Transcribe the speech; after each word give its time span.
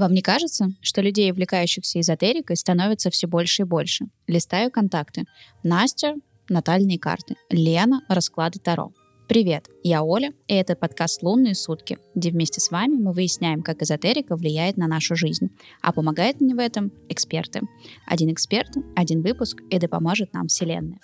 Вам 0.00 0.14
не 0.14 0.22
кажется, 0.22 0.68
что 0.80 1.02
людей, 1.02 1.30
увлекающихся 1.30 2.00
эзотерикой, 2.00 2.56
становится 2.56 3.10
все 3.10 3.26
больше 3.26 3.62
и 3.62 3.64
больше? 3.66 4.06
Листаю 4.26 4.70
контакты. 4.70 5.24
Настя— 5.62 6.14
натальные 6.48 6.98
карты. 6.98 7.34
Лена— 7.50 8.00
расклады 8.08 8.60
Таро. 8.60 8.94
Привет, 9.28 9.68
я 9.82 10.02
Оля, 10.02 10.32
и 10.46 10.54
это 10.54 10.74
подкаст 10.74 11.22
«Лунные 11.22 11.54
сутки», 11.54 11.98
где 12.14 12.30
вместе 12.30 12.62
с 12.62 12.70
вами 12.70 12.96
мы 12.96 13.12
выясняем, 13.12 13.60
как 13.60 13.82
эзотерика 13.82 14.36
влияет 14.36 14.78
на 14.78 14.86
нашу 14.86 15.16
жизнь. 15.16 15.50
А 15.82 15.92
помогают 15.92 16.40
мне 16.40 16.54
в 16.54 16.58
этом 16.58 16.92
эксперты. 17.10 17.60
Один 18.06 18.32
эксперт, 18.32 18.70
один 18.96 19.20
выпуск, 19.20 19.60
и 19.68 19.78
да 19.78 19.86
поможет 19.86 20.32
нам 20.32 20.46
Вселенная. 20.46 20.98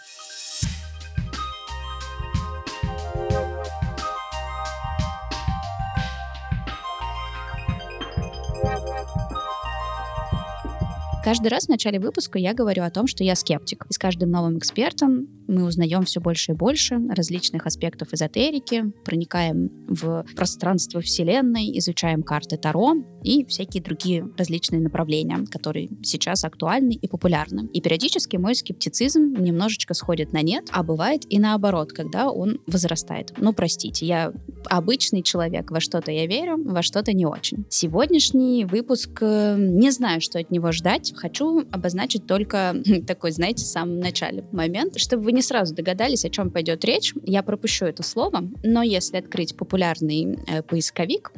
Каждый 11.26 11.48
раз 11.48 11.64
в 11.64 11.70
начале 11.70 11.98
выпуска 11.98 12.38
я 12.38 12.54
говорю 12.54 12.84
о 12.84 12.90
том, 12.90 13.08
что 13.08 13.24
я 13.24 13.34
скептик. 13.34 13.84
И 13.90 13.92
с 13.92 13.98
каждым 13.98 14.30
новым 14.30 14.58
экспертом 14.58 15.26
мы 15.48 15.64
узнаем 15.64 16.04
все 16.04 16.20
больше 16.20 16.52
и 16.52 16.54
больше 16.54 17.00
различных 17.08 17.66
аспектов 17.66 18.12
эзотерики, 18.12 18.92
проникаем 19.04 19.70
в 19.88 20.24
пространство 20.36 21.00
Вселенной, 21.00 21.76
изучаем 21.78 22.22
карты 22.22 22.56
Таро 22.56 22.94
и 23.24 23.44
всякие 23.44 23.82
другие 23.82 24.28
различные 24.36 24.80
направления, 24.80 25.44
которые 25.50 25.88
сейчас 26.04 26.44
актуальны 26.44 26.92
и 26.92 27.08
популярны. 27.08 27.68
И 27.72 27.80
периодически 27.80 28.36
мой 28.36 28.54
скептицизм 28.54 29.34
немножечко 29.36 29.94
сходит 29.94 30.32
на 30.32 30.42
нет, 30.42 30.68
а 30.70 30.84
бывает 30.84 31.22
и 31.28 31.40
наоборот, 31.40 31.92
когда 31.92 32.30
он 32.30 32.60
возрастает. 32.68 33.32
Ну, 33.38 33.52
простите, 33.52 34.06
я 34.06 34.32
обычный 34.66 35.22
человек, 35.22 35.72
во 35.72 35.80
что-то 35.80 36.12
я 36.12 36.26
верю, 36.26 36.56
во 36.56 36.82
что-то 36.82 37.12
не 37.12 37.26
очень. 37.26 37.64
Сегодняшний 37.68 38.64
выпуск, 38.64 39.18
э, 39.20 39.56
не 39.58 39.90
знаю, 39.90 40.20
что 40.20 40.38
от 40.38 40.50
него 40.50 40.70
ждать, 40.72 41.12
хочу 41.16 41.64
обозначить 41.72 42.26
только 42.26 42.76
такой, 43.06 43.32
знаете, 43.32 43.64
в 43.64 43.68
самом 43.68 43.98
начале 44.00 44.44
момент, 44.52 44.98
чтобы 44.98 45.24
вы 45.24 45.32
не 45.32 45.42
сразу 45.42 45.74
догадались, 45.74 46.24
о 46.24 46.30
чем 46.30 46.50
пойдет 46.50 46.84
речь. 46.84 47.14
Я 47.24 47.42
пропущу 47.42 47.86
это 47.86 48.02
слово, 48.02 48.48
но 48.62 48.82
если 48.82 49.16
открыть 49.16 49.56
популярный 49.56 50.38
э, 50.46 50.62
поисковик, 50.62 51.32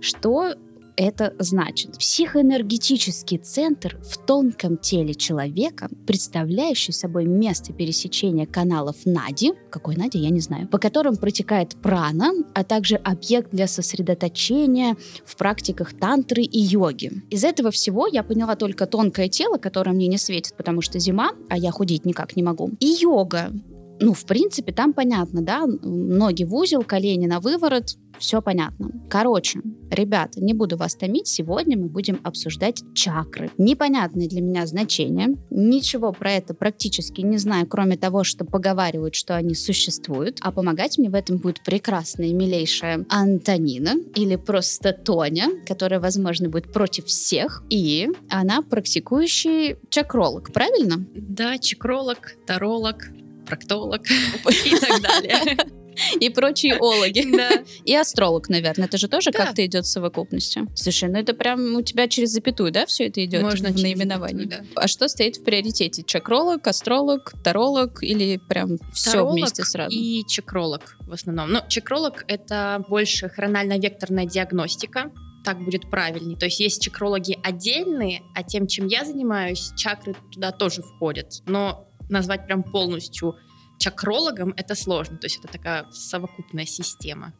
что 0.00 0.54
это 0.98 1.32
значит? 1.38 1.96
Психоэнергетический 1.96 3.38
центр 3.38 3.98
в 4.02 4.18
тонком 4.18 4.76
теле 4.76 5.14
человека, 5.14 5.88
представляющий 6.06 6.92
собой 6.92 7.24
место 7.24 7.72
пересечения 7.72 8.46
каналов 8.46 8.96
Нади, 9.04 9.52
какой 9.70 9.94
Нади, 9.94 10.18
я 10.18 10.30
не 10.30 10.40
знаю, 10.40 10.66
по 10.66 10.78
которым 10.78 11.16
протекает 11.16 11.76
прана, 11.76 12.32
а 12.52 12.64
также 12.64 12.96
объект 12.96 13.52
для 13.52 13.68
сосредоточения 13.68 14.96
в 15.24 15.36
практиках 15.36 15.94
тантры 15.94 16.42
и 16.42 16.58
йоги. 16.58 17.12
Из 17.30 17.44
этого 17.44 17.70
всего 17.70 18.08
я 18.08 18.24
поняла 18.24 18.56
только 18.56 18.86
тонкое 18.86 19.28
тело, 19.28 19.56
которое 19.56 19.92
мне 19.92 20.08
не 20.08 20.18
светит, 20.18 20.56
потому 20.56 20.82
что 20.82 20.98
зима, 20.98 21.30
а 21.48 21.56
я 21.56 21.70
худеть 21.70 22.04
никак 22.06 22.34
не 22.34 22.42
могу. 22.42 22.72
И 22.80 22.86
йога, 23.00 23.52
ну, 24.00 24.14
в 24.14 24.24
принципе, 24.24 24.72
там 24.72 24.92
понятно, 24.92 25.42
да, 25.42 25.64
ноги 25.66 26.44
в 26.44 26.54
узел, 26.54 26.82
колени 26.82 27.26
на 27.26 27.40
выворот, 27.40 27.96
все 28.18 28.42
понятно. 28.42 28.90
Короче, 29.08 29.60
ребята, 29.90 30.40
не 30.40 30.52
буду 30.52 30.76
вас 30.76 30.94
томить, 30.94 31.28
сегодня 31.28 31.78
мы 31.78 31.88
будем 31.88 32.20
обсуждать 32.24 32.82
чакры. 32.94 33.50
Непонятные 33.58 34.28
для 34.28 34.40
меня 34.40 34.66
значения, 34.66 35.36
ничего 35.50 36.12
про 36.12 36.32
это 36.32 36.54
практически 36.54 37.20
не 37.20 37.38
знаю, 37.38 37.66
кроме 37.66 37.96
того, 37.96 38.24
что 38.24 38.44
поговаривают, 38.44 39.14
что 39.14 39.36
они 39.36 39.54
существуют, 39.54 40.38
а 40.42 40.52
помогать 40.52 40.98
мне 40.98 41.10
в 41.10 41.14
этом 41.14 41.38
будет 41.38 41.62
прекрасная 41.64 42.28
и 42.28 42.32
милейшая 42.32 43.06
Антонина, 43.08 43.94
или 44.14 44.36
просто 44.36 44.92
Тоня, 44.92 45.48
которая, 45.66 46.00
возможно, 46.00 46.48
будет 46.48 46.72
против 46.72 47.06
всех, 47.06 47.62
и 47.70 48.08
она 48.28 48.62
практикующий 48.62 49.76
чакролог, 49.90 50.52
правильно? 50.52 51.06
Да, 51.14 51.58
чакролог, 51.58 52.36
таролог, 52.46 53.10
проктолог 53.48 54.02
и 54.64 54.78
так 54.78 55.00
далее. 55.00 55.56
И 56.20 56.28
прочие 56.30 56.74
ологи. 56.80 57.26
Да. 57.36 57.50
И 57.84 57.94
астролог, 57.94 58.48
наверное. 58.48 58.86
Это 58.86 58.98
же 58.98 59.08
тоже 59.08 59.30
да. 59.30 59.46
как-то 59.46 59.64
идет 59.64 59.84
в 59.84 59.88
совокупности. 59.88 60.66
Слушай, 60.74 61.08
ну 61.10 61.18
это 61.18 61.34
прям 61.34 61.74
у 61.74 61.82
тебя 61.82 62.08
через 62.08 62.30
запятую, 62.30 62.72
да, 62.72 62.86
все 62.86 63.08
это 63.08 63.24
идет 63.24 63.42
Можно 63.42 63.70
в 63.70 63.76
наименовании? 63.76 64.44
Запятую, 64.44 64.68
да. 64.74 64.82
А 64.82 64.88
что 64.88 65.08
стоит 65.08 65.36
в 65.36 65.44
приоритете? 65.44 66.02
Чакролог, 66.04 66.66
астролог, 66.66 67.32
таролог 67.42 68.02
или 68.02 68.38
прям 68.48 68.78
все 68.92 69.26
вместе 69.28 69.64
сразу? 69.64 69.90
и 69.90 70.24
чакролог 70.26 70.96
в 71.00 71.12
основном. 71.12 71.50
Ну, 71.50 71.60
чакролог— 71.68 72.24
это 72.28 72.84
больше 72.88 73.28
хронально-векторная 73.28 74.26
диагностика, 74.26 75.10
так 75.44 75.62
будет 75.64 75.90
правильнее. 75.90 76.36
То 76.36 76.46
есть 76.46 76.60
есть 76.60 76.82
чакрологи 76.82 77.38
отдельные, 77.42 78.22
а 78.34 78.42
тем, 78.42 78.66
чем 78.66 78.86
я 78.86 79.04
занимаюсь, 79.04 79.72
чакры 79.76 80.14
туда 80.32 80.52
тоже 80.52 80.82
входят. 80.82 81.42
Но 81.46 81.87
назвать 82.08 82.46
прям 82.46 82.62
полностью 82.62 83.36
чакрологом 83.78 84.54
это 84.56 84.74
сложно. 84.74 85.16
То 85.18 85.26
есть 85.26 85.38
это 85.38 85.48
такая 85.48 85.86
совокупная 85.92 86.66
система. 86.66 87.32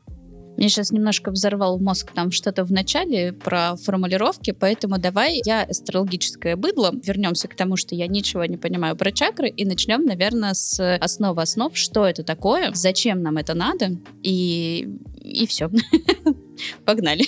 Мне 0.59 0.69
сейчас 0.69 0.91
немножко 0.91 1.31
взорвал 1.31 1.79
мозг 1.79 2.11
там 2.11 2.33
что-то 2.33 2.65
в 2.65 2.73
начале 2.73 3.33
про 3.33 3.77
формулировки, 3.77 4.51
поэтому 4.51 4.99
давай 4.99 5.41
я 5.45 5.63
астрологическое 5.63 6.57
быдло. 6.57 6.93
Вернемся 7.05 7.47
к 7.47 7.55
тому, 7.55 7.77
что 7.77 7.95
я 7.95 8.09
ничего 8.09 8.45
не 8.45 8.57
понимаю 8.57 8.97
про 8.97 9.13
чакры, 9.13 9.49
и 9.49 9.65
начнем, 9.65 10.05
наверное, 10.05 10.55
с 10.55 10.97
основы 10.97 11.43
основ, 11.43 11.77
что 11.77 12.05
это 12.05 12.25
такое, 12.25 12.73
зачем 12.75 13.23
нам 13.23 13.37
это 13.37 13.55
надо, 13.55 14.01
и, 14.25 14.89
и 15.21 15.47
все. 15.47 15.71
Погнали. 16.85 17.25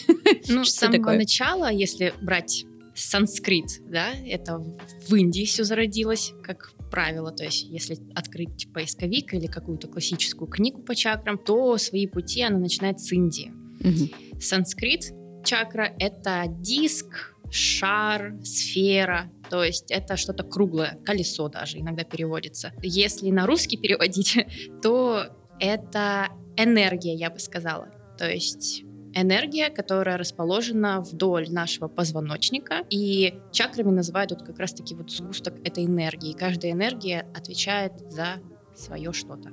Ну, 0.49 0.65
с 0.65 0.73
самого 0.73 0.99
такое? 0.99 1.17
начала, 1.17 1.71
если 1.71 2.13
брать 2.21 2.65
санскрит, 2.97 3.81
да, 3.89 4.09
это 4.27 4.59
в 4.59 5.15
Индии 5.15 5.45
все 5.45 5.63
зародилось, 5.63 6.33
как 6.43 6.73
правило. 6.91 7.33
То 7.33 7.45
есть, 7.45 7.65
если 7.65 7.99
открыть 8.15 8.73
поисковик 8.73 9.35
или 9.35 9.47
какую-то 9.47 9.89
классическую 9.89 10.49
книгу 10.49 10.83
по 10.83 10.95
чакрам, 10.95 11.39
то 11.39 11.77
свои 11.79 12.07
пути 12.07 12.43
она 12.43 12.59
начинает 12.59 13.01
с 13.01 13.13
Индии. 13.13 13.53
Угу. 13.81 14.41
Санскрит 14.41 15.13
чакра— 15.45 15.93
это 15.99 16.45
диск, 16.49 17.35
шар, 17.51 18.35
сфера, 18.45 19.31
то 19.49 19.65
есть 19.65 19.91
это 19.91 20.17
что-то 20.17 20.45
круглое, 20.45 20.99
колесо 21.05 21.49
даже 21.49 21.79
иногда 21.79 22.05
переводится. 22.05 22.73
Если 22.83 23.31
на 23.31 23.47
русский 23.47 23.77
переводить, 23.77 24.39
то 24.83 25.25
это 25.59 26.29
энергия, 26.57 27.15
я 27.15 27.31
бы 27.31 27.39
сказала. 27.39 27.91
То 28.19 28.31
есть 28.31 28.85
энергия, 29.15 29.71
которая 29.71 30.17
расположена 30.17 31.01
вдоль 31.01 31.51
нашего 31.51 31.89
позвоночника. 31.89 32.85
И 32.91 33.35
чакрами 33.53 33.91
называют 33.91 34.31
вот 34.31 34.43
как 34.43 34.59
раз-таки 34.59 34.95
вот 34.95 35.11
сгусток 35.11 35.55
этой 35.65 35.87
энергии. 35.87 36.33
Каждая 36.33 36.73
энергия 36.73 37.27
отвечает 37.35 37.93
за 38.11 38.41
свое 38.75 39.13
что-то. 39.13 39.51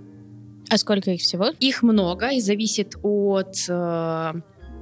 А 0.70 0.78
сколько 0.78 1.12
их 1.12 1.22
всего? 1.22 1.52
Их 1.60 1.82
много 1.82 2.30
и 2.32 2.42
зависит 2.42 2.96
от 3.02 3.56
э, 3.70 4.34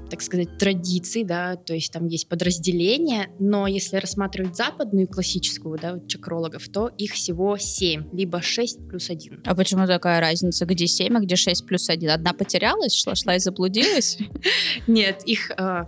так 0.10 0.22
сказать, 0.22 0.58
традиций, 0.58 1.24
да, 1.24 1.56
то 1.56 1.74
есть 1.74 1.92
там 1.92 2.08
есть 2.08 2.28
подразделения, 2.28 3.30
но 3.40 3.68
если 3.68 3.98
рассматривать 3.98 4.56
западную 4.56 5.08
классическую, 5.08 5.80
да, 5.80 6.00
чакрологов, 6.08 6.68
то 6.70 6.90
их 6.98 7.14
всего 7.14 7.58
7, 7.58 8.10
либо 8.14 8.42
6 8.42 8.88
плюс 8.88 9.10
1. 9.10 9.44
А 9.46 9.56
почему 9.56 9.88
такая 9.88 10.20
разница? 10.20 10.66
Где 10.66 10.88
7, 10.88 11.18
а 11.18 11.20
где 11.20 11.36
6 11.36 11.66
плюс 11.66 11.90
1? 11.90 12.10
Одна 12.10 12.34
потерялась, 12.34 12.94
шла, 12.94 13.16
шла 13.16 13.36
и 13.36 13.40
заблудилась? 13.40 14.18
Нет, 14.88 15.24
их 15.26 15.52
э, 15.58 15.86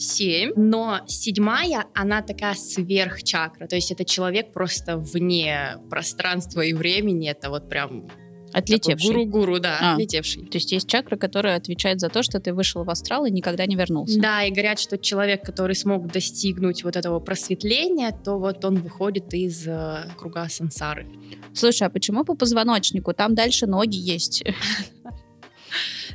семь, 0.00 0.52
но 0.56 1.00
седьмая, 1.06 1.84
она 1.94 2.22
такая 2.22 2.54
сверхчакра, 2.54 3.66
то 3.66 3.76
есть 3.76 3.92
это 3.92 4.04
человек 4.04 4.52
просто 4.52 4.96
вне 4.96 5.76
пространства 5.88 6.62
и 6.62 6.72
времени, 6.72 7.30
это 7.30 7.50
вот 7.50 7.68
прям 7.68 8.08
Отлетевший. 8.52 9.10
Гуру-гуру, 9.10 9.60
да, 9.60 9.78
а. 9.80 9.92
отлетевший. 9.94 10.44
То 10.44 10.58
есть 10.58 10.72
есть 10.72 10.88
чакра, 10.88 11.16
которая 11.16 11.56
отвечает 11.56 12.00
за 12.00 12.08
то, 12.08 12.22
что 12.22 12.40
ты 12.40 12.52
вышел 12.52 12.84
в 12.84 12.90
астрал 12.90 13.26
и 13.26 13.30
никогда 13.30 13.66
не 13.66 13.76
вернулся. 13.76 14.20
Да, 14.20 14.42
и 14.44 14.50
говорят, 14.50 14.78
что 14.78 14.98
человек, 14.98 15.42
который 15.44 15.74
смог 15.74 16.10
достигнуть 16.10 16.84
вот 16.84 16.96
этого 16.96 17.20
просветления, 17.20 18.12
то 18.24 18.38
вот 18.38 18.64
он 18.64 18.76
выходит 18.76 19.32
из 19.34 19.66
э, 19.66 20.04
круга 20.18 20.48
сансары. 20.48 21.06
Слушай, 21.54 21.88
а 21.88 21.90
почему 21.90 22.24
по 22.24 22.34
позвоночнику? 22.34 23.12
Там 23.12 23.34
дальше 23.34 23.66
ноги 23.66 23.96
есть. 23.96 24.42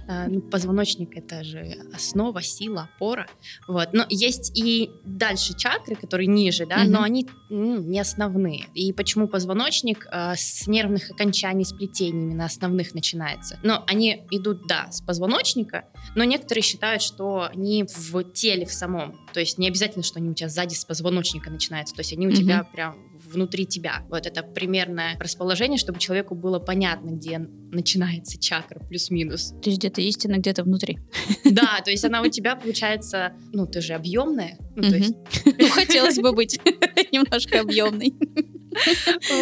А, 0.07 0.27
ну, 0.27 0.41
позвоночник 0.41 1.17
это 1.17 1.43
же 1.43 1.77
основа, 1.93 2.41
сила, 2.41 2.89
опора. 2.95 3.27
Вот. 3.67 3.89
Но 3.93 4.05
есть 4.09 4.57
и 4.57 4.91
дальше 5.03 5.55
чакры, 5.55 5.95
которые 5.95 6.27
ниже, 6.27 6.65
да, 6.65 6.83
mm-hmm. 6.83 6.89
но 6.89 7.01
они 7.01 7.27
ну, 7.49 7.81
не 7.81 7.99
основные. 7.99 8.65
И 8.73 8.93
почему 8.93 9.27
позвоночник 9.27 10.07
а, 10.11 10.35
с 10.35 10.67
нервных 10.67 11.09
окончаний 11.09 11.65
сплетениями 11.65 12.33
на 12.33 12.45
основных 12.45 12.93
начинается? 12.93 13.59
Но 13.63 13.83
они 13.87 14.25
идут, 14.31 14.67
да, 14.67 14.91
с 14.91 15.01
позвоночника, 15.01 15.85
но 16.15 16.23
некоторые 16.23 16.63
считают, 16.63 17.01
что 17.01 17.49
они 17.53 17.83
в 17.83 18.23
теле 18.31 18.65
в 18.65 18.73
самом. 18.73 19.24
То 19.35 19.41
есть 19.41 19.57
не 19.57 19.67
обязательно, 19.67 20.01
что 20.01 20.19
они 20.19 20.29
у 20.29 20.33
тебя 20.33 20.47
сзади 20.47 20.75
с 20.75 20.85
позвоночника 20.85 21.51
начинаются. 21.51 21.93
То 21.93 21.99
есть 21.99 22.13
они 22.13 22.25
у 22.25 22.29
mm-hmm. 22.29 22.35
тебя 22.35 22.63
прям 22.63 22.95
внутри 23.13 23.65
тебя. 23.65 24.05
Вот 24.09 24.25
это 24.25 24.43
примерное 24.43 25.17
расположение, 25.19 25.77
чтобы 25.77 25.99
человеку 25.99 26.35
было 26.35 26.57
понятно, 26.57 27.09
где 27.09 27.39
начинается 27.39 28.39
чакра 28.39 28.79
плюс-минус. 28.79 29.53
То 29.61 29.69
есть 29.69 29.79
где-то 29.79 29.99
истина, 29.99 30.37
где-то 30.37 30.63
внутри. 30.63 30.99
Да, 31.43 31.81
то 31.83 31.91
есть 31.91 32.05
она 32.05 32.21
у 32.21 32.29
тебя 32.29 32.55
получается, 32.55 33.33
ну 33.51 33.67
ты 33.67 33.81
же 33.81 33.93
объемная. 33.93 34.57
Ну, 34.77 34.83
то 34.83 34.95
есть... 34.95 35.15
ну 35.45 35.67
хотелось 35.67 36.17
бы 36.17 36.31
быть 36.31 36.57
немножко 37.11 37.59
объемной. 37.59 38.13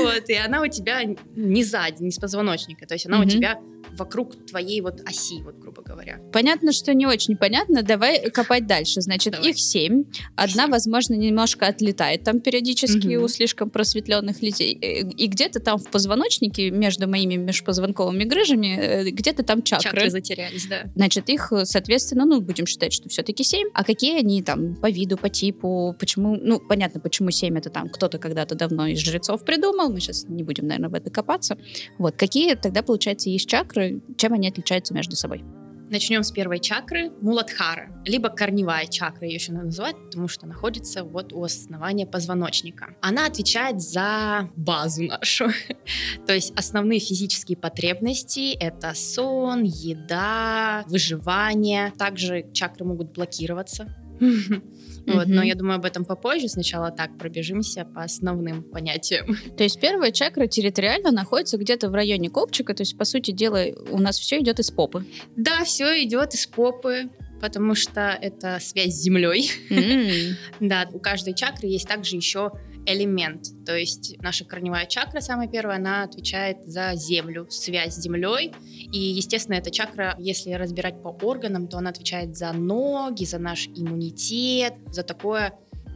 Вот, 0.01 0.27
и 0.27 0.33
она 0.33 0.63
у 0.63 0.67
тебя 0.67 1.03
не 1.35 1.63
сзади, 1.63 2.01
не 2.01 2.09
с 2.09 2.17
позвоночника, 2.17 2.87
то 2.87 2.95
есть 2.95 3.05
она 3.05 3.19
у 3.19 3.25
тебя 3.25 3.59
вокруг 3.91 4.45
твоей 4.45 4.81
вот 4.81 5.01
оси, 5.07 5.41
вот 5.43 5.55
грубо 5.57 5.81
говоря. 5.81 6.19
Понятно, 6.31 6.71
что 6.71 6.93
не 6.93 7.05
очень 7.05 7.37
понятно. 7.37 7.83
Давай 7.83 8.29
копать 8.29 8.67
дальше. 8.67 9.01
Значит, 9.01 9.33
Давай. 9.33 9.49
их 9.49 9.59
семь. 9.59 10.05
Одна, 10.35 10.63
7. 10.63 10.71
возможно, 10.71 11.13
немножко 11.13 11.67
отлетает 11.67 12.23
там 12.23 12.39
периодически 12.39 13.15
угу. 13.15 13.25
у 13.25 13.27
слишком 13.27 13.69
просветленных 13.69 14.41
людей. 14.41 14.77
Э, 14.81 15.07
и 15.09 15.27
где-то 15.27 15.59
там 15.59 15.77
в 15.77 15.87
позвоночнике 15.89 16.71
между 16.71 17.07
моими 17.07 17.35
межпозвонковыми 17.35 18.23
грыжами 18.23 18.77
э, 18.79 19.09
где-то 19.09 19.43
там 19.43 19.61
чакры. 19.63 19.91
Чакры 19.91 20.09
затерялись, 20.09 20.65
да. 20.67 20.83
Значит, 20.95 21.29
их, 21.29 21.51
соответственно, 21.63 22.25
ну, 22.25 22.41
будем 22.41 22.65
считать, 22.65 22.93
что 22.93 23.09
все-таки 23.09 23.43
семь. 23.43 23.67
А 23.73 23.83
какие 23.83 24.19
они 24.19 24.41
там 24.41 24.75
по 24.75 24.89
виду, 24.89 25.17
по 25.17 25.29
типу, 25.29 25.95
почему, 25.99 26.35
ну, 26.35 26.59
понятно, 26.59 26.99
почему 26.99 27.31
семь 27.31 27.57
это 27.57 27.69
там 27.69 27.89
кто-то 27.89 28.17
когда-то 28.17 28.55
давно 28.55 28.87
из 28.87 28.99
жрецов 28.99 29.43
придумал. 29.43 29.91
Мы 29.91 29.99
сейчас 29.99 30.25
не 30.27 30.43
будем, 30.43 30.67
наверное, 30.67 30.89
в 30.89 30.93
это 30.93 31.09
копаться. 31.09 31.57
Вот, 31.97 32.15
какие 32.15 32.55
тогда, 32.55 32.81
получается, 32.81 33.29
есть 33.29 33.47
чакры, 33.47 33.72
чакры, 33.73 34.01
чем 34.17 34.33
они 34.33 34.47
отличаются 34.47 34.93
между 34.93 35.15
собой? 35.15 35.43
Начнем 35.89 36.23
с 36.23 36.31
первой 36.31 36.59
чакры, 36.59 37.11
Муладхара, 37.21 37.89
либо 38.05 38.29
корневая 38.29 38.87
чакра, 38.87 39.27
ее 39.27 39.35
еще 39.35 39.51
надо 39.51 39.65
называть, 39.65 39.95
потому 40.05 40.27
что 40.27 40.47
находится 40.47 41.03
вот 41.03 41.33
у 41.33 41.43
основания 41.43 42.07
позвоночника. 42.07 42.95
Она 43.01 43.27
отвечает 43.27 43.81
за 43.81 44.49
базу 44.55 45.03
нашу, 45.03 45.49
то 46.25 46.33
есть 46.33 46.51
основные 46.55 46.99
физические 46.99 47.57
потребности— 47.57 48.53
это 48.59 48.93
сон, 48.95 49.63
еда, 49.63 50.83
выживание. 50.87 51.91
Также 51.97 52.45
чакры 52.53 52.85
могут 52.85 53.11
блокироваться, 53.11 53.93
Вот, 55.05 55.27
но 55.27 55.43
я 55.43 55.55
думаю, 55.55 55.77
об 55.77 55.85
этом 55.85 56.05
попозже. 56.05 56.47
Сначала 56.47 56.91
так 56.91 57.17
пробежимся 57.17 57.85
по 57.85 58.03
основным 58.03 58.63
понятиям. 58.63 59.37
То 59.57 59.63
есть 59.63 59.79
первая 59.79 60.11
чакра 60.11 60.47
территориально 60.47 61.11
находится 61.11 61.57
где-то 61.57 61.89
в 61.89 61.93
районе 61.93 62.29
копчика, 62.29 62.73
то 62.73 62.81
есть, 62.81 62.97
по 62.97 63.05
сути 63.05 63.31
дела, 63.31 63.65
у 63.89 63.99
нас 63.99 64.17
все 64.19 64.39
идет 64.39 64.59
из 64.59 64.71
попы. 64.71 65.05
Да, 65.35 65.63
все 65.63 66.03
идет 66.03 66.33
из 66.33 66.47
попы 66.47 67.09
потому 67.41 67.75
что 67.75 68.17
это 68.21 68.57
связь 68.61 68.93
с 68.93 69.01
землей. 69.01 69.51
Mm. 69.69 70.35
да, 70.61 70.87
у 70.93 70.99
каждой 70.99 71.33
чакры 71.33 71.67
есть 71.67 71.89
также 71.89 72.15
еще 72.15 72.53
элемент. 72.85 73.47
То 73.65 73.75
есть 73.77 74.15
наша 74.21 74.45
корневая 74.45 74.85
чакра, 74.85 75.19
самая 75.21 75.47
первая, 75.47 75.77
она 75.77 76.03
отвечает 76.03 76.57
за 76.65 76.93
землю, 76.95 77.47
связь 77.49 77.95
с 77.95 78.01
землей. 78.01 78.53
И, 78.91 78.97
естественно, 78.97 79.55
эта 79.55 79.71
чакра, 79.71 80.15
если 80.19 80.51
разбирать 80.51 81.01
по 81.01 81.09
органам, 81.09 81.67
то 81.67 81.77
она 81.77 81.89
отвечает 81.89 82.35
за 82.35 82.51
ноги, 82.53 83.25
за 83.25 83.39
наш 83.39 83.67
иммунитет, 83.67 84.75
за 84.87 85.03
такое 85.03 85.53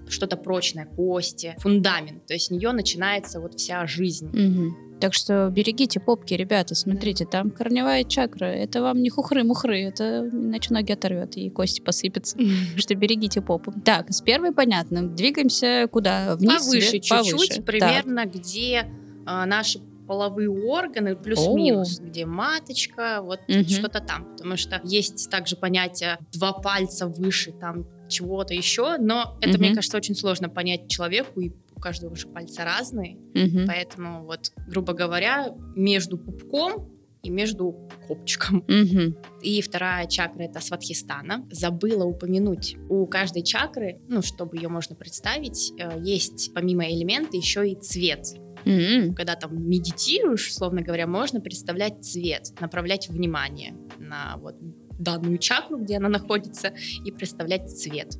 что-то 0.10 0.38
прочное, 0.38 0.86
кости, 0.86 1.56
фундамент. 1.60 2.26
То 2.26 2.34
есть 2.34 2.48
с 2.48 2.50
нее 2.50 2.72
начинается 2.72 3.40
вот 3.40 3.56
вся 3.56 3.86
жизнь. 3.88 4.28
Угу. 4.28 4.87
Так 5.00 5.14
что 5.14 5.50
берегите 5.50 6.00
попки, 6.00 6.34
ребята, 6.34 6.76
смотрите, 6.76 7.26
там 7.26 7.52
корневая 7.52 8.04
чакра, 8.04 8.46
это 8.46 8.82
вам 8.82 9.02
не 9.02 9.10
хухры-мухры, 9.10 9.84
это 9.84 10.30
иначе 10.32 10.74
ноги 10.74 10.92
оторвет 10.92 11.38
и 11.38 11.50
кости 11.50 11.82
посыпятся. 11.82 12.38
Что 12.76 12.96
берегите 12.96 13.42
попу. 13.42 13.74
Так, 13.86 14.12
с 14.12 14.22
первой 14.22 14.52
понятно. 14.52 15.08
Двигаемся 15.08 15.88
куда? 15.92 16.36
Вниз? 16.36 16.66
Повыше 16.66 17.00
чуть-чуть, 17.00 17.66
примерно 17.66 18.26
где 18.26 18.92
а, 19.26 19.46
наши 19.46 19.80
половые 20.08 20.50
органы 20.50 21.16
плюс-минус, 21.16 22.00
где 22.00 22.26
маточка, 22.26 23.20
вот 23.22 23.42
угу. 23.48 23.70
что-то 23.70 24.00
там. 24.00 24.26
Потому 24.32 24.58
что 24.58 24.82
есть 24.84 25.30
также 25.30 25.56
понятие 25.56 26.18
два 26.32 26.54
пальца 26.54 27.08
выше 27.08 27.52
там 27.52 27.86
чего-то 28.08 28.54
еще, 28.54 28.98
но 28.98 29.38
это, 29.42 29.56
угу. 29.56 29.60
мне 29.60 29.76
кажется, 29.76 29.98
очень 29.98 30.16
сложно 30.16 30.50
понять 30.50 30.88
человеку 30.88 31.42
и 31.42 31.52
у 31.78 31.80
каждого 31.80 32.16
же 32.16 32.28
пальца 32.28 32.66
разные, 32.66 33.18
угу. 33.36 33.66
поэтому 33.68 34.26
вот, 34.26 34.52
грубо 34.68 34.94
говоря, 34.94 35.54
между 35.76 36.18
пупком 36.18 36.92
и 37.22 37.30
между 37.30 37.88
копчиком. 38.08 38.58
Угу. 38.68 39.22
И 39.44 39.62
вторая 39.62 40.08
чакра 40.08 40.44
это 40.44 40.60
Сватхистана. 40.60 41.48
Забыла 41.52 42.04
упомянуть, 42.06 42.78
у 42.90 43.06
каждой 43.06 43.44
чакры, 43.44 44.00
ну, 44.08 44.22
чтобы 44.24 44.58
ее 44.58 44.70
можно 44.70 44.96
представить, 44.96 45.72
э, 45.80 46.00
есть 46.04 46.52
помимо 46.54 46.90
элемента 46.90 47.38
еще 47.38 47.70
и 47.70 47.76
цвет. 47.76 48.26
Mm-hmm. 48.66 49.14
Когда 49.14 49.36
там 49.36 49.70
медитируешь, 49.70 50.48
условно 50.50 50.82
говоря, 50.82 51.08
можно 51.08 51.40
представлять 51.40 52.04
цвет, 52.04 52.60
направлять 52.60 53.08
внимание 53.08 53.76
на 53.98 54.36
вот 54.38 54.56
данную 55.00 55.38
чакру, 55.38 55.78
где 55.78 55.98
она 55.98 56.10
находится, 56.10 56.74
и 57.06 57.12
представлять 57.12 57.70
цвет. 57.70 58.18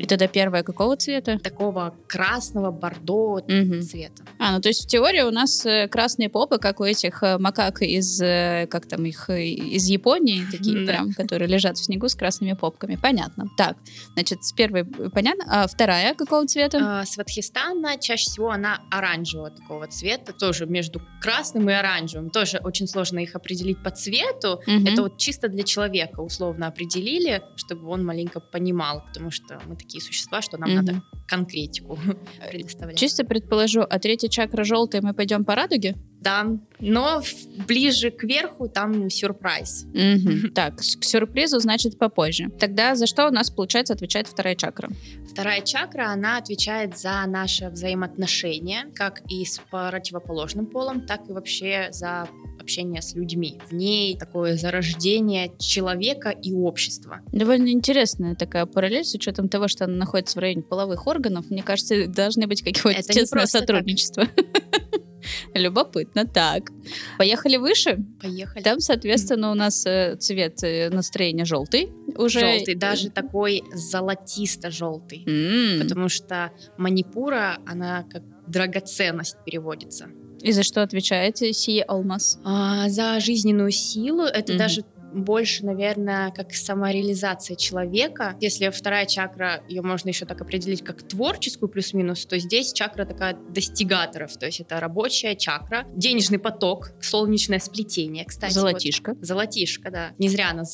И 0.00 0.06
тогда 0.06 0.26
первая 0.26 0.62
какого 0.62 0.96
цвета? 0.96 1.38
Такого 1.38 1.94
красного, 2.08 2.70
бордо 2.70 3.42
угу. 3.42 3.82
цвета. 3.82 4.24
А, 4.38 4.52
ну 4.52 4.60
то 4.60 4.68
есть 4.68 4.84
в 4.84 4.88
теории 4.88 5.20
у 5.20 5.30
нас 5.30 5.66
э, 5.66 5.88
красные 5.88 6.30
попы, 6.30 6.58
как 6.58 6.80
у 6.80 6.84
этих 6.84 7.22
э, 7.22 7.36
макак 7.38 7.82
из, 7.82 8.20
э, 8.22 8.66
как 8.70 8.86
там 8.86 9.04
их, 9.04 9.28
из 9.28 9.86
Японии, 9.88 10.42
такие 10.50 10.86
прям, 10.86 11.12
которые 11.12 11.48
лежат 11.48 11.76
в 11.76 11.84
снегу 11.84 12.08
с 12.08 12.14
красными 12.14 12.54
попками. 12.54 12.96
Понятно. 12.96 13.44
Так, 13.58 13.76
значит, 14.14 14.42
с 14.42 14.52
первой 14.52 14.84
понятно. 14.84 15.44
А 15.46 15.66
вторая 15.66 16.14
какого 16.14 16.46
цвета? 16.46 17.00
А, 17.00 17.04
Сватхистана 17.04 17.98
чаще 17.98 18.24
всего 18.24 18.50
она 18.50 18.80
оранжевого 18.90 19.50
такого 19.50 19.86
цвета, 19.86 20.32
тоже 20.32 20.64
между 20.64 21.02
красным 21.20 21.68
и 21.68 21.74
оранжевым. 21.74 22.30
Тоже 22.30 22.58
очень 22.64 22.88
сложно 22.88 23.18
их 23.18 23.34
определить 23.34 23.82
по 23.82 23.90
цвету. 23.90 24.62
Угу. 24.66 24.88
Это 24.88 25.02
вот 25.02 25.18
чисто 25.18 25.48
для 25.48 25.62
человека 25.62 26.20
условно 26.20 26.68
определили, 26.68 27.42
чтобы 27.56 27.88
он 27.88 28.02
маленько 28.04 28.40
понимал, 28.40 29.04
потому 29.06 29.30
что 29.30 29.60
мы 29.66 29.76
такие 29.76 29.89
такие 29.90 30.00
существа, 30.00 30.40
что 30.40 30.56
нам 30.56 30.70
mm-hmm. 30.70 30.74
надо 30.74 31.02
конкретику 31.26 31.98
предоставлять. 32.50 32.96
Чисто 32.96 33.24
предположу, 33.24 33.80
а 33.82 33.98
третья 33.98 34.28
чакра 34.28 34.62
желтая, 34.62 35.02
мы 35.02 35.14
пойдем 35.14 35.44
по 35.44 35.56
радуге? 35.56 35.96
Да, 36.20 36.46
но 36.80 37.22
ближе 37.66 38.10
к 38.10 38.24
верху 38.24 38.68
там 38.68 39.08
сюрприз. 39.10 39.86
Угу. 39.94 40.50
Так, 40.54 40.76
к 40.76 41.04
сюрпризу 41.04 41.58
значит 41.60 41.98
попозже. 41.98 42.50
Тогда 42.58 42.94
за 42.94 43.06
что 43.06 43.28
у 43.28 43.30
нас, 43.30 43.50
получается, 43.50 43.94
отвечает 43.94 44.26
вторая 44.26 44.54
чакра? 44.54 44.90
Вторая 45.30 45.62
чакра, 45.62 46.08
она 46.08 46.38
отвечает 46.38 46.98
за 46.98 47.24
наши 47.26 47.68
взаимоотношения, 47.68 48.86
как 48.94 49.22
и 49.28 49.44
с 49.44 49.60
противоположным 49.70 50.66
полом, 50.66 51.06
так 51.06 51.28
и 51.28 51.32
вообще 51.32 51.88
за 51.92 52.28
общение 52.60 53.00
с 53.00 53.14
людьми. 53.14 53.58
В 53.68 53.74
ней 53.74 54.16
такое 54.18 54.56
зарождение 54.56 55.52
человека 55.58 56.30
и 56.30 56.52
общества. 56.52 57.20
Довольно 57.32 57.68
интересная 57.70 58.34
такая 58.34 58.66
параллель 58.66 59.04
с 59.04 59.14
учетом 59.14 59.48
того, 59.48 59.68
что 59.68 59.84
она 59.84 59.96
находится 59.96 60.38
в 60.38 60.40
районе 60.40 60.62
половых 60.62 61.06
органов. 61.06 61.50
Мне 61.50 61.62
кажется, 61.62 62.06
должны 62.08 62.46
быть 62.46 62.62
какие-то 62.62 63.02
тесное 63.02 63.46
сотрудничество. 63.46 64.26
Любопытно. 65.54 66.26
Так. 66.26 66.70
Поехали 67.18 67.56
выше? 67.56 67.98
Поехали. 68.20 68.62
Там, 68.62 68.80
соответственно, 68.80 69.50
у 69.50 69.54
нас 69.54 69.84
э, 69.86 70.16
цвет 70.16 70.62
э, 70.62 70.90
настроения 70.90 71.44
желтый. 71.44 71.90
Уже... 72.16 72.40
Желтый, 72.40 72.74
даже 72.74 73.10
такой 73.10 73.62
золотисто-желтый. 73.72 75.24
Mm. 75.26 75.82
Потому 75.82 76.08
что 76.08 76.52
манипура, 76.76 77.58
она 77.66 78.04
как 78.10 78.22
драгоценность 78.46 79.36
переводится. 79.44 80.08
И 80.42 80.52
за 80.52 80.62
что 80.62 80.82
отвечаете 80.82 81.52
сие 81.52 81.82
алмаз? 81.82 82.38
А, 82.44 82.88
за 82.88 83.20
жизненную 83.20 83.70
силу. 83.70 84.22
Это 84.22 84.56
даже 84.56 84.84
больше, 85.12 85.64
наверное, 85.64 86.30
как 86.30 86.52
самореализация 86.52 87.56
человека. 87.56 88.36
Если 88.40 88.68
вторая 88.70 89.06
чакра, 89.06 89.62
ее 89.68 89.82
можно 89.82 90.08
еще 90.08 90.26
так 90.26 90.40
определить 90.40 90.82
как 90.82 91.02
творческую 91.02 91.68
плюс-минус, 91.68 92.26
то 92.26 92.38
здесь 92.38 92.72
чакра 92.72 93.04
такая 93.04 93.36
достигаторов, 93.50 94.36
то 94.36 94.46
есть 94.46 94.60
это 94.60 94.80
рабочая 94.80 95.34
чакра, 95.34 95.84
денежный 95.94 96.38
поток, 96.38 96.92
солнечное 97.00 97.58
сплетение, 97.58 98.24
кстати. 98.24 98.52
Золотишко. 98.52 99.14
Вот, 99.14 99.24
золотишко, 99.24 99.90
да. 99.90 100.10
Не 100.18 100.28
зря 100.28 100.50
она 100.50 100.64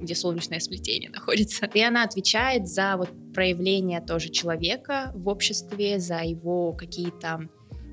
где 0.00 0.14
солнечное 0.14 0.60
сплетение 0.60 1.10
находится. 1.10 1.66
И 1.74 1.80
она 1.80 2.04
отвечает 2.04 2.68
за 2.68 2.96
вот 2.96 3.10
проявление 3.34 4.00
тоже 4.00 4.28
человека 4.28 5.10
в 5.14 5.28
обществе, 5.28 5.98
за 5.98 6.20
его 6.20 6.72
какие-то 6.72 7.48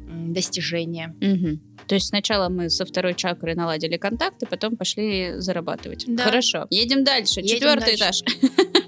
достижения. 0.08 1.16
Угу. 1.22 1.86
То 1.88 1.96
есть 1.96 2.08
сначала 2.08 2.50
мы 2.50 2.70
со 2.70 2.86
второй 2.86 3.14
чакры 3.14 3.56
наладили 3.56 3.98
контакты, 3.98 4.46
потом 4.46 4.76
пошли 4.76 5.34
зарабатывать. 5.38 6.06
Да. 6.08 6.24
Хорошо. 6.24 6.68
Едем 6.70 7.04
дальше. 7.04 7.42
Едем 7.42 7.56
Четвертый 7.56 7.98
дальше. 7.98 8.24
этаж. 8.24 8.24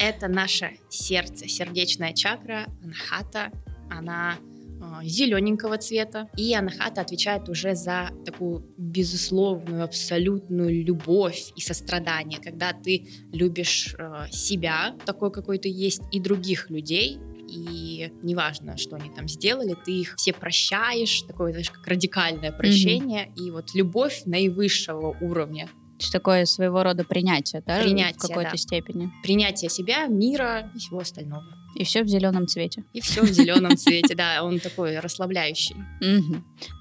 Это 0.00 0.28
наше 0.28 0.78
сердце, 0.88 1.46
сердечная 1.48 2.14
чакра, 2.14 2.66
анахата. 2.82 3.50
Она 3.90 4.36
э, 4.80 5.06
зелененького 5.06 5.76
цвета. 5.76 6.28
И 6.36 6.54
анахата 6.54 7.02
отвечает 7.02 7.48
уже 7.50 7.74
за 7.74 8.10
такую 8.24 8.64
безусловную, 8.78 9.84
абсолютную 9.84 10.82
любовь 10.84 11.52
и 11.54 11.60
сострадание, 11.60 12.40
когда 12.40 12.72
ты 12.72 13.08
любишь 13.32 13.94
э, 13.98 14.26
себя, 14.30 14.96
такой 15.04 15.30
какой 15.30 15.58
ты 15.58 15.68
есть, 15.68 16.02
и 16.12 16.20
других 16.20 16.70
людей, 16.70 17.18
и 17.50 18.12
неважно, 18.22 18.76
что 18.76 18.96
они 18.96 19.10
там 19.10 19.28
сделали, 19.28 19.76
ты 19.84 19.92
их 19.92 20.14
все 20.16 20.32
прощаешь, 20.32 21.22
такое, 21.22 21.50
знаешь, 21.52 21.70
как 21.70 21.86
радикальное 21.86 22.52
прощение, 22.52 23.26
mm-hmm. 23.26 23.44
и 23.46 23.50
вот 23.50 23.74
любовь 23.74 24.22
наивысшего 24.26 25.16
уровня. 25.20 25.66
То 25.66 26.04
есть 26.04 26.12
такое 26.12 26.44
своего 26.46 26.82
рода 26.82 27.04
принятие, 27.04 27.62
да? 27.66 27.82
Принятие, 27.82 28.18
в 28.18 28.22
какой-то 28.22 28.52
да. 28.52 28.56
степени. 28.56 29.10
Принятие 29.22 29.68
себя, 29.68 30.06
мира 30.06 30.70
и 30.74 30.78
всего 30.78 31.00
остального. 31.00 31.44
И 31.80 31.84
все 31.84 32.02
в 32.02 32.08
зеленом 32.08 32.46
цвете. 32.46 32.84
И 32.92 33.00
все 33.00 33.22
в 33.22 33.30
зеленом 33.30 33.74
цвете, 33.74 34.14
да, 34.14 34.44
он 34.44 34.60
такой 34.60 34.98
расслабляющий. 34.98 35.76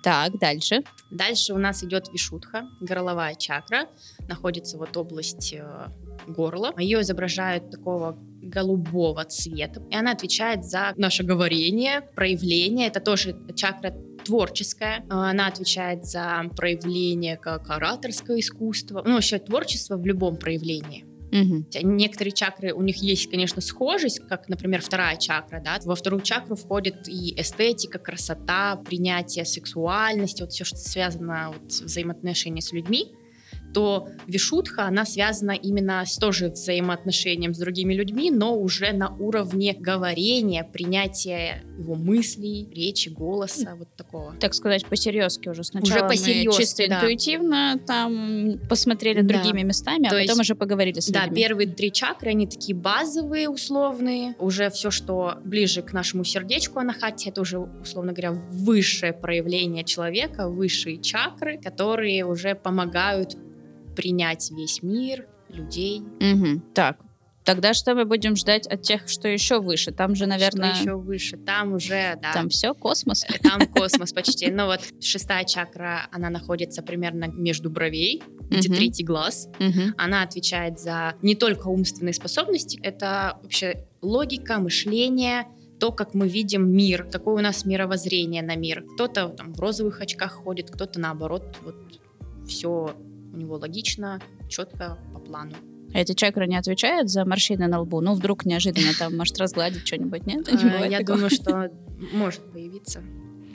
Так, 0.03 0.38
дальше. 0.38 0.84
Дальше 1.10 1.53
у 1.53 1.58
нас 1.58 1.86
идет 1.86 2.10
вишутха, 2.12 2.68
горловая 2.82 3.36
чакра, 3.36 3.88
находится 4.27 4.77
вот 4.77 4.98
область 4.98 5.53
э, 5.53 5.88
горла. 6.27 6.74
Ее 6.77 7.00
изображают 7.00 7.72
такого 7.72 8.18
голубого 8.41 9.24
цвета, 9.24 9.82
и 9.89 9.96
она 9.96 10.12
отвечает 10.12 10.65
за 10.65 10.94
наше 10.98 11.24
говорение, 11.24 12.01
проявление. 12.01 12.88
Это 12.88 13.00
тоже 13.00 13.38
чакра 13.56 13.96
творческая. 14.25 15.06
Она 15.10 15.48
отвечает 15.48 16.06
за 16.06 16.44
проявление 16.58 17.38
как 17.38 17.70
ораторского 17.70 18.38
искусства. 18.38 19.01
Ну, 19.06 19.13
вообще 19.13 19.39
творчество 19.39 19.96
в 19.96 20.06
любом 20.06 20.36
проявлении. 20.36 21.06
Угу. 21.32 21.66
Некоторые 21.84 22.34
чакры, 22.34 22.74
у 22.74 22.82
них 22.82 22.98
есть, 22.98 23.30
конечно, 23.30 23.62
схожесть, 23.62 24.20
как, 24.28 24.50
например, 24.50 24.82
вторая 24.82 25.18
чакра, 25.18 25.62
да, 25.64 25.78
во 25.84 25.96
вторую 25.96 26.22
чакру 26.22 26.56
входит 26.56 27.08
и 27.08 27.40
эстетика, 27.40 28.00
красота, 28.00 28.78
принятие 28.78 29.46
сексуальности, 29.46 30.42
вот 30.42 30.52
все, 30.52 30.64
что 30.64 30.78
связано 30.78 31.52
вот, 31.54 31.72
взаимоотношения 31.72 32.62
с 32.62 32.72
людьми 32.72 33.14
то 33.74 34.08
Вишутха, 34.28 34.86
она 34.86 35.06
связана 35.06 35.52
именно 35.52 36.04
с 36.06 36.18
тоже 36.18 36.50
взаимоотношением 36.50 37.54
с 37.54 37.58
другими 37.58 37.94
людьми, 37.94 38.32
но 38.32 38.56
уже 38.56 38.92
на 38.94 39.16
уровне 39.16 39.76
говорения, 39.78 40.64
принятия 40.64 41.64
его 41.78 41.96
мыслей, 41.96 42.68
речи, 42.74 43.10
голоса, 43.10 43.76
вот 43.78 43.88
такого. 43.96 44.36
Так 44.40 44.54
сказать, 44.54 44.86
по-серьезки 44.86 45.50
уже. 45.50 45.64
Сначала 45.64 46.08
уже 46.08 46.18
по 46.48 46.58
чисто 46.58 46.88
да. 46.88 46.98
интуитивно 46.98 47.80
там 47.86 48.60
посмотрели 48.70 49.22
да. 49.22 49.36
другими 49.40 49.64
местами, 49.64 50.08
а 50.08 50.10
то 50.10 50.16
потом 50.16 50.30
есть, 50.30 50.42
уже 50.42 50.56
поговорили 50.56 51.00
с 51.00 51.08
Да, 51.08 51.26
людьми. 51.26 51.42
первые 51.42 51.68
три 51.68 51.92
чакры, 51.92 52.32
они 52.32 52.48
такие 52.48 52.76
базовые, 52.76 53.50
условные. 53.50 54.36
Уже 54.40 54.70
все, 54.70 54.92
что 54.92 55.36
ближе 55.44 55.82
к 55.82 55.94
нашему 55.94 56.24
сердечку 56.24 56.80
анахати, 56.80 57.30
это 57.30 57.42
уже, 57.42 57.60
условно 57.60 58.12
говоря, 58.12 58.32
высшее 58.32 59.14
проявление 59.14 59.84
человека, 59.84 60.50
высшие 60.50 61.02
чакры, 61.02 61.58
которые 61.58 62.26
уже 62.26 62.56
помогают 62.56 63.38
принять 64.00 64.50
весь 64.51 64.82
мир, 64.82 65.27
людей. 65.50 66.01
Угу. 66.22 66.62
Так, 66.74 66.98
Тогда 67.44 67.74
что 67.74 67.96
мы 67.96 68.06
будем 68.06 68.36
ждать 68.36 68.68
от 68.68 68.84
тех, 68.84 69.10
что 69.10 69.27
еще 69.27 69.60
выше? 69.60 69.91
Там 69.91 70.13
же, 70.13 70.25
наверное... 70.25 70.74
Что 70.75 70.84
еще 70.84 70.96
выше? 70.96 71.38
Там 71.38 71.74
уже, 71.74 72.18
да. 72.22 72.32
Там 72.32 72.50
все 72.50 72.75
космос? 72.75 73.25
Э, 73.27 73.39
там 73.39 73.65
космос 73.68 74.13
почти. 74.13 74.51
Ну 74.51 74.68
вот 74.68 74.82
шестая 75.01 75.46
чакра, 75.46 76.08
она 76.12 76.29
находится 76.29 76.84
примерно 76.84 77.25
между 77.25 77.72
бровей, 77.72 78.22
где 78.51 78.70
третий 78.72 79.03
глаз. 79.03 79.50
Она 79.98 80.22
отвечает 80.22 80.79
за 80.79 81.15
не 81.24 81.34
только 81.34 81.68
умственные 81.68 82.13
способности, 82.13 82.79
это 82.84 83.39
вообще 83.41 83.88
логика, 84.01 84.60
мышление, 84.60 85.48
то, 85.79 85.91
как 85.91 86.13
мы 86.13 86.27
видим 86.27 86.70
мир, 86.72 87.08
какое 87.10 87.36
у 87.36 87.41
нас 87.41 87.65
мировоззрение 87.65 88.44
на 88.44 88.56
мир. 88.56 88.84
Кто-то 88.94 89.29
там 89.29 89.53
в 89.53 89.60
розовых 89.60 90.01
очках 90.01 90.34
ходит, 90.34 90.70
кто-то 90.70 91.00
наоборот, 91.00 91.58
вот 91.63 91.75
все 92.48 92.96
у 93.34 93.38
него 93.38 93.56
логично, 93.56 94.22
четко, 94.48 94.98
по 95.14 95.20
плану. 95.20 95.56
А 95.94 96.00
эта 96.00 96.14
чакра 96.14 96.46
не 96.46 96.56
отвечает 96.56 97.10
за 97.10 97.26
морщины 97.26 97.68
на 97.68 97.82
лбу? 97.82 98.02
Ну, 98.02 98.14
вдруг 98.14 98.46
неожиданно 98.46 98.92
там 98.98 99.18
может 99.18 99.38
разгладить 99.40 99.88
что-нибудь, 99.88 100.26
нет? 100.26 100.48
А, 100.52 100.86
я 100.88 101.02
думаю, 101.02 101.30
что 101.30 101.72
может 102.14 102.52
появиться. 102.52 103.04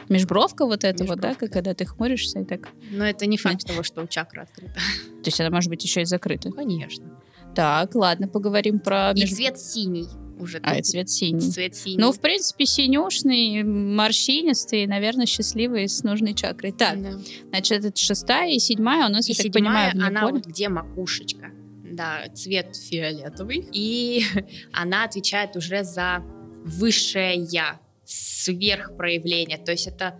Межбровка 0.08 0.66
вот 0.66 0.84
эта 0.84 1.04
вот, 1.04 1.20
да, 1.20 1.34
когда 1.34 1.74
ты 1.74 1.86
хмуришься 1.86 2.40
и 2.40 2.44
так... 2.44 2.68
Но 2.90 3.04
это 3.06 3.26
не 3.26 3.38
факт 3.38 3.64
того, 3.66 3.82
что 3.82 4.02
у 4.02 4.06
чакры 4.06 4.42
открыта. 4.42 4.74
То 4.74 5.26
есть 5.26 5.40
она 5.40 5.50
может 5.50 5.70
быть 5.70 5.82
еще 5.82 6.02
и 6.02 6.04
закрыта? 6.04 6.50
Конечно. 6.50 7.20
Так, 7.54 7.94
ладно, 7.94 8.28
поговорим 8.28 8.80
про... 8.80 9.12
И 9.12 9.26
цвет 9.26 9.58
синий 9.58 10.08
уже. 10.38 10.58
А, 10.62 10.80
цвет 10.82 11.10
синий. 11.10 11.40
Цвет 11.40 11.74
синий. 11.74 11.98
Ну, 11.98 12.12
в 12.12 12.20
принципе, 12.20 12.66
синюшный, 12.66 13.62
морщинистый, 13.62 14.86
наверное, 14.86 15.26
счастливый 15.26 15.88
с 15.88 16.02
нужной 16.02 16.34
чакрой. 16.34 16.72
Так, 16.72 17.02
да. 17.02 17.18
значит, 17.50 17.84
это 17.84 17.98
шестая 17.98 18.50
и 18.50 18.58
седьмая 18.58 19.06
у 19.06 19.10
нас, 19.10 19.28
и 19.28 19.32
я 19.32 19.42
так 19.42 19.52
понимаю, 19.52 19.92
она 20.00 20.28
вот 20.28 20.46
где 20.46 20.68
макушечка. 20.68 21.50
Да, 21.84 22.24
цвет 22.34 22.74
фиолетовый. 22.74 23.68
И 23.72 24.24
она 24.72 25.04
отвечает 25.04 25.56
уже 25.56 25.84
за 25.84 26.22
высшее 26.64 27.34
я, 27.36 27.80
сверхпроявление. 28.04 29.58
То 29.58 29.72
есть 29.72 29.86
это 29.86 30.18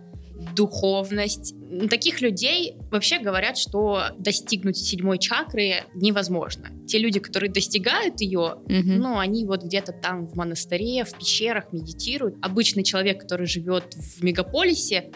духовность. 0.55 1.55
Таких 1.89 2.21
людей 2.21 2.75
вообще 2.91 3.19
говорят, 3.19 3.57
что 3.57 4.03
достигнуть 4.17 4.77
седьмой 4.77 5.17
чакры 5.17 5.83
невозможно. 5.93 6.69
Те 6.87 6.97
люди, 6.97 7.19
которые 7.19 7.51
достигают 7.51 8.21
ее, 8.21 8.55
угу. 8.55 8.67
ну, 8.67 9.17
они 9.17 9.45
вот 9.45 9.63
где-то 9.63 9.93
там 9.93 10.27
в 10.27 10.35
монастыре, 10.35 11.03
в 11.05 11.17
пещерах 11.17 11.71
медитируют. 11.71 12.35
Обычный 12.41 12.83
человек, 12.83 13.21
который 13.21 13.47
живет 13.47 13.93
в 13.95 14.23
мегаполисе, 14.23 15.11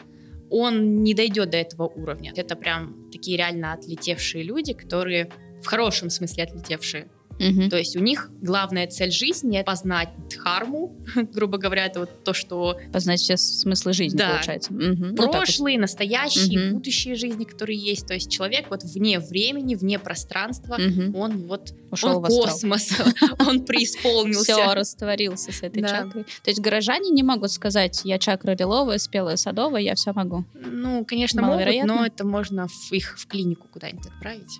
он 0.49 1.03
не 1.03 1.13
дойдет 1.13 1.51
до 1.51 1.57
этого 1.57 1.87
уровня. 1.87 2.33
Это 2.35 2.55
прям 2.55 3.09
такие 3.11 3.37
реально 3.37 3.73
отлетевшие 3.73 4.43
люди, 4.43 4.73
которые 4.73 5.31
в 5.61 5.65
хорошем 5.67 6.09
смысле 6.09 6.45
отлетевшие. 6.45 7.09
Угу. 7.39 7.69
То 7.69 7.77
есть 7.77 7.95
у 7.95 7.99
них 7.99 8.29
главная 8.41 8.87
цель 8.87 9.11
жизни— 9.11 9.61
познать 9.65 10.09
дхарму, 10.29 10.95
грубо 11.33 11.57
говоря, 11.57 11.85
это 11.85 12.01
вот 12.01 12.23
то, 12.23 12.33
что... 12.33 12.77
Познать 12.91 13.19
все 13.19 13.37
смыслы 13.37 13.93
жизни, 13.93 14.17
да. 14.17 14.31
получается. 14.31 14.73
Угу. 14.73 15.15
Прошлые, 15.15 15.77
вот 15.77 15.81
настоящие, 15.81 16.67
угу. 16.67 16.75
будущие 16.75 17.15
жизни, 17.15 17.45
которые 17.45 17.79
есть. 17.79 18.07
То 18.07 18.13
есть 18.13 18.29
человек 18.29 18.65
вот 18.69 18.83
вне 18.83 19.19
времени, 19.19 19.75
вне 19.75 19.99
пространства, 19.99 20.75
угу. 20.75 21.17
он 21.17 21.47
вот... 21.47 21.73
Ушел 21.91 22.17
он 22.17 22.23
в 22.23 22.27
космос, 22.27 22.91
он 23.39 23.65
преисполнился. 23.65 24.53
Все, 24.53 24.73
растворился 24.73 25.51
с 25.51 25.63
этой 25.63 25.81
чакрой. 25.81 26.23
То 26.23 26.49
есть 26.49 26.59
горожане 26.59 27.09
не 27.09 27.23
могут 27.23 27.51
сказать, 27.51 28.01
я 28.03 28.19
чакра 28.19 28.55
лиловая, 28.55 28.99
спелая 28.99 29.37
садовая, 29.37 29.81
я 29.81 29.95
все 29.95 30.13
могу. 30.13 30.45
Ну, 30.53 31.03
конечно, 31.05 31.41
могут, 31.41 31.65
но 31.85 32.05
это 32.05 32.25
можно 32.25 32.67
их 32.91 33.17
в 33.17 33.27
клинику 33.27 33.67
куда-нибудь 33.71 34.05
отправить. 34.05 34.59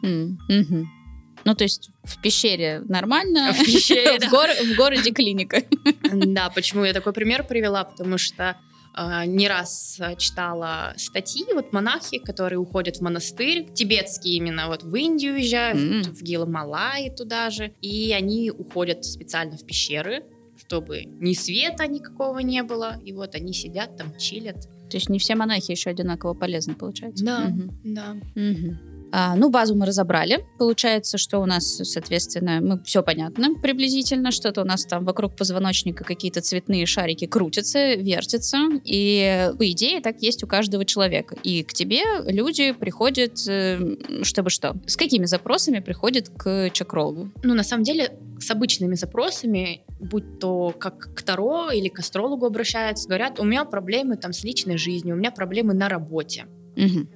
Ну, 1.45 1.55
то 1.55 1.63
есть 1.63 1.89
в 2.03 2.21
пещере 2.21 2.81
нормально, 2.87 3.53
в, 3.53 3.63
пещере, 3.63 4.19
в, 4.27 4.29
гор, 4.29 4.49
в 4.49 4.75
городе 4.75 5.11
клиника. 5.11 5.63
Да, 6.11 6.49
почему 6.49 6.83
я 6.83 6.93
такой 6.93 7.13
пример 7.13 7.45
привела, 7.45 7.83
потому 7.83 8.17
что 8.17 8.57
э, 8.97 9.25
не 9.25 9.47
раз 9.47 9.99
читала 10.17 10.93
статьи, 10.97 11.45
вот 11.53 11.71
монахи, 11.73 12.19
которые 12.19 12.59
уходят 12.59 12.97
в 12.97 13.01
монастырь, 13.01 13.71
тибетские 13.73 14.35
именно, 14.35 14.67
вот 14.67 14.83
в 14.83 14.95
Индию 14.95 15.33
уезжают, 15.33 15.79
mm. 15.79 16.11
в 16.11 16.21
Гималайи 16.21 17.09
туда 17.09 17.49
же, 17.49 17.73
и 17.81 18.11
они 18.13 18.51
уходят 18.51 19.05
специально 19.05 19.57
в 19.57 19.65
пещеры, 19.65 20.23
чтобы 20.57 21.03
ни 21.05 21.33
света 21.33 21.87
никакого 21.87 22.39
не 22.39 22.63
было, 22.63 22.99
и 23.03 23.13
вот 23.13 23.35
они 23.35 23.53
сидят 23.53 23.97
там, 23.97 24.15
чилят. 24.17 24.67
То 24.89 24.97
есть 24.97 25.09
не 25.09 25.19
все 25.19 25.35
монахи 25.35 25.71
еще 25.71 25.91
одинаково 25.91 26.33
полезны, 26.33 26.73
получается? 26.75 27.23
Да, 27.23 27.45
угу. 27.47 27.73
да. 27.83 28.15
Угу. 28.35 28.98
А, 29.11 29.35
ну, 29.35 29.49
базу 29.49 29.75
мы 29.75 29.85
разобрали. 29.85 30.45
Получается, 30.57 31.17
что 31.17 31.39
у 31.39 31.45
нас, 31.45 31.81
соответственно, 31.83 32.59
мы 32.61 32.83
все 32.83 33.01
понятно 33.03 33.55
приблизительно. 33.55 34.31
Что-то 34.31 34.61
у 34.61 34.65
нас 34.65 34.85
там 34.85 35.05
вокруг 35.05 35.35
позвоночника 35.35 36.03
какие-то 36.03 36.41
цветные 36.41 36.85
шарики 36.85 37.25
крутятся, 37.25 37.95
вертятся. 37.95 38.57
И 38.83 39.51
по 39.57 39.71
идее 39.71 40.01
так 40.01 40.21
есть 40.21 40.43
у 40.43 40.47
каждого 40.47 40.85
человека. 40.85 41.35
И 41.43 41.63
к 41.63 41.73
тебе 41.73 42.03
люди 42.27 42.71
приходят, 42.71 43.39
э, 43.47 44.23
чтобы 44.23 44.49
что? 44.49 44.75
С 44.85 44.95
какими 44.95 45.25
запросами 45.25 45.79
приходят 45.79 46.29
к 46.29 46.69
чакрологу? 46.71 47.31
Ну, 47.43 47.53
на 47.53 47.63
самом 47.63 47.83
деле, 47.83 48.11
с 48.39 48.51
обычными 48.51 48.95
запросами, 48.95 49.83
будь 49.99 50.39
то 50.39 50.73
как 50.77 51.13
к 51.15 51.21
Таро 51.21 51.71
или 51.71 51.89
к 51.89 51.99
астрологу 51.99 52.45
обращаются, 52.45 53.07
говорят, 53.07 53.39
у 53.39 53.43
меня 53.43 53.65
проблемы 53.65 54.17
там 54.17 54.33
с 54.33 54.43
личной 54.43 54.77
жизнью, 54.77 55.15
у 55.15 55.17
меня 55.17 55.31
проблемы 55.31 55.73
на 55.73 55.89
работе. 55.89 56.45
Угу. 56.75 57.07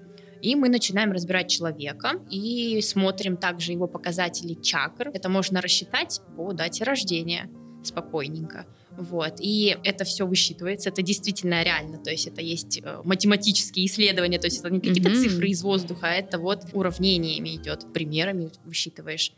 И 0.43 0.55
мы 0.55 0.67
начинаем 0.67 1.13
разбирать 1.13 1.49
человека 1.49 2.19
и 2.29 2.81
смотрим 2.81 3.37
также 3.37 3.71
его 3.71 3.87
показатели 3.87 4.55
чакр. 4.55 5.09
Это 5.13 5.29
можно 5.29 5.61
рассчитать 5.61 6.19
по 6.35 6.51
дате 6.51 6.83
рождения 6.83 7.49
спокойненько. 7.81 8.65
Вот. 8.97 9.35
И 9.39 9.77
это 9.85 10.03
все 10.03 10.27
высчитывается, 10.27 10.89
это 10.89 11.01
действительно 11.01 11.63
реально, 11.63 11.97
то 11.97 12.11
есть 12.11 12.27
это 12.27 12.41
есть 12.41 12.79
э, 12.83 13.01
математические 13.03 13.87
исследования, 13.87 14.37
то 14.37 14.45
есть 14.45 14.59
это 14.59 14.69
не 14.69 14.79
какие-то 14.79 15.09
mm-hmm. 15.09 15.29
цифры 15.29 15.47
из 15.47 15.63
воздуха, 15.63 16.07
а 16.09 16.11
это 16.11 16.37
вот 16.37 16.65
уравнениями 16.73 17.55
идет, 17.55 17.91
примерами 17.91 18.51
высчитываешь. 18.65 19.31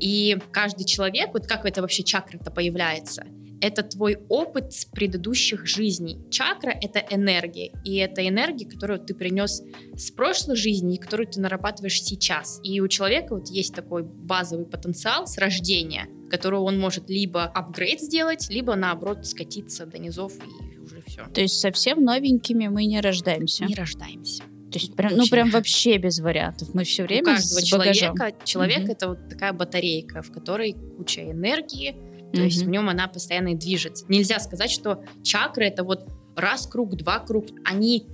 И 0.00 0.38
каждый 0.50 0.84
человек, 0.84 1.30
вот 1.34 1.46
как 1.46 1.66
это 1.66 1.82
вообще 1.82 2.04
чакра-то 2.04 2.50
появляется, 2.50 3.26
это 3.62 3.84
твой 3.84 4.18
опыт 4.28 4.72
с 4.72 4.84
предыдущих 4.84 5.66
жизней. 5.66 6.18
Чакра— 6.30 6.70
это 6.82 6.98
энергия, 6.98 7.70
и 7.84 7.96
это 7.96 8.26
энергия, 8.28 8.66
которую 8.66 8.98
ты 8.98 9.14
принес 9.14 9.62
с 9.94 10.10
прошлой 10.10 10.56
жизни, 10.56 10.96
и 10.96 10.98
которую 10.98 11.28
ты 11.28 11.40
нарабатываешь 11.40 12.02
сейчас. 12.02 12.60
И 12.64 12.80
у 12.80 12.88
человека 12.88 13.36
вот 13.36 13.48
есть 13.48 13.74
такой 13.74 14.02
базовый 14.02 14.66
потенциал 14.66 15.28
с 15.28 15.38
рождения, 15.38 16.08
которого 16.28 16.62
он 16.62 16.78
может 16.78 17.08
либо 17.08 17.44
апгрейд 17.44 18.00
сделать, 18.00 18.48
либо 18.50 18.74
наоборот 18.74 19.24
скатиться 19.26 19.86
до 19.86 19.98
низов 19.98 20.32
и 20.34 20.78
уже 20.78 21.00
все. 21.06 21.24
То 21.32 21.40
есть 21.40 21.60
совсем 21.60 22.04
новенькими 22.04 22.66
мы 22.66 22.86
не 22.86 23.00
рождаемся? 23.00 23.64
Не 23.64 23.76
рождаемся. 23.76 24.42
То 24.72 24.78
есть 24.78 24.96
прям, 24.96 25.16
ну 25.16 25.26
прям 25.28 25.50
вообще 25.50 25.98
без 25.98 26.18
вариантов. 26.18 26.74
Мы 26.74 26.84
все 26.84 27.04
время 27.04 27.22
У 27.22 27.26
каждого 27.26 27.60
с 27.60 27.62
человека, 27.62 28.32
человек 28.44 28.84
угу. 28.84 28.92
это 28.92 29.08
вот 29.10 29.28
такая 29.28 29.52
батарейка, 29.52 30.22
в 30.22 30.32
которой 30.32 30.74
куча 30.96 31.30
энергии, 31.30 31.94
то 32.32 32.40
mm 32.40 32.44
есть 32.44 32.62
в 32.62 32.68
нем 32.68 32.88
она 32.88 33.08
постоянно 33.08 33.54
движется. 33.54 34.04
Нельзя 34.08 34.40
сказать, 34.40 34.70
что 34.70 35.04
чакры 35.22 35.66
это 35.66 35.84
вот 35.84 36.08
раз 36.36 36.66
круг, 36.66 36.96
два 36.96 37.18
круг. 37.18 37.46
Они 37.64 38.06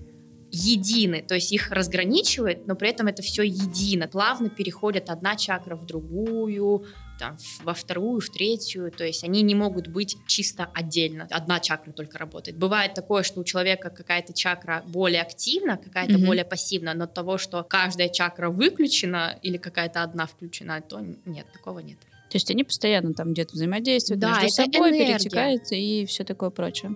едины, 0.50 1.22
то 1.22 1.34
есть 1.34 1.52
их 1.52 1.70
разграничивает, 1.70 2.66
но 2.66 2.74
при 2.74 2.88
этом 2.88 3.06
это 3.06 3.22
все 3.22 3.42
едино. 3.42 4.08
Плавно 4.08 4.48
переходят 4.48 5.10
одна 5.10 5.36
чакра 5.36 5.76
в 5.76 5.84
другую, 5.84 6.86
там, 7.18 7.36
во 7.62 7.74
вторую, 7.74 8.20
в 8.20 8.30
третью, 8.30 8.90
то 8.90 9.04
есть 9.04 9.24
они 9.24 9.42
не 9.42 9.54
могут 9.54 9.88
быть 9.88 10.16
чисто 10.26 10.70
отдельно, 10.72 11.26
одна 11.30 11.60
чакра 11.60 11.92
только 11.92 12.16
работает. 12.16 12.56
Бывает 12.56 12.94
такое, 12.94 13.24
что 13.24 13.40
у 13.40 13.44
человека 13.44 13.90
какая-то 13.90 14.32
чакра 14.32 14.84
более 14.86 15.22
активна, 15.22 15.76
какая-то 15.76 16.14
mm-hmm. 16.14 16.26
более 16.26 16.44
пассивна, 16.44 16.94
но 16.94 17.06
того, 17.06 17.36
что 17.36 17.64
каждая 17.64 18.08
чакра 18.08 18.50
выключена 18.50 19.38
или 19.42 19.56
какая-то 19.56 20.02
одна 20.02 20.26
включена, 20.26 20.80
то 20.80 21.00
нет, 21.26 21.46
такого 21.52 21.80
нет. 21.80 21.98
То 22.30 22.36
есть 22.36 22.50
они 22.50 22.62
постоянно 22.62 23.14
там 23.14 23.32
где-то 23.32 23.54
взаимодействуют 23.54 24.20
да, 24.20 24.40
между 24.42 24.50
собой, 24.50 24.90
энергия. 24.90 25.14
перетекают 25.14 25.62
и 25.70 26.04
все 26.06 26.24
такое 26.24 26.50
прочее. 26.50 26.94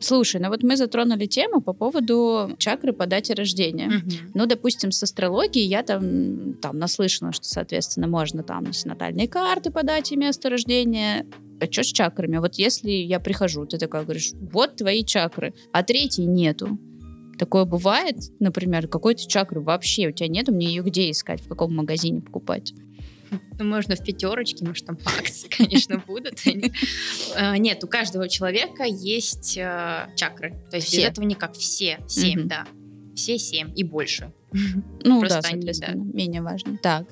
Слушай, 0.00 0.40
ну 0.40 0.48
вот 0.48 0.64
мы 0.64 0.76
затронули 0.76 1.26
тему 1.26 1.60
по 1.60 1.72
поводу 1.72 2.54
чакры 2.58 2.92
по 2.92 3.06
дате 3.06 3.34
рождения. 3.34 3.86
Угу. 3.86 4.32
Ну, 4.34 4.46
допустим, 4.46 4.90
с 4.90 5.02
астрологией 5.02 5.66
я 5.68 5.84
там, 5.84 6.54
там 6.54 6.78
наслышана, 6.78 7.32
что, 7.32 7.46
соответственно, 7.46 8.08
можно 8.08 8.42
там 8.42 8.66
натальные 8.84 9.28
карты 9.28 9.70
по 9.70 9.84
дате 9.84 10.16
места 10.16 10.50
рождения. 10.50 11.26
А 11.60 11.70
что 11.70 11.84
с 11.84 11.92
чакрами? 11.92 12.38
Вот 12.38 12.56
если 12.56 12.90
я 12.90 13.20
прихожу, 13.20 13.64
ты 13.66 13.78
такая 13.78 14.02
говоришь, 14.02 14.32
вот 14.34 14.76
твои 14.76 15.04
чакры, 15.04 15.54
а 15.72 15.84
третьей 15.84 16.26
нету. 16.26 16.78
Такое 17.38 17.64
бывает, 17.64 18.16
например, 18.40 18.88
какой-то 18.88 19.26
чакры 19.26 19.60
вообще 19.60 20.08
у 20.08 20.12
тебя 20.12 20.28
нету, 20.28 20.52
мне 20.52 20.66
ее 20.66 20.82
где 20.82 21.10
искать, 21.10 21.40
в 21.40 21.48
каком 21.48 21.74
магазине 21.74 22.20
покупать? 22.20 22.72
Ну, 23.58 23.64
можно 23.64 23.96
в 23.96 24.04
пятерочке, 24.04 24.64
может, 24.64 24.86
там 24.86 24.98
акции, 25.04 25.48
конечно, 25.56 25.98
будут. 26.06 26.40
А, 27.36 27.56
нет, 27.58 27.82
у 27.84 27.88
каждого 27.88 28.28
человека 28.28 28.84
есть 28.84 29.56
э, 29.56 30.08
чакры. 30.16 30.54
То 30.70 30.76
есть 30.76 30.94
без 30.94 31.04
этого 31.04 31.24
никак. 31.24 31.54
Все. 31.54 31.98
Семь, 32.08 32.48
да. 32.48 32.66
Все 33.14 33.38
семь 33.38 33.72
и 33.76 33.84
больше. 33.84 34.32
Ну 35.04 35.22
да, 35.22 35.42
соответственно, 35.42 36.02
менее 36.02 36.42
важно. 36.42 36.78
Так, 36.78 37.06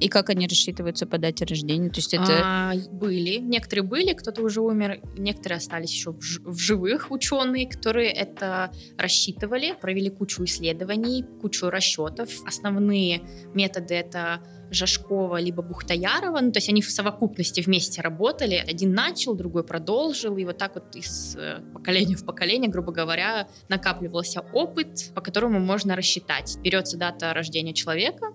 и 0.00 0.08
как 0.08 0.30
они 0.30 0.46
рассчитываются 0.46 1.06
по 1.06 1.18
дате 1.18 1.44
рождения? 1.44 1.90
То 1.90 1.98
есть 1.98 2.14
это... 2.14 2.40
А, 2.42 2.72
были. 2.90 3.36
Некоторые 3.36 3.84
были, 3.84 4.14
кто-то 4.14 4.42
уже 4.42 4.60
умер. 4.62 5.00
Некоторые 5.18 5.58
остались 5.58 5.92
еще 5.92 6.12
в, 6.12 6.58
живых 6.58 7.10
ученые, 7.10 7.68
которые 7.68 8.10
это 8.10 8.72
рассчитывали, 8.96 9.74
провели 9.78 10.08
кучу 10.08 10.44
исследований, 10.44 11.24
кучу 11.42 11.68
расчетов. 11.68 12.30
Основные 12.46 13.20
методы 13.54 13.94
это 13.94 14.40
Жашкова 14.70 15.40
либо 15.40 15.62
Бухтаярова, 15.62 16.40
ну, 16.40 16.52
то 16.52 16.58
есть 16.58 16.68
они 16.68 16.80
в 16.80 16.90
совокупности 16.90 17.60
вместе 17.60 18.00
работали. 18.00 18.54
Один 18.54 18.94
начал, 18.94 19.34
другой 19.34 19.64
продолжил, 19.64 20.36
и 20.36 20.44
вот 20.44 20.58
так 20.58 20.76
вот 20.76 20.94
из 20.94 21.36
э, 21.36 21.60
поколения 21.74 22.16
в 22.16 22.24
поколение, 22.24 22.70
грубо 22.70 22.92
говоря, 22.92 23.48
накапливался 23.68 24.42
опыт, 24.52 25.12
по 25.14 25.20
которому 25.20 25.58
можно 25.58 25.96
рассчитать. 25.96 26.56
Берется 26.62 26.96
дата 26.96 27.34
рождения 27.34 27.74
человека, 27.74 28.32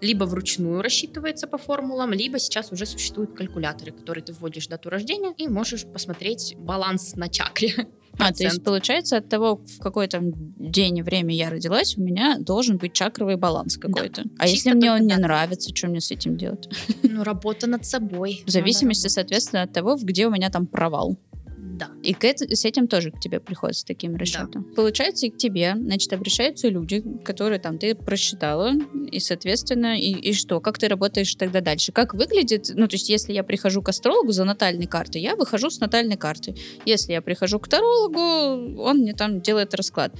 либо 0.00 0.24
вручную 0.24 0.82
рассчитывается 0.82 1.46
по 1.46 1.58
формулам, 1.58 2.12
либо 2.12 2.38
сейчас 2.38 2.72
уже 2.72 2.86
существуют 2.86 3.34
калькуляторы, 3.34 3.92
которые 3.92 4.24
ты 4.24 4.32
вводишь 4.32 4.66
дату 4.66 4.90
рождения 4.90 5.32
и 5.36 5.48
можешь 5.48 5.84
посмотреть 5.84 6.54
баланс 6.58 7.14
на 7.16 7.28
чакре. 7.28 7.74
А, 8.18 8.32
то 8.32 8.42
есть 8.42 8.62
получается 8.64 9.18
от 9.18 9.28
того, 9.28 9.56
в 9.56 9.78
какой 9.78 10.06
там 10.08 10.32
день 10.58 10.98
и 10.98 11.02
время 11.02 11.34
я 11.34 11.48
родилась, 11.48 11.96
у 11.96 12.02
меня 12.02 12.36
должен 12.38 12.76
быть 12.76 12.92
чакровый 12.92 13.36
баланс 13.36 13.78
какой-то. 13.78 14.24
Да. 14.24 14.30
А 14.36 14.48
Чисто 14.48 14.70
если 14.70 14.72
мне 14.72 14.92
он 14.92 15.06
не 15.06 15.16
нравится, 15.16 15.74
что 15.74 15.86
мне 15.86 16.00
с 16.00 16.10
этим 16.10 16.36
делать? 16.36 16.68
Ну, 17.02 17.22
работа 17.22 17.66
над 17.66 17.86
собой. 17.86 18.42
В 18.44 18.50
зависимости, 18.50 19.06
соответственно, 19.08 19.62
от 19.62 19.72
того, 19.72 19.96
где 19.96 20.26
у 20.26 20.30
меня 20.30 20.50
там 20.50 20.66
провал. 20.66 21.18
Да. 21.80 21.88
И 22.02 22.12
к 22.12 22.24
это, 22.24 22.44
с 22.54 22.64
этим 22.64 22.86
тоже 22.86 23.10
к 23.10 23.18
тебе 23.18 23.40
приходят 23.40 23.76
с 23.76 23.84
таким 23.84 24.16
расчетом. 24.16 24.66
Да. 24.68 24.74
Получается, 24.76 25.26
и 25.26 25.30
к 25.30 25.38
тебе, 25.38 25.74
значит, 25.76 26.12
обращаются 26.12 26.68
люди, 26.68 27.02
которые 27.24 27.58
там 27.58 27.78
ты 27.78 27.94
просчитала, 27.94 28.72
и, 29.10 29.18
соответственно, 29.18 29.98
и, 29.98 30.12
и 30.12 30.32
что? 30.34 30.60
Как 30.60 30.78
ты 30.78 30.88
работаешь 30.88 31.34
тогда 31.34 31.60
дальше? 31.60 31.90
Как 31.92 32.14
выглядит, 32.14 32.70
ну, 32.74 32.86
то 32.86 32.94
есть, 32.94 33.08
если 33.08 33.32
я 33.32 33.42
прихожу 33.42 33.82
к 33.82 33.88
астрологу 33.88 34.32
за 34.32 34.44
натальной 34.44 34.86
картой, 34.86 35.22
я 35.22 35.34
выхожу 35.36 35.70
с 35.70 35.80
натальной 35.80 36.16
карты. 36.16 36.54
Если 36.84 37.12
я 37.12 37.22
прихожу 37.22 37.58
к 37.58 37.68
тарологу, 37.68 38.80
он 38.82 38.98
мне 38.98 39.14
там 39.14 39.40
делает 39.40 39.74
расклад 39.74 40.12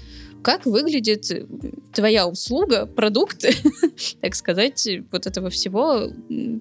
как 0.42 0.66
выглядит 0.66 1.30
твоя 1.92 2.26
услуга, 2.26 2.86
продукт, 2.86 3.44
так 4.20 4.34
сказать, 4.34 4.88
вот 5.10 5.26
этого 5.26 5.50
всего 5.50 6.10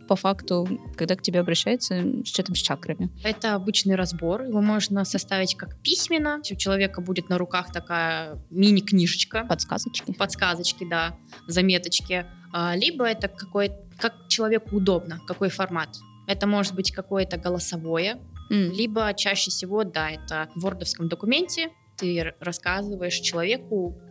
по 0.08 0.16
факту, 0.16 0.68
когда 0.98 1.16
к 1.16 1.22
тебе 1.22 1.40
обращаются 1.40 2.02
с 2.24 2.28
чем-то 2.28 2.54
с 2.54 2.58
чакрами? 2.58 3.10
Это 3.24 3.56
обычный 3.56 3.96
разбор. 3.96 4.44
Его 4.44 4.62
можно 4.62 5.06
составить 5.06 5.56
как 5.56 5.82
письменно. 5.82 6.42
У 6.52 6.56
человека 6.56 7.02
будет 7.02 7.30
на 7.30 7.38
руках 7.38 7.72
такая 7.72 8.44
мини-книжечка. 8.50 9.46
Подсказочки. 9.48 10.14
Подсказочки, 10.14 10.88
да, 10.90 11.18
заметочки. 11.48 12.26
А, 12.52 12.76
либо 12.76 13.06
это 13.06 13.28
какой 13.28 13.72
как 13.98 14.14
человеку 14.30 14.78
удобно, 14.78 15.20
какой 15.28 15.50
формат. 15.50 15.90
Это 16.28 16.48
может 16.48 16.74
быть 16.74 16.92
какое-то 16.92 17.38
голосовое, 17.38 18.18
Mm. 18.50 18.72
Либо 18.72 19.14
чаще 19.16 19.52
всего, 19.52 19.84
да, 19.84 20.10
это 20.10 20.50
в 20.56 20.62
вордовском 20.62 21.08
документе 21.08 21.70
ты 22.00 22.34
рассказываешь 22.40 23.20
человеку 23.20 24.02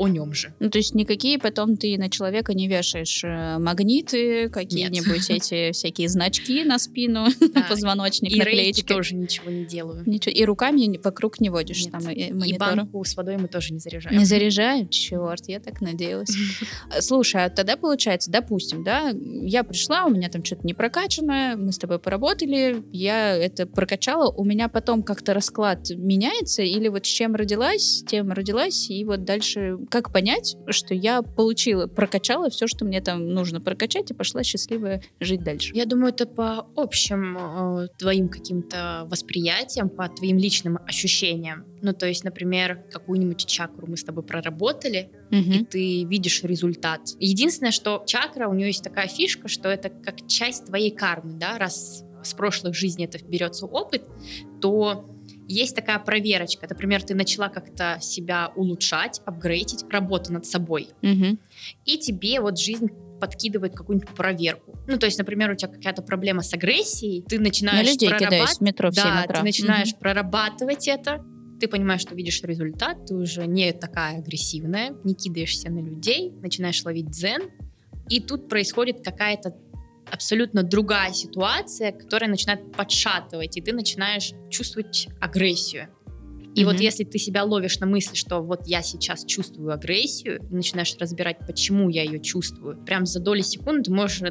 о 0.00 0.08
нем 0.08 0.32
же. 0.32 0.54
Ну, 0.60 0.70
то 0.70 0.78
есть 0.78 0.94
никакие 0.94 1.38
потом 1.38 1.76
ты 1.76 1.98
на 1.98 2.08
человека 2.08 2.54
не 2.54 2.68
вешаешь 2.68 3.22
э, 3.22 3.58
магниты, 3.58 4.48
какие-нибудь 4.48 5.28
эти 5.28 5.72
всякие 5.72 6.08
значки 6.08 6.64
на 6.64 6.78
спину, 6.78 7.26
да. 7.54 7.66
позвоночник, 7.68 8.32
и 8.32 8.38
наклеечки. 8.38 8.82
тоже 8.82 9.14
ничего 9.14 9.50
не 9.50 9.66
делаю. 9.66 10.02
Ничего. 10.06 10.34
И 10.34 10.42
руками 10.46 10.98
вокруг 11.04 11.38
не 11.40 11.50
водишь 11.50 11.84
Нет. 11.84 11.92
там 11.92 12.08
и, 12.08 12.48
и 12.48 12.56
банку 12.56 13.04
с 13.04 13.14
водой 13.14 13.36
мы 13.36 13.48
тоже 13.48 13.74
не 13.74 13.78
заряжаем. 13.78 14.16
Не 14.16 14.24
заряжаем? 14.24 14.88
Черт, 14.88 15.46
я 15.48 15.60
так 15.60 15.82
надеялась. 15.82 16.30
Слушай, 17.00 17.44
а 17.44 17.50
тогда 17.50 17.76
получается, 17.76 18.30
допустим, 18.30 18.82
да, 18.82 19.12
я 19.42 19.64
пришла, 19.64 20.06
у 20.06 20.10
меня 20.10 20.30
там 20.30 20.42
что-то 20.42 20.66
не 20.66 20.72
прокачанное, 20.72 21.56
мы 21.56 21.72
с 21.72 21.78
тобой 21.78 21.98
поработали, 21.98 22.82
я 22.90 23.36
это 23.36 23.66
прокачала, 23.66 24.30
у 24.30 24.44
меня 24.44 24.68
потом 24.68 25.02
как-то 25.02 25.34
расклад 25.34 25.90
меняется, 25.90 26.62
или 26.62 26.88
вот 26.88 27.04
с 27.04 27.08
чем 27.10 27.34
родилась, 27.34 28.02
тем 28.08 28.32
родилась, 28.32 28.88
и 28.88 29.04
вот 29.04 29.24
дальше 29.24 29.76
как 29.90 30.12
понять, 30.12 30.56
что 30.68 30.94
я 30.94 31.22
получила, 31.22 31.86
прокачала 31.86 32.48
все, 32.48 32.66
что 32.66 32.84
мне 32.84 33.00
там 33.00 33.28
нужно 33.28 33.60
прокачать, 33.60 34.10
и 34.10 34.14
пошла 34.14 34.42
счастливая 34.42 35.02
жить 35.18 35.42
дальше? 35.42 35.72
Я 35.74 35.84
думаю, 35.84 36.12
это 36.12 36.26
по 36.26 36.66
общим 36.76 37.36
э, 37.36 37.88
твоим 37.98 38.28
каким-то 38.28 39.06
восприятиям, 39.06 39.88
по 39.88 40.08
твоим 40.08 40.38
личным 40.38 40.78
ощущениям. 40.86 41.64
Ну, 41.82 41.92
то 41.92 42.06
есть, 42.06 42.24
например, 42.24 42.84
какую-нибудь 42.90 43.44
чакру 43.46 43.86
мы 43.86 43.96
с 43.96 44.04
тобой 44.04 44.22
проработали, 44.22 45.10
угу. 45.30 45.36
и 45.36 45.64
ты 45.64 46.04
видишь 46.04 46.42
результат. 46.44 47.00
Единственное, 47.18 47.72
что 47.72 48.02
чакра, 48.06 48.48
у 48.48 48.54
нее 48.54 48.68
есть 48.68 48.84
такая 48.84 49.08
фишка, 49.08 49.48
что 49.48 49.68
это 49.68 49.88
как 49.90 50.26
часть 50.26 50.66
твоей 50.66 50.90
кармы, 50.90 51.34
да, 51.34 51.58
раз 51.58 52.04
с 52.22 52.34
прошлых 52.34 52.74
жизней 52.74 53.06
это 53.06 53.18
берется 53.24 53.66
опыт, 53.66 54.02
то 54.60 55.09
есть 55.54 55.74
такая 55.74 55.98
проверочка. 55.98 56.66
Например, 56.68 57.02
ты 57.02 57.14
начала 57.14 57.48
как-то 57.48 57.98
себя 58.00 58.52
улучшать, 58.54 59.20
апгрейдить, 59.24 59.84
работа 59.90 60.32
над 60.32 60.46
собой. 60.46 60.88
Угу. 61.02 61.38
И 61.86 61.98
тебе 61.98 62.40
вот 62.40 62.58
жизнь 62.58 62.88
подкидывает 63.20 63.74
какую-нибудь 63.74 64.14
проверку. 64.14 64.78
Ну, 64.86 64.98
то 64.98 65.06
есть, 65.06 65.18
например, 65.18 65.50
у 65.50 65.54
тебя 65.54 65.70
какая-то 65.70 66.02
проблема 66.02 66.42
с 66.42 66.54
агрессией, 66.54 67.22
ты 67.22 67.38
начинаешь 67.38 67.86
На 67.86 67.92
людей 67.92 68.08
прорабат... 68.08 68.48
в 68.48 68.60
метро 68.60 68.90
да, 68.90 69.26
ты 69.26 69.42
начинаешь 69.42 69.92
угу. 69.92 70.00
прорабатывать 70.00 70.88
это, 70.88 71.24
ты 71.60 71.68
понимаешь, 71.68 72.00
что 72.00 72.14
видишь 72.14 72.40
результат, 72.42 73.04
ты 73.06 73.14
уже 73.14 73.46
не 73.46 73.72
такая 73.72 74.18
агрессивная, 74.18 74.94
не 75.04 75.14
кидаешься 75.14 75.70
на 75.70 75.80
людей, 75.80 76.32
начинаешь 76.40 76.82
ловить 76.84 77.10
дзен, 77.10 77.50
и 78.08 78.20
тут 78.20 78.48
происходит 78.48 79.04
какая-то 79.04 79.54
абсолютно 80.10 80.62
другая 80.62 81.12
ситуация, 81.12 81.92
которая 81.92 82.30
начинает 82.30 82.72
подшатывать, 82.72 83.56
и 83.56 83.60
ты 83.60 83.72
начинаешь 83.72 84.32
чувствовать 84.50 85.08
агрессию. 85.20 85.88
И 86.54 86.62
mm-hmm. 86.62 86.64
вот 86.64 86.80
если 86.80 87.04
ты 87.04 87.18
себя 87.18 87.44
ловишь 87.44 87.78
на 87.78 87.86
мысли, 87.86 88.16
что 88.16 88.40
вот 88.40 88.66
я 88.66 88.82
сейчас 88.82 89.24
чувствую 89.24 89.72
агрессию, 89.72 90.40
и 90.50 90.54
начинаешь 90.54 90.96
разбирать, 90.98 91.38
почему 91.46 91.88
я 91.88 92.02
ее 92.02 92.20
чувствую, 92.20 92.82
прям 92.84 93.06
за 93.06 93.20
доли 93.20 93.42
секунды 93.42 93.92
можешь 93.92 94.22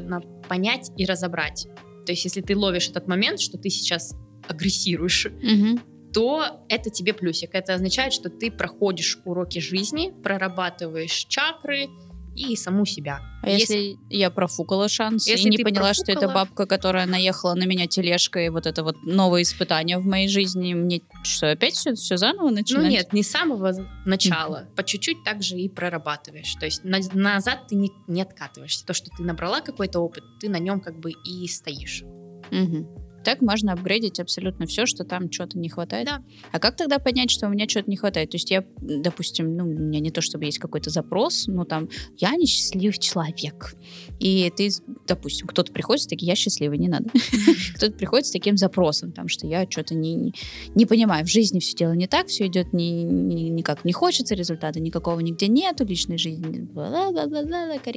понять 0.48 0.90
и 0.96 1.06
разобрать. 1.06 1.66
То 2.04 2.12
есть 2.12 2.24
если 2.24 2.42
ты 2.42 2.56
ловишь 2.56 2.88
этот 2.88 3.06
момент, 3.08 3.40
что 3.40 3.56
ты 3.56 3.70
сейчас 3.70 4.14
агрессируешь, 4.48 5.26
угу. 5.26 5.80
то 6.12 6.64
это 6.68 6.90
тебе 6.90 7.14
плюсик. 7.14 7.50
Это 7.54 7.74
означает, 7.74 8.12
что 8.12 8.28
ты 8.28 8.50
проходишь 8.50 9.18
уроки 9.24 9.58
жизни, 9.58 10.12
прорабатываешь 10.22 11.24
чакры, 11.28 11.88
и 12.34 12.56
саму 12.56 12.86
себя. 12.86 13.20
А 13.42 13.50
если, 13.50 13.74
если 13.74 13.98
я 14.10 14.30
профукала 14.30 14.88
шанс 14.88 15.26
если 15.26 15.48
и 15.48 15.50
не 15.50 15.58
поняла, 15.58 15.88
профукала... 15.88 15.94
что 15.94 16.12
это 16.12 16.28
бабка, 16.28 16.66
которая 16.66 17.06
наехала 17.06 17.54
на 17.54 17.64
меня 17.64 17.86
тележкой, 17.86 18.50
вот 18.50 18.66
это 18.66 18.82
вот 18.84 18.96
новое 19.02 19.42
испытание 19.42 19.98
в 19.98 20.06
моей 20.06 20.28
жизни, 20.28 20.74
мне 20.74 21.02
что, 21.22 21.50
опять 21.50 21.74
все, 21.74 21.94
все 21.94 22.16
заново 22.16 22.50
начинать? 22.50 22.84
Ну 22.84 22.90
нет, 22.90 23.12
не 23.12 23.22
с 23.22 23.30
самого 23.30 23.72
начала. 24.04 24.62
Mm-hmm. 24.62 24.74
По 24.74 24.84
чуть-чуть 24.84 25.24
так 25.24 25.42
же 25.42 25.56
и 25.56 25.68
прорабатываешь. 25.68 26.54
То 26.54 26.66
есть 26.66 26.84
на, 26.84 26.98
назад 27.12 27.66
ты 27.68 27.74
не, 27.74 27.90
не 28.06 28.22
откатываешься. 28.22 28.84
То, 28.86 28.94
что 28.94 29.10
ты 29.16 29.22
набрала 29.22 29.60
какой-то 29.60 30.00
опыт, 30.00 30.24
ты 30.40 30.48
на 30.48 30.58
нем 30.58 30.80
как 30.80 30.98
бы 30.98 31.12
и 31.12 31.46
стоишь. 31.48 32.02
Mm-hmm. 32.50 32.99
Так 33.24 33.42
можно 33.42 33.72
апгрейдить 33.72 34.20
абсолютно 34.20 34.66
все, 34.66 34.86
что 34.86 35.04
там 35.04 35.30
что-то 35.30 35.58
не 35.58 35.68
хватает. 35.68 36.06
Да. 36.06 36.22
А 36.52 36.58
как 36.58 36.76
тогда 36.76 36.98
понять, 36.98 37.30
что 37.30 37.46
у 37.46 37.50
меня 37.50 37.68
что-то 37.68 37.90
не 37.90 37.96
хватает? 37.96 38.30
То 38.30 38.36
есть 38.36 38.50
я, 38.50 38.64
допустим, 38.80 39.56
ну, 39.56 39.64
у 39.64 39.66
меня 39.66 40.00
не 40.00 40.10
то, 40.10 40.20
чтобы 40.20 40.44
есть 40.44 40.58
какой-то 40.58 40.90
запрос, 40.90 41.46
но 41.46 41.64
там, 41.64 41.88
я 42.16 42.34
несчастливый 42.36 42.98
человек. 42.98 43.74
И 44.18 44.50
ты, 44.56 44.70
допустим, 45.06 45.46
кто-то 45.46 45.72
приходит 45.72 46.02
с 46.02 46.06
таким, 46.06 46.28
я 46.28 46.34
счастливый, 46.34 46.78
не 46.78 46.88
надо. 46.88 47.10
Кто-то 47.76 47.92
приходит 47.92 48.26
с 48.26 48.30
таким 48.30 48.56
запросом, 48.56 49.12
там, 49.12 49.28
что 49.28 49.46
я 49.46 49.66
что-то 49.68 49.94
не, 49.94 50.34
не 50.74 50.86
понимаю, 50.86 51.24
в 51.24 51.28
жизни 51.28 51.60
все 51.60 51.76
дело 51.76 51.92
не 51.92 52.06
так, 52.06 52.28
все 52.28 52.46
идет 52.46 52.72
ни, 52.72 53.02
ни, 53.02 53.48
никак 53.48 53.84
не 53.84 53.92
хочется, 53.92 54.34
результата 54.34 54.80
никакого 54.80 55.20
нигде 55.20 55.48
нету, 55.48 55.84
личной 55.84 56.18
жизни. 56.18 56.68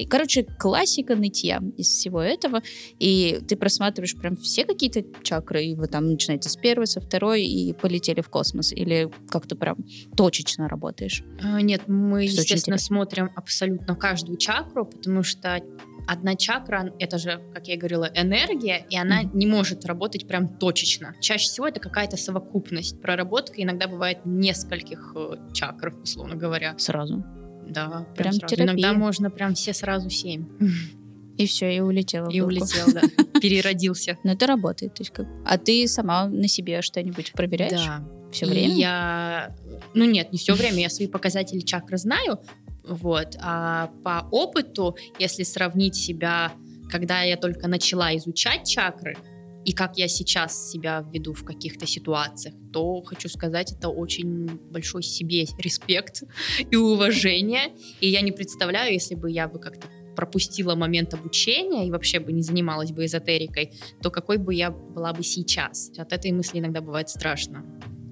Короче, 0.08 0.44
классика 0.58 1.16
нытья 1.16 1.62
из 1.76 1.88
всего 1.88 2.20
этого. 2.20 2.62
И 2.98 3.40
ты 3.46 3.56
просматриваешь 3.56 4.16
прям 4.16 4.36
все 4.36 4.64
какие-то 4.64 5.04
чакры, 5.22 5.64
и 5.64 5.74
вы 5.74 5.86
там 5.86 6.06
начинаете 6.06 6.48
с 6.48 6.56
первой, 6.56 6.86
со 6.86 7.00
второй 7.00 7.44
и 7.44 7.72
полетели 7.72 8.20
в 8.20 8.28
космос? 8.28 8.72
Или 8.72 9.10
как-то 9.28 9.56
прям 9.56 9.76
точечно 10.16 10.68
работаешь? 10.68 11.24
А, 11.42 11.60
нет, 11.60 11.82
мы, 11.86 12.26
Что 12.26 12.40
естественно, 12.40 12.78
смотрим 12.78 13.30
абсолютно 13.36 13.94
каждую 13.94 14.38
чакру, 14.38 14.86
потому 14.86 15.22
что 15.22 15.60
одна 16.06 16.36
чакра, 16.36 16.92
это 16.98 17.18
же, 17.18 17.40
как 17.52 17.66
я 17.68 17.76
говорила, 17.76 18.10
энергия, 18.14 18.86
и 18.90 18.96
она 18.96 19.22
mm-hmm. 19.22 19.30
не 19.34 19.46
может 19.46 19.84
работать 19.84 20.26
прям 20.26 20.48
точечно. 20.48 21.14
Чаще 21.20 21.48
всего 21.48 21.66
это 21.66 21.80
какая-то 21.80 22.16
совокупность 22.16 23.00
проработка, 23.00 23.62
иногда 23.62 23.88
бывает 23.88 24.18
нескольких 24.24 25.12
э, 25.16 25.36
чакр, 25.52 25.94
условно 26.02 26.34
говоря. 26.36 26.74
Сразу? 26.78 27.24
Да, 27.66 27.88
прям, 27.88 28.14
прям 28.14 28.32
сразу. 28.34 28.54
Терапия. 28.54 28.64
Иногда 28.74 28.92
можно 28.92 29.30
прям 29.30 29.54
все 29.54 29.72
сразу 29.72 30.10
семь. 30.10 30.46
И 31.36 31.46
все, 31.46 31.74
и 31.74 31.80
улетела. 31.80 32.28
И 32.30 32.40
улетел, 32.40 32.86
да. 32.92 33.02
Переродился. 33.40 34.18
Но 34.24 34.32
это 34.32 34.46
работает. 34.46 34.94
То 34.94 35.02
есть 35.02 35.12
как... 35.12 35.26
А 35.44 35.58
ты 35.58 35.86
сама 35.88 36.28
на 36.28 36.48
себе 36.48 36.82
что-нибудь 36.82 37.32
проверяешь? 37.32 37.84
Да. 37.84 38.04
Все 38.32 38.46
время? 38.46 38.74
И 38.74 38.78
я... 38.78 39.56
Ну 39.94 40.04
нет, 40.04 40.32
не 40.32 40.38
все 40.38 40.54
время. 40.54 40.80
Я 40.80 40.90
свои 40.90 41.08
показатели 41.08 41.60
чакры 41.60 41.98
знаю. 41.98 42.40
Вот. 42.84 43.36
А 43.40 43.90
по 44.04 44.28
опыту, 44.30 44.96
если 45.18 45.42
сравнить 45.42 45.96
себя, 45.96 46.52
когда 46.90 47.22
я 47.22 47.36
только 47.36 47.66
начала 47.68 48.16
изучать 48.16 48.68
чакры, 48.68 49.16
и 49.64 49.72
как 49.72 49.96
я 49.96 50.08
сейчас 50.08 50.70
себя 50.70 51.04
веду 51.10 51.32
в 51.32 51.44
каких-то 51.44 51.86
ситуациях, 51.86 52.54
то 52.72 53.02
хочу 53.02 53.28
сказать, 53.28 53.72
это 53.72 53.88
очень 53.88 54.46
большой 54.70 55.02
себе 55.02 55.46
респект 55.58 56.22
и 56.70 56.76
уважение. 56.76 57.72
И 58.00 58.08
я 58.08 58.20
не 58.20 58.32
представляю, 58.32 58.92
если 58.92 59.14
бы 59.14 59.30
я 59.30 59.48
бы 59.48 59.58
как-то 59.58 59.88
пропустила 60.14 60.74
момент 60.74 61.14
обучения 61.14 61.86
и 61.86 61.90
вообще 61.90 62.20
бы 62.20 62.32
не 62.32 62.42
занималась 62.42 62.92
бы 62.92 63.04
эзотерикой, 63.04 63.72
то 64.02 64.10
какой 64.10 64.38
бы 64.38 64.54
я 64.54 64.70
была 64.70 65.12
бы 65.12 65.22
сейчас? 65.22 65.90
От 65.96 66.12
этой 66.12 66.32
мысли 66.32 66.58
иногда 66.58 66.80
бывает 66.80 67.08
страшно. 67.08 67.64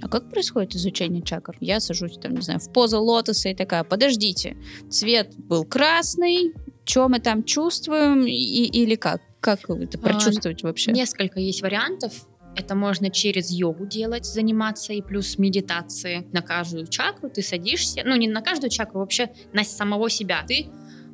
А 0.02 0.08
как 0.08 0.28
происходит 0.30 0.74
изучение 0.74 1.22
чакр? 1.22 1.56
Я 1.60 1.78
сажусь 1.78 2.18
там, 2.18 2.34
не 2.34 2.42
знаю, 2.42 2.58
в 2.58 2.72
позу 2.72 3.00
лотоса 3.00 3.50
и 3.50 3.54
такая, 3.54 3.84
подождите, 3.84 4.56
цвет 4.90 5.34
был 5.36 5.64
красный, 5.64 6.52
что 6.84 7.08
мы 7.08 7.20
там 7.20 7.44
чувствуем 7.44 8.26
и, 8.26 8.32
или 8.32 8.96
как? 8.96 9.22
Как 9.40 9.70
это 9.70 9.98
а, 9.98 10.00
прочувствовать 10.00 10.64
а, 10.64 10.66
вообще? 10.66 10.92
Несколько 10.92 11.38
есть 11.38 11.62
вариантов. 11.62 12.12
Это 12.54 12.74
можно 12.74 13.10
через 13.10 13.50
йогу 13.50 13.86
делать, 13.86 14.26
заниматься, 14.26 14.92
и 14.92 15.00
плюс 15.00 15.38
медитации. 15.38 16.26
На 16.32 16.42
каждую 16.42 16.86
чакру 16.86 17.30
ты 17.30 17.42
садишься, 17.42 18.02
ну 18.04 18.14
не 18.16 18.28
на 18.28 18.42
каждую 18.42 18.70
чакру, 18.70 19.00
вообще 19.00 19.30
на 19.52 19.64
самого 19.64 20.10
себя. 20.10 20.44
Ты 20.46 20.66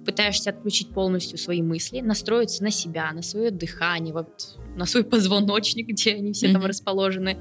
пытаешься 0.09 0.49
отключить 0.49 0.95
полностью 0.95 1.37
свои 1.37 1.61
мысли, 1.61 2.01
настроиться 2.01 2.65
на 2.65 2.71
себя, 2.71 3.13
на 3.13 3.21
свое 3.21 3.51
дыхание, 3.51 4.15
вот, 4.15 4.57
на 4.75 4.87
свой 4.87 5.05
позвоночник, 5.05 5.87
где 5.89 6.15
они 6.15 6.33
все 6.33 6.47
mm-hmm. 6.47 6.53
там 6.53 6.65
расположены. 6.65 7.37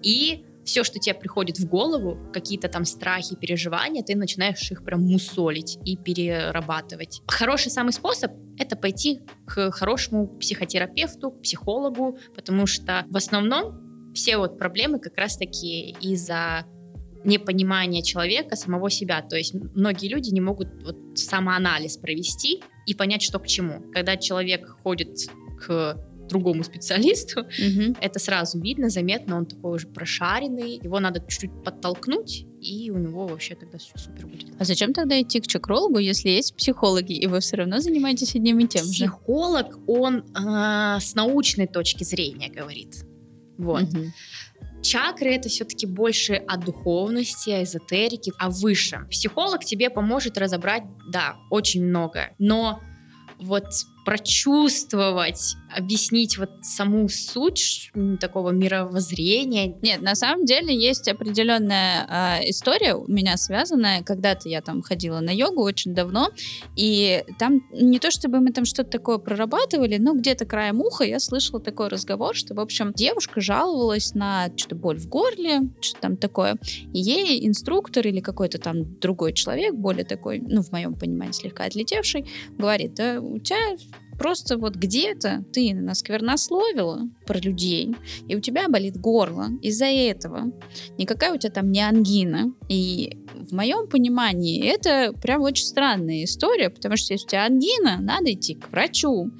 И 0.00 0.44
все, 0.64 0.84
что 0.84 1.00
тебе 1.00 1.16
приходит 1.16 1.58
в 1.58 1.66
голову, 1.66 2.16
какие-то 2.32 2.68
там 2.68 2.84
страхи, 2.84 3.34
переживания, 3.34 4.04
ты 4.04 4.14
начинаешь 4.14 4.70
их 4.70 4.84
прям 4.84 5.02
мусолить 5.02 5.76
и 5.84 5.96
перерабатывать. 5.96 7.20
Хороший 7.26 7.72
самый 7.72 7.92
способ— 7.92 8.30
это 8.60 8.76
пойти 8.76 9.22
к 9.44 9.72
хорошему 9.72 10.28
психотерапевту, 10.38 11.32
к 11.32 11.42
психологу, 11.42 12.16
потому 12.36 12.66
что 12.66 13.04
в 13.10 13.16
основном 13.16 14.12
все 14.14 14.36
вот 14.36 14.56
проблемы 14.56 15.00
как 15.00 15.18
раз-таки 15.18 15.96
из-за 16.00 16.64
непонимание 17.24 18.02
человека, 18.02 18.56
самого 18.56 18.90
себя. 18.90 19.22
То 19.22 19.36
есть 19.36 19.54
многие 19.54 20.08
люди 20.08 20.30
не 20.30 20.40
могут 20.40 20.68
вот 20.84 20.96
самоанализ 21.14 21.96
провести 21.96 22.62
и 22.86 22.94
понять, 22.94 23.22
что 23.22 23.38
к 23.38 23.46
чему. 23.46 23.82
Когда 23.92 24.16
человек 24.16 24.68
ходит 24.82 25.28
к 25.58 25.96
другому 26.28 26.64
специалисту, 26.64 27.40
угу. 27.40 27.96
это 28.00 28.18
сразу 28.18 28.60
видно, 28.60 28.88
заметно, 28.88 29.36
он 29.36 29.46
такой 29.46 29.76
уже 29.76 29.86
прошаренный, 29.86 30.80
его 30.82 30.98
надо 31.00 31.20
чуть-чуть 31.20 31.64
подтолкнуть, 31.64 32.46
и 32.60 32.90
у 32.90 32.98
него 32.98 33.26
вообще 33.26 33.54
тогда 33.54 33.78
все 33.78 33.92
супер 33.96 34.26
будет. 34.26 34.46
А 34.58 34.64
зачем 34.64 34.92
тогда 34.92 35.20
идти 35.20 35.40
к 35.40 35.46
чакрологу, 35.46 35.98
если 35.98 36.30
есть 36.30 36.56
психологи, 36.56 37.12
и 37.12 37.26
вы 37.26 37.40
все 37.40 37.56
равно 37.56 37.80
занимаетесь 37.80 38.34
одним 38.34 38.58
и 38.60 38.66
тем 38.66 38.84
же? 38.84 39.04
Психолог, 39.04 39.78
он 39.86 40.24
э, 40.34 41.00
с 41.00 41.14
научной 41.14 41.66
точки 41.66 42.04
зрения 42.04 42.48
говорит. 42.48 43.04
Вот. 43.58 43.82
Угу. 43.82 44.12
Чакры 44.84 45.34
это 45.34 45.48
все-таки 45.48 45.86
больше 45.86 46.34
о 46.34 46.58
духовности, 46.58 47.48
о 47.50 47.62
эзотерике, 47.62 48.32
о 48.38 48.50
высшем. 48.50 49.08
Психолог 49.08 49.64
тебе 49.64 49.88
поможет 49.88 50.36
разобрать, 50.36 50.82
да, 51.08 51.36
очень 51.50 51.84
много, 51.84 52.34
но 52.38 52.80
вот 53.38 53.64
прочувствовать, 54.04 55.56
объяснить 55.76 56.38
вот 56.38 56.50
саму 56.62 57.08
суть 57.08 57.90
такого 58.20 58.50
мировоззрения. 58.50 59.74
Нет, 59.82 60.02
на 60.02 60.14
самом 60.14 60.44
деле 60.44 60.74
есть 60.74 61.08
определенная 61.08 62.40
э, 62.40 62.50
история 62.50 62.94
у 62.94 63.10
меня 63.10 63.36
связанная. 63.36 64.02
Когда-то 64.02 64.48
я 64.48 64.60
там 64.60 64.82
ходила 64.82 65.20
на 65.20 65.30
йогу 65.30 65.62
очень 65.62 65.94
давно, 65.94 66.30
и 66.76 67.24
там 67.38 67.60
не 67.72 67.98
то 67.98 68.10
чтобы 68.10 68.40
мы 68.40 68.52
там 68.52 68.64
что-то 68.64 68.90
такое 68.90 69.18
прорабатывали, 69.18 69.98
но 69.98 70.14
где-то 70.14 70.44
краем 70.44 70.80
уха 70.80 71.04
я 71.04 71.18
слышала 71.18 71.60
такой 71.60 71.88
разговор, 71.88 72.34
что, 72.34 72.54
в 72.54 72.60
общем, 72.60 72.92
девушка 72.94 73.40
жаловалась 73.40 74.14
на 74.14 74.50
что-то 74.56 74.76
боль 74.76 74.98
в 74.98 75.08
горле, 75.08 75.62
что 75.80 76.00
там 76.00 76.16
такое, 76.16 76.56
и 76.92 76.98
ей 76.98 77.46
инструктор 77.46 78.06
или 78.06 78.20
какой-то 78.20 78.58
там 78.58 78.98
другой 79.00 79.32
человек, 79.32 79.74
более 79.74 80.04
такой, 80.04 80.40
ну, 80.40 80.62
в 80.62 80.72
моем 80.72 80.94
понимании, 80.94 81.32
слегка 81.32 81.64
отлетевший, 81.64 82.26
говорит, 82.58 82.94
да 82.94 83.20
у 83.20 83.38
тебя 83.38 83.76
Просто 84.18 84.58
вот 84.58 84.76
где-то 84.76 85.44
ты 85.52 85.74
насквернословила 85.74 87.08
про 87.26 87.38
людей, 87.38 87.94
и 88.28 88.36
у 88.36 88.40
тебя 88.40 88.68
болит 88.68 88.96
горло 88.96 89.48
из-за 89.62 89.86
этого. 89.86 90.52
Никакая 90.98 91.34
у 91.34 91.36
тебя 91.36 91.52
там 91.52 91.70
не 91.70 91.80
ангина. 91.80 92.54
И 92.68 93.18
в 93.34 93.52
моем 93.52 93.88
понимании 93.88 94.64
это 94.64 95.12
прям 95.12 95.42
очень 95.42 95.64
странная 95.64 96.24
история, 96.24 96.70
потому 96.70 96.96
что 96.96 97.14
если 97.14 97.26
у 97.26 97.28
тебя 97.28 97.46
ангина, 97.46 97.98
надо 98.00 98.32
идти 98.32 98.54
к 98.54 98.70
врачу, 98.70 99.30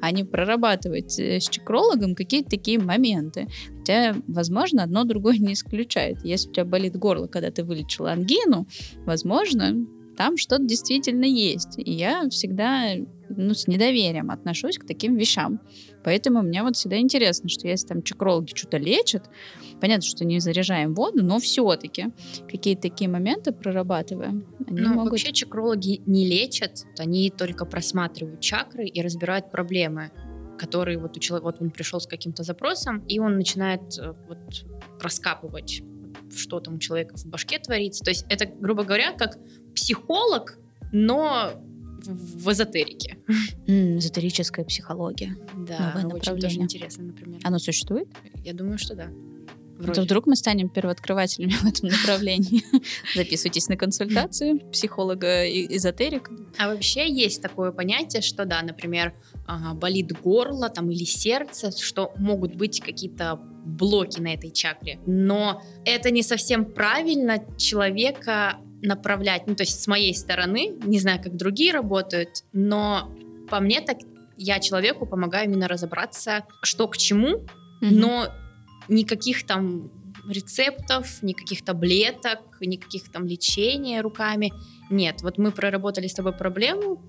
а 0.00 0.10
не 0.10 0.24
прорабатывать 0.24 1.18
э, 1.18 1.40
с 1.40 1.48
чакрологом 1.48 2.14
какие-то 2.14 2.50
такие 2.50 2.78
моменты. 2.78 3.48
Хотя, 3.78 4.14
возможно, 4.26 4.82
одно 4.82 5.04
другое 5.04 5.38
не 5.38 5.54
исключает. 5.54 6.24
Если 6.24 6.50
у 6.50 6.52
тебя 6.52 6.64
болит 6.64 6.96
горло, 6.96 7.26
когда 7.26 7.50
ты 7.50 7.64
вылечила 7.64 8.12
ангину, 8.12 8.66
возможно, 9.06 9.86
там 10.16 10.36
что-то 10.36 10.64
действительно 10.64 11.24
есть. 11.24 11.78
И 11.78 11.92
я 11.92 12.28
всегда 12.28 12.94
ну, 13.28 13.54
с 13.54 13.66
недоверием 13.66 14.30
отношусь 14.30 14.78
к 14.78 14.86
таким 14.86 15.16
вещам. 15.16 15.60
Поэтому 16.02 16.42
мне 16.42 16.62
вот 16.62 16.76
всегда 16.76 16.98
интересно, 16.98 17.48
что 17.48 17.66
если 17.68 17.88
там 17.88 18.02
чакрологи 18.02 18.52
что-то 18.54 18.76
лечат, 18.76 19.30
понятно, 19.80 20.06
что 20.06 20.24
не 20.24 20.40
заряжаем 20.40 20.94
воду, 20.94 21.24
но 21.24 21.38
все-таки 21.38 22.06
какие-то 22.48 22.82
такие 22.82 23.08
моменты 23.08 23.52
прорабатываем. 23.52 24.46
Они 24.66 24.80
ну, 24.80 24.94
могут... 24.94 25.12
вообще 25.12 25.32
чакрологи 25.32 26.02
не 26.06 26.26
лечат, 26.26 26.84
они 26.98 27.30
только 27.30 27.64
просматривают 27.64 28.40
чакры 28.40 28.86
и 28.86 29.02
разбирают 29.02 29.50
проблемы 29.50 30.10
которые 30.56 30.98
вот 30.98 31.16
у 31.16 31.20
человека, 31.20 31.46
вот 31.46 31.56
он 31.60 31.70
пришел 31.70 31.98
с 31.98 32.06
каким-то 32.06 32.44
запросом, 32.44 33.04
и 33.08 33.18
он 33.18 33.36
начинает 33.36 33.98
э, 33.98 34.14
вот 34.28 34.64
раскапывать 35.00 35.82
что 36.36 36.60
там 36.60 36.74
у 36.74 36.78
человека 36.78 37.16
в 37.16 37.26
башке 37.26 37.58
творится. 37.58 38.04
То 38.04 38.10
есть 38.10 38.26
это, 38.28 38.46
грубо 38.46 38.84
говоря, 38.84 39.12
как 39.12 39.38
психолог, 39.74 40.58
но 40.92 41.52
в 42.06 42.52
эзотерике. 42.52 43.18
Mm, 43.66 43.98
эзотерическая 43.98 44.64
психология. 44.64 45.36
Да, 45.54 45.92
Новое 46.02 46.16
очень 46.16 46.38
тоже 46.38 46.56
интересно, 46.56 47.04
например. 47.04 47.40
Оно 47.44 47.58
существует? 47.58 48.08
Я 48.44 48.52
думаю, 48.52 48.78
что 48.78 48.94
да. 48.94 49.10
Вроде. 49.76 49.94
То 49.94 50.02
вдруг 50.02 50.26
мы 50.26 50.36
станем 50.36 50.68
первооткрывателями 50.68 51.50
в 51.50 51.64
этом 51.64 51.88
направлении. 51.88 52.62
Записывайтесь 53.14 53.68
на 53.68 53.76
консультацию 53.76 54.60
психолога 54.70 55.44
и 55.44 55.76
эзотерика. 55.76 56.30
А 56.58 56.68
вообще 56.68 57.10
есть 57.10 57.42
такое 57.42 57.72
понятие, 57.72 58.22
что 58.22 58.44
да, 58.44 58.62
например, 58.62 59.14
болит 59.74 60.12
горло 60.20 60.68
там 60.68 60.90
или 60.90 61.04
сердце, 61.04 61.72
что 61.72 62.12
могут 62.16 62.54
быть 62.54 62.80
какие-то 62.80 63.40
блоки 63.64 64.20
на 64.20 64.34
этой 64.34 64.50
чакре. 64.50 65.00
Но 65.06 65.62
это 65.84 66.10
не 66.10 66.22
совсем 66.22 66.66
правильно 66.66 67.44
человека 67.58 68.58
направлять, 68.84 69.46
ну 69.46 69.54
то 69.54 69.62
есть 69.62 69.80
с 69.82 69.86
моей 69.86 70.14
стороны, 70.14 70.76
не 70.84 71.00
знаю, 71.00 71.20
как 71.22 71.36
другие 71.36 71.72
работают, 71.72 72.44
но 72.52 73.10
по 73.48 73.60
мне 73.60 73.80
так 73.80 73.98
я 74.36 74.60
человеку 74.60 75.06
помогаю 75.06 75.46
именно 75.46 75.68
разобраться, 75.68 76.44
что 76.62 76.88
к 76.88 76.96
чему, 76.96 77.38
mm-hmm. 77.38 77.46
но 77.80 78.28
никаких 78.88 79.46
там 79.46 79.90
рецептов, 80.28 81.22
никаких 81.22 81.64
таблеток, 81.64 82.40
никаких 82.60 83.10
там 83.10 83.26
лечения 83.26 84.00
руками. 84.00 84.52
Нет, 84.90 85.22
вот 85.22 85.38
мы 85.38 85.50
проработали 85.50 86.06
с 86.06 86.14
тобой 86.14 86.32
проблему, 86.32 87.02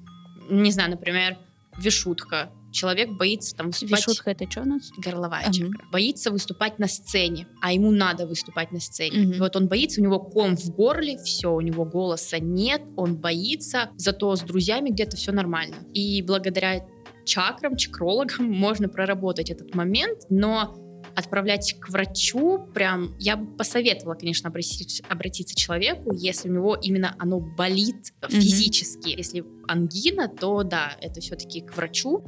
не 0.49 0.71
знаю, 0.71 0.91
например, 0.91 1.38
вишутка. 1.77 2.51
Человек 2.75 3.09
боится 3.11 3.55
там 3.55 3.67
выступать... 3.67 4.05
Вишутка 4.05 4.31
это 4.31 4.51
что 4.51 4.63
у 4.63 4.65
нас? 4.65 4.91
Горловая 4.97 5.45
uh-huh. 5.45 5.53
чакра. 5.53 5.85
Боится 5.93 6.29
выступать 6.29 6.77
на 6.77 6.89
сцене, 6.89 7.47
а 7.61 7.71
ему 7.71 7.89
надо 7.89 8.27
выступать 8.27 8.73
на 8.73 8.81
сцене. 8.81 9.17
Uh-huh. 9.17 9.39
Вот 9.39 9.55
он 9.55 9.69
боится, 9.69 10.01
у 10.01 10.03
него 10.03 10.19
ком 10.19 10.57
в 10.57 10.69
горле, 10.75 11.17
все, 11.23 11.53
у 11.53 11.61
него 11.61 11.85
голоса 11.85 12.38
нет, 12.38 12.81
он 12.97 13.15
боится, 13.15 13.91
зато 13.95 14.35
с 14.35 14.41
друзьями 14.41 14.89
где-то 14.89 15.15
все 15.15 15.31
нормально. 15.31 15.77
И 15.93 16.21
благодаря 16.21 16.85
чакрам, 17.23 17.77
чакрологам 17.77 18.45
можно 18.51 18.89
проработать 18.89 19.49
этот 19.49 19.73
момент, 19.73 20.23
но 20.29 20.75
отправлять 21.15 21.79
к 21.79 21.88
врачу, 21.88 22.67
прям 22.73 23.15
я 23.19 23.38
бы 23.38 23.55
посоветовала, 23.55 24.15
конечно, 24.15 24.49
обратиться, 24.49 25.01
обратиться 25.07 25.55
к 25.55 25.57
человеку, 25.57 26.11
если 26.11 26.49
у 26.49 26.53
него 26.53 26.75
именно 26.75 27.15
оно 27.19 27.39
болит 27.39 28.11
mm-hmm. 28.19 28.31
физически. 28.31 29.09
Если 29.15 29.45
ангина, 29.65 30.27
то 30.27 30.63
да, 30.63 30.91
это 30.99 31.21
все-таки 31.21 31.61
к 31.61 31.77
врачу. 31.77 32.25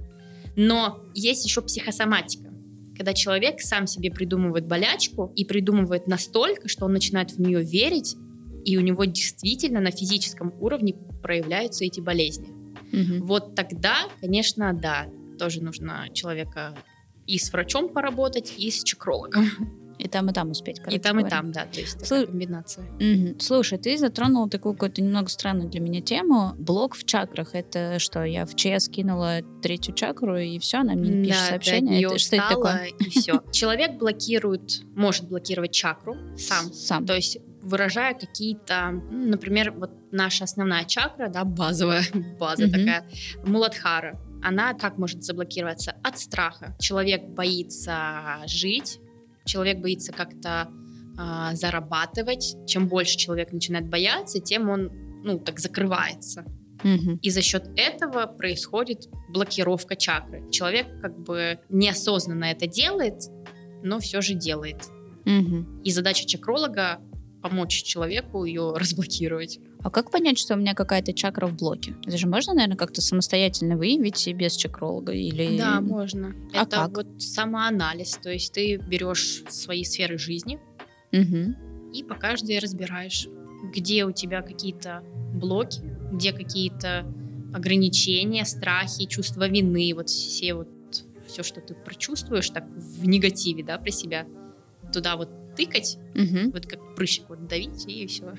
Но 0.57 1.05
есть 1.13 1.45
еще 1.45 1.61
психосоматика. 1.61 2.51
Когда 2.97 3.13
человек 3.13 3.61
сам 3.61 3.85
себе 3.85 4.09
придумывает 4.09 4.65
болячку 4.65 5.31
и 5.35 5.45
придумывает 5.45 6.07
настолько, 6.07 6.67
что 6.67 6.85
он 6.85 6.93
начинает 6.93 7.31
в 7.31 7.39
нее 7.39 7.63
верить, 7.63 8.15
и 8.65 8.75
у 8.75 8.81
него 8.81 9.05
действительно 9.05 9.79
на 9.79 9.91
физическом 9.91 10.51
уровне 10.59 10.95
проявляются 11.21 11.85
эти 11.85 12.01
болезни. 12.01 12.49
Угу. 12.91 13.25
Вот 13.25 13.55
тогда, 13.55 13.95
конечно, 14.19 14.73
да, 14.73 15.07
тоже 15.37 15.61
нужно 15.61 16.07
человека 16.11 16.75
и 17.27 17.37
с 17.37 17.53
врачом 17.53 17.89
поработать, 17.89 18.53
и 18.57 18.71
с 18.71 18.83
чакрологом. 18.83 19.45
И 19.97 20.07
там, 20.07 20.29
и 20.29 20.33
там 20.33 20.51
успеть, 20.51 20.79
И 20.89 20.99
там, 20.99 21.17
говоря. 21.17 21.27
и 21.27 21.29
там, 21.29 21.51
да, 21.51 21.65
то 21.65 21.79
есть 21.79 22.05
Слу... 22.05 22.25
комбинация. 22.25 22.85
Угу. 22.99 23.39
Слушай, 23.39 23.79
ты 23.79 23.97
затронула 23.97 24.49
такую 24.49 24.73
какую-то 24.73 25.01
немного 25.01 25.29
странную 25.29 25.69
для 25.69 25.79
меня 25.79 26.01
тему. 26.01 26.53
Блок 26.57 26.95
в 26.95 27.05
чакрах. 27.05 27.55
Это 27.55 27.99
что, 27.99 28.23
я 28.23 28.45
в 28.45 28.55
ЧС 28.55 28.89
кинула 28.89 29.41
третью 29.61 29.95
чакру, 29.95 30.37
и 30.37 30.59
все, 30.59 30.79
она 30.79 30.93
мне 30.93 31.25
пишет 31.25 31.41
да, 31.41 31.49
сообщение? 31.49 32.03
Это, 32.03 32.19
что 32.19 32.35
это 32.35 32.49
такое? 32.49 32.85
и 32.99 33.09
все. 33.09 33.41
Человек 33.51 33.97
блокирует, 33.97 34.81
может 34.95 35.27
блокировать 35.27 35.71
чакру 35.71 36.15
сам. 36.37 36.71
Сам. 36.73 37.05
То 37.05 37.15
есть 37.15 37.39
выражая 37.61 38.13
какие-то, 38.13 38.91
например, 39.11 39.71
вот 39.71 39.91
наша 40.11 40.45
основная 40.45 40.85
чакра, 40.85 41.27
да, 41.27 41.43
базовая 41.43 42.03
база 42.39 42.65
mm 42.65 42.71
такая, 42.71 43.09
муладхара, 43.43 44.19
она 44.41 44.73
как 44.73 44.97
может 44.97 45.23
заблокироваться? 45.23 45.95
От 46.03 46.19
страха. 46.19 46.75
Человек 46.79 47.27
боится 47.27 48.41
жить, 48.45 48.99
человек 49.47 49.79
боится 49.79 50.11
как-то 50.11 50.69
э, 51.17 51.55
зарабатывать. 51.55 52.55
Чем 52.67 52.87
больше 52.87 53.17
человек 53.17 53.51
начинает 53.51 53.89
бояться, 53.89 54.39
тем 54.39 54.69
он, 54.69 54.91
ну, 55.23 55.39
так 55.39 55.59
закрывается. 55.59 56.45
Угу. 56.83 57.19
И 57.21 57.29
за 57.29 57.41
счет 57.41 57.69
этого 57.75 58.27
происходит 58.27 59.07
блокировка 59.29 59.95
чакры. 59.95 60.49
Человек 60.51 60.87
как 61.01 61.17
бы 61.19 61.59
неосознанно 61.69 62.45
это 62.45 62.67
делает, 62.67 63.23
но 63.83 63.99
все 63.99 64.21
же 64.21 64.35
делает. 64.35 64.87
Угу. 65.25 65.81
И 65.83 65.91
задача 65.91 66.27
чакролога 66.27 66.99
помочь 67.41 67.83
человеку 67.83 68.45
ее 68.45 68.73
разблокировать. 68.75 69.59
А 69.83 69.89
как 69.89 70.11
понять, 70.11 70.37
что 70.37 70.55
у 70.55 70.57
меня 70.57 70.73
какая-то 70.73 71.13
чакра 71.13 71.47
в 71.47 71.55
блоке? 71.55 71.95
Это 72.05 72.17
же 72.17 72.27
можно, 72.27 72.53
наверное, 72.53 72.77
как-то 72.77 73.01
самостоятельно 73.01 73.77
выявить 73.77 74.27
без 74.33 74.55
чакролога? 74.55 75.13
Или... 75.13 75.57
Да, 75.57 75.79
можно. 75.81 76.35
А 76.53 76.63
Это 76.63 76.77
как? 76.77 76.97
вот 76.97 77.21
самоанализ. 77.21 78.19
То 78.21 78.31
есть 78.31 78.53
ты 78.53 78.77
берешь 78.77 79.43
свои 79.49 79.83
сферы 79.83 80.17
жизни 80.17 80.59
угу. 81.13 81.55
и 81.93 82.03
по 82.03 82.15
каждой 82.15 82.59
разбираешь, 82.59 83.27
где 83.73 84.05
у 84.05 84.11
тебя 84.11 84.41
какие-то 84.41 85.03
блоки, 85.33 85.81
где 86.11 86.33
какие-то 86.33 87.05
ограничения, 87.53 88.45
страхи, 88.45 89.05
чувство 89.05 89.47
вины, 89.47 89.93
вот 89.95 90.09
все 90.09 90.53
вот 90.53 90.67
все, 91.27 91.43
что 91.43 91.61
ты 91.61 91.75
прочувствуешь 91.75 92.49
так 92.49 92.65
в 92.69 93.05
негативе, 93.05 93.63
да, 93.63 93.77
про 93.77 93.91
себя, 93.91 94.25
туда 94.93 95.15
вот 95.17 95.29
тыкать, 95.57 95.97
угу. 96.15 96.51
вот 96.51 96.65
как 96.65 96.95
прыщик 96.95 97.29
вот 97.29 97.47
давить 97.47 97.85
и 97.87 98.07
все. 98.07 98.33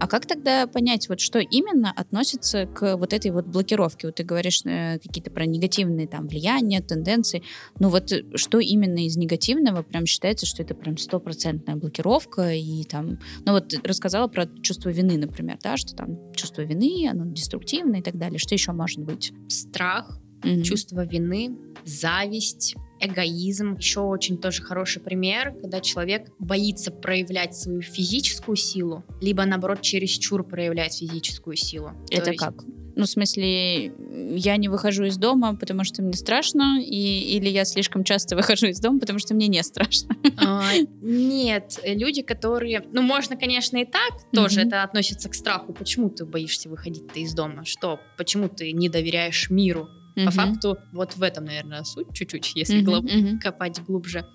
А 0.00 0.06
как 0.06 0.24
тогда 0.24 0.66
понять, 0.66 1.10
вот 1.10 1.20
что 1.20 1.40
именно 1.40 1.92
относится 1.92 2.64
к 2.64 2.96
вот 2.96 3.12
этой 3.12 3.30
вот 3.32 3.46
блокировке? 3.46 4.06
Вот 4.06 4.16
ты 4.16 4.24
говоришь 4.24 4.62
э, 4.64 4.98
какие-то 4.98 5.30
про 5.30 5.44
негативные 5.44 6.08
там 6.08 6.26
влияния, 6.26 6.80
тенденции. 6.80 7.42
Ну 7.78 7.90
вот 7.90 8.10
что 8.34 8.60
именно 8.60 9.04
из 9.04 9.18
негативного 9.18 9.82
прям 9.82 10.06
считается, 10.06 10.46
что 10.46 10.62
это 10.62 10.74
прям 10.74 10.96
стопроцентная 10.96 11.76
блокировка 11.76 12.54
и 12.54 12.82
там... 12.84 13.18
Ну 13.44 13.52
вот 13.52 13.74
рассказала 13.84 14.26
про 14.26 14.46
чувство 14.62 14.88
вины, 14.88 15.18
например, 15.18 15.58
да, 15.62 15.76
что 15.76 15.94
там 15.94 16.32
чувство 16.32 16.62
вины, 16.62 17.06
оно 17.06 17.30
деструктивное 17.30 18.00
и 18.00 18.02
так 18.02 18.16
далее. 18.16 18.38
Что 18.38 18.54
еще 18.54 18.72
может 18.72 19.00
быть? 19.00 19.34
Страх, 19.48 20.18
угу. 20.42 20.62
чувство 20.62 21.04
вины, 21.04 21.58
зависть, 21.84 22.74
эгоизм. 23.00 23.76
Еще 23.76 24.00
очень 24.00 24.38
тоже 24.38 24.62
хороший 24.62 25.00
пример, 25.00 25.54
когда 25.60 25.80
человек 25.80 26.30
боится 26.38 26.90
проявлять 26.90 27.56
свою 27.56 27.82
физическую 27.82 28.56
силу, 28.56 29.04
либо 29.20 29.44
наоборот 29.44 29.82
чересчур 29.82 30.44
проявлять 30.44 30.98
физическую 30.98 31.56
силу. 31.56 31.92
Это 32.10 32.30
есть... 32.30 32.42
как? 32.42 32.54
Ну, 32.96 33.06
в 33.06 33.08
смысле, 33.08 33.92
я 34.36 34.56
не 34.56 34.68
выхожу 34.68 35.04
из 35.04 35.16
дома, 35.16 35.56
потому 35.56 35.84
что 35.84 36.02
мне 36.02 36.12
страшно, 36.12 36.82
и, 36.82 37.36
или 37.36 37.48
я 37.48 37.64
слишком 37.64 38.04
часто 38.04 38.36
выхожу 38.36 38.66
из 38.66 38.80
дома, 38.80 39.00
потому 39.00 39.18
что 39.18 39.34
мне 39.34 39.48
не 39.48 39.62
страшно? 39.62 40.16
А, 40.36 40.72
нет, 41.00 41.78
люди, 41.84 42.22
которые... 42.22 42.84
Ну, 42.92 43.02
можно, 43.02 43.36
конечно, 43.36 43.78
и 43.78 43.84
так, 43.84 44.30
тоже 44.32 44.62
это 44.62 44.82
относится 44.82 45.28
к 45.28 45.34
страху. 45.34 45.72
Почему 45.72 46.10
ты 46.10 46.24
боишься 46.24 46.68
выходить-то 46.68 47.20
из 47.20 47.32
дома? 47.32 47.64
Что? 47.64 48.00
Почему 48.18 48.48
ты 48.48 48.72
не 48.72 48.88
доверяешь 48.88 49.48
миру? 49.50 49.88
Mm-hmm. 50.20 50.24
По 50.26 50.30
факту 50.30 50.78
вот 50.92 51.16
в 51.16 51.22
этом, 51.22 51.44
наверное, 51.44 51.84
суть 51.84 52.12
чуть-чуть, 52.12 52.52
если 52.54 52.80
mm-hmm. 52.80 52.84
глуб... 52.84 53.04
mm-hmm. 53.04 53.38
копать 53.38 53.80
глубже. 53.82 54.26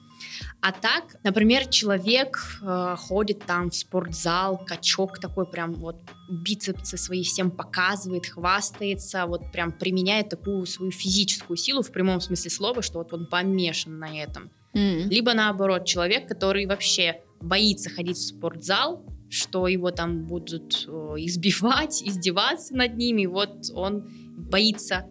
А 0.61 0.71
так, 0.71 1.17
например, 1.23 1.67
человек 1.67 2.39
э, 2.61 2.95
ходит 2.97 3.45
там 3.45 3.69
в 3.69 3.75
спортзал, 3.75 4.57
качок 4.65 5.19
такой 5.19 5.45
прям 5.45 5.73
вот 5.73 5.97
бицепсы 6.29 6.97
свои 6.97 7.23
всем 7.23 7.51
показывает, 7.51 8.25
хвастается, 8.25 9.25
вот 9.25 9.51
прям 9.51 9.71
применяет 9.71 10.29
такую 10.29 10.65
свою 10.65 10.91
физическую 10.91 11.57
силу 11.57 11.81
в 11.81 11.91
прямом 11.91 12.21
смысле 12.21 12.49
слова, 12.49 12.81
что 12.81 12.99
вот 12.99 13.13
он 13.13 13.27
помешан 13.27 13.99
на 13.99 14.17
этом. 14.17 14.49
Mm-hmm. 14.73 15.09
Либо 15.09 15.33
наоборот, 15.33 15.85
человек, 15.85 16.27
который 16.27 16.65
вообще 16.65 17.21
боится 17.41 17.89
ходить 17.89 18.17
в 18.17 18.27
спортзал, 18.27 19.05
что 19.29 19.67
его 19.67 19.91
там 19.91 20.25
будут 20.25 20.85
э, 20.87 20.91
избивать, 21.17 22.01
издеваться 22.03 22.75
над 22.75 22.95
ними, 22.95 23.25
вот 23.25 23.69
он 23.73 24.07
боится 24.37 25.07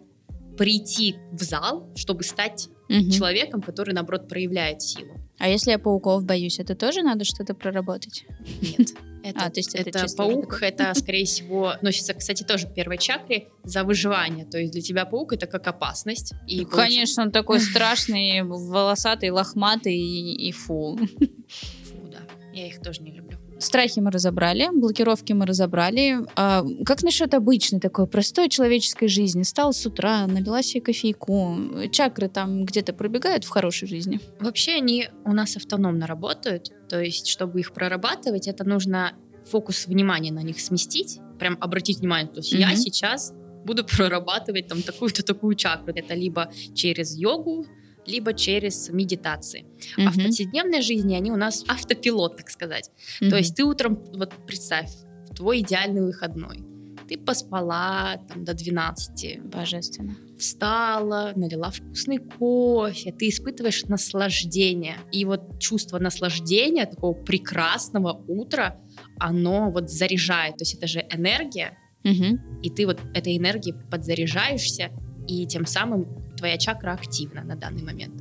прийти 0.57 1.15
в 1.31 1.43
зал, 1.43 1.91
чтобы 1.95 2.23
стать 2.23 2.69
угу. 2.89 3.09
человеком, 3.09 3.61
который, 3.61 3.93
наоборот, 3.93 4.27
проявляет 4.27 4.81
силу. 4.81 5.13
А 5.37 5.49
если 5.49 5.71
я 5.71 5.79
пауков 5.79 6.23
боюсь, 6.23 6.59
это 6.59 6.75
тоже 6.75 7.01
надо 7.01 7.25
что-то 7.25 7.53
проработать? 7.53 8.25
Нет. 8.61 8.89
Это, 9.25 9.45
а, 9.45 9.49
то 9.49 9.59
есть 9.59 9.73
это, 9.73 9.89
это 9.89 10.15
паук, 10.15 10.61
это, 10.61 10.93
скорее 10.95 11.25
всего, 11.25 11.69
относится, 11.69 12.13
кстати, 12.13 12.43
тоже 12.43 12.67
к 12.67 12.75
первой 12.75 12.99
чакре 12.99 13.47
за 13.63 13.83
выживание. 13.83 14.45
То 14.45 14.59
есть 14.59 14.71
для 14.71 14.83
тебя 14.83 15.05
паук 15.05 15.33
это 15.33 15.47
как 15.47 15.65
опасность. 15.65 16.33
И 16.45 16.61
ну, 16.61 16.67
Конечно, 16.67 17.23
он 17.23 17.31
такой 17.31 17.59
страшный, 17.71 18.43
волосатый, 18.43 19.31
лохматый 19.31 19.97
и, 19.97 20.47
и 20.47 20.51
фу. 20.51 20.99
Фу, 20.99 22.07
да. 22.11 22.19
Я 22.53 22.67
их 22.67 22.79
тоже 22.83 23.01
не 23.01 23.13
люблю. 23.13 23.24
Страхи 23.65 23.99
мы 23.99 24.11
разобрали, 24.11 24.69
блокировки 24.71 25.33
мы 25.33 25.47
разобрали. 25.47 26.17
А 26.35 26.63
как 26.85 27.01
насчет 27.01 27.33
обычной 27.33 27.79
такой 27.79 28.05
простой 28.05 28.47
человеческой 28.47 29.07
жизни? 29.07 29.41
Стал 29.41 29.73
с 29.73 29.83
утра, 29.87 30.27
налила 30.27 30.61
себе 30.61 30.81
кофейку. 30.81 31.57
Чакры 31.91 32.29
там 32.29 32.65
где-то 32.65 32.93
пробегают 32.93 33.43
в 33.43 33.49
хорошей 33.49 33.87
жизни? 33.87 34.19
Вообще 34.39 34.73
они 34.73 35.09
у 35.25 35.33
нас 35.33 35.57
автономно 35.57 36.05
работают. 36.05 36.71
То 36.87 37.01
есть, 37.01 37.27
чтобы 37.27 37.59
их 37.59 37.73
прорабатывать, 37.73 38.47
это 38.47 38.63
нужно 38.63 39.13
фокус 39.49 39.87
внимания 39.87 40.31
на 40.31 40.43
них 40.43 40.59
сместить, 40.59 41.19
прям 41.39 41.57
обратить 41.59 41.99
внимание. 41.99 42.31
То 42.31 42.41
есть 42.41 42.53
mm-hmm. 42.53 42.59
я 42.59 42.75
сейчас 42.75 43.33
буду 43.65 43.83
прорабатывать 43.97 44.67
там 44.67 44.83
такую-то 44.83 45.23
такую 45.23 45.55
чакру. 45.55 45.91
Это 45.95 46.13
либо 46.13 46.51
через 46.75 47.17
йогу, 47.17 47.65
либо 48.05 48.33
через 48.33 48.89
медитации. 48.89 49.65
Mm-hmm. 49.97 50.05
А 50.07 50.11
в 50.11 50.15
повседневной 50.15 50.81
жизни 50.81 51.15
они 51.15 51.31
у 51.31 51.35
нас 51.35 51.63
автопилот, 51.67 52.37
так 52.37 52.49
сказать. 52.49 52.91
Mm-hmm. 53.21 53.29
То 53.29 53.37
есть 53.37 53.55
ты 53.55 53.63
утром, 53.63 54.03
вот 54.13 54.33
представь, 54.45 54.91
твой 55.35 55.59
идеальный 55.59 56.01
выходной. 56.01 56.63
Ты 57.07 57.17
поспала 57.19 58.17
там, 58.27 58.43
до 58.43 58.53
12. 58.53 59.43
Божественно. 59.43 60.15
Встала, 60.39 61.33
налила 61.35 61.69
вкусный 61.69 62.17
кофе. 62.17 63.11
Ты 63.11 63.29
испытываешь 63.29 63.83
наслаждение. 63.85 64.95
И 65.11 65.23
вот 65.23 65.59
чувство 65.59 65.99
наслаждения, 65.99 66.85
такого 66.85 67.13
прекрасного 67.13 68.23
утра, 68.27 68.79
оно 69.19 69.69
вот 69.69 69.91
заряжает. 69.91 70.57
То 70.57 70.63
есть 70.63 70.75
это 70.75 70.87
же 70.87 71.05
энергия. 71.11 71.77
Угу. 72.03 72.61
И 72.63 72.69
ты 72.71 72.85
вот 72.85 72.99
этой 73.13 73.37
энергией 73.37 73.75
подзаряжаешься, 73.91 74.91
и 75.27 75.45
тем 75.47 75.65
самым 75.65 76.24
твоя 76.35 76.57
чакра 76.57 76.91
активна 76.93 77.43
на 77.43 77.55
данный 77.55 77.83
момент. 77.83 78.13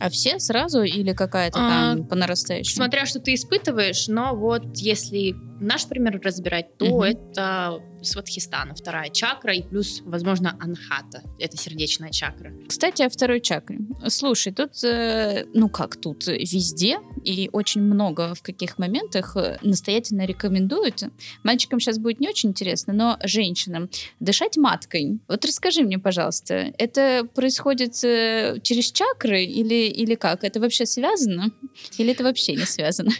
А 0.00 0.10
все 0.10 0.40
сразу 0.40 0.82
или 0.82 1.12
какая-то 1.12 1.58
там 1.58 2.02
а, 2.02 2.04
по 2.04 2.16
нарастающей? 2.16 2.74
Смотря 2.74 3.06
что 3.06 3.20
ты 3.20 3.34
испытываешь, 3.34 4.08
но 4.08 4.34
вот 4.34 4.76
если 4.78 5.36
наш 5.62 5.86
пример 5.86 6.20
разбирать, 6.22 6.76
то 6.76 6.86
угу. 6.86 7.04
это 7.04 7.80
Сватхистана, 8.02 8.74
вторая 8.74 9.10
чакра, 9.10 9.54
и 9.54 9.62
плюс, 9.62 10.02
возможно, 10.04 10.56
Анхата, 10.60 11.22
это 11.38 11.56
сердечная 11.56 12.10
чакра. 12.10 12.52
Кстати, 12.68 13.02
о 13.02 13.08
второй 13.08 13.40
чакре. 13.40 13.78
Слушай, 14.08 14.52
тут, 14.52 14.82
э, 14.84 15.46
ну 15.54 15.68
как 15.68 15.96
тут, 15.96 16.26
везде 16.26 16.98
и 17.24 17.48
очень 17.52 17.82
много 17.82 18.34
в 18.34 18.42
каких 18.42 18.78
моментах 18.78 19.36
э, 19.36 19.58
настоятельно 19.62 20.26
рекомендуют. 20.26 21.04
Мальчикам 21.44 21.80
сейчас 21.80 21.98
будет 21.98 22.20
не 22.20 22.28
очень 22.28 22.50
интересно, 22.50 22.92
но 22.92 23.18
женщинам 23.22 23.88
дышать 24.20 24.56
маткой. 24.56 25.20
Вот 25.28 25.44
расскажи 25.44 25.82
мне, 25.82 25.98
пожалуйста, 25.98 26.72
это 26.78 27.24
происходит 27.34 28.02
э, 28.04 28.58
через 28.62 28.90
чакры 28.90 29.44
или, 29.44 29.88
или 29.88 30.16
как? 30.16 30.44
Это 30.44 30.60
вообще 30.60 30.86
связано? 30.86 31.52
Или 31.98 32.12
это 32.12 32.24
вообще 32.24 32.54
не 32.54 32.64
связано? 32.64 33.12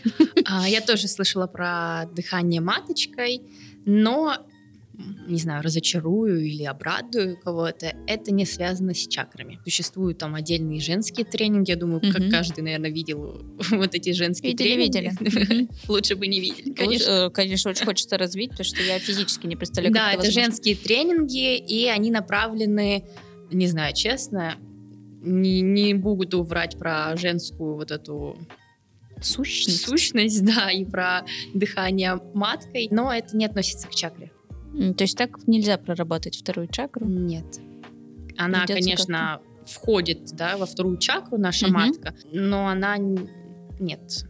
А, 0.45 0.69
я 0.69 0.81
тоже 0.81 1.09
слышала 1.09 1.47
про 1.47 2.07
дыхание 2.13 2.32
маточкой, 2.61 3.43
но 3.85 4.37
не 5.27 5.39
знаю, 5.39 5.63
разочарую 5.63 6.45
или 6.45 6.65
обрадую 6.65 7.39
кого-то, 7.39 7.95
это 8.07 8.31
не 8.33 8.45
связано 8.45 8.95
с 8.95 9.07
чакрами. 9.07 9.59
Существуют 9.65 10.19
там 10.19 10.35
отдельные 10.35 10.81
женские 10.81 11.25
тренинги, 11.25 11.71
я 11.71 11.77
думаю, 11.77 12.01
как 12.01 12.31
каждый, 12.31 12.63
наверное, 12.63 12.91
видел 12.91 13.43
вот 13.71 13.95
эти 13.95 14.13
женские 14.13 14.53
видели, 14.53 14.89
тренинги. 14.89 15.25
Видели, 15.25 15.69
Лучше 15.89 16.17
бы 16.17 16.27
не 16.27 16.41
видели, 16.41 16.73
конечно. 16.73 17.11
Э, 17.11 17.31
конечно, 17.31 17.71
очень 17.71 17.87
хочется 17.87 18.19
развить, 18.19 18.51
потому 18.51 18.67
что 18.67 18.83
я 18.83 18.99
физически 18.99 19.47
не 19.47 19.57
представляю, 19.57 19.95
Да, 19.95 20.13
это 20.13 20.31
женские 20.31 20.77
тренинги, 20.77 21.57
и 21.57 21.87
они 21.87 22.11
направлены, 22.11 23.05
не 23.51 23.67
знаю, 23.69 23.95
честно, 23.95 24.57
не, 25.23 25.61
не 25.63 25.95
буду 25.95 26.43
врать 26.43 26.79
про 26.79 27.17
женскую 27.17 27.77
вот 27.77 27.91
эту 27.91 28.37
сущность. 29.25 29.85
сущность, 29.85 30.45
да, 30.57 30.71
и 30.71 30.85
про 30.85 31.25
дыхание 31.55 32.21
маткой, 32.35 32.89
но 32.91 33.13
это 33.13 33.37
не 33.37 33.47
относится 33.47 33.89
к 33.89 33.95
чакре. 33.95 34.33
То 34.73 35.05
есть 35.05 35.17
так 35.19 35.47
нельзя 35.47 35.77
проработать 35.77 36.37
вторую 36.37 36.69
чакру? 36.69 37.07
Нет. 37.07 37.61
Она, 38.39 38.65
Придется 38.65 38.75
конечно, 38.75 39.41
входит 39.67 40.35
да, 40.35 40.57
во 40.57 40.67
вторую 40.67 40.97
чакру, 40.97 41.37
наша 41.39 41.67
угу. 41.67 41.75
матка, 41.75 42.15
но 42.33 42.69
она... 42.69 42.97
Нет, 42.97 44.25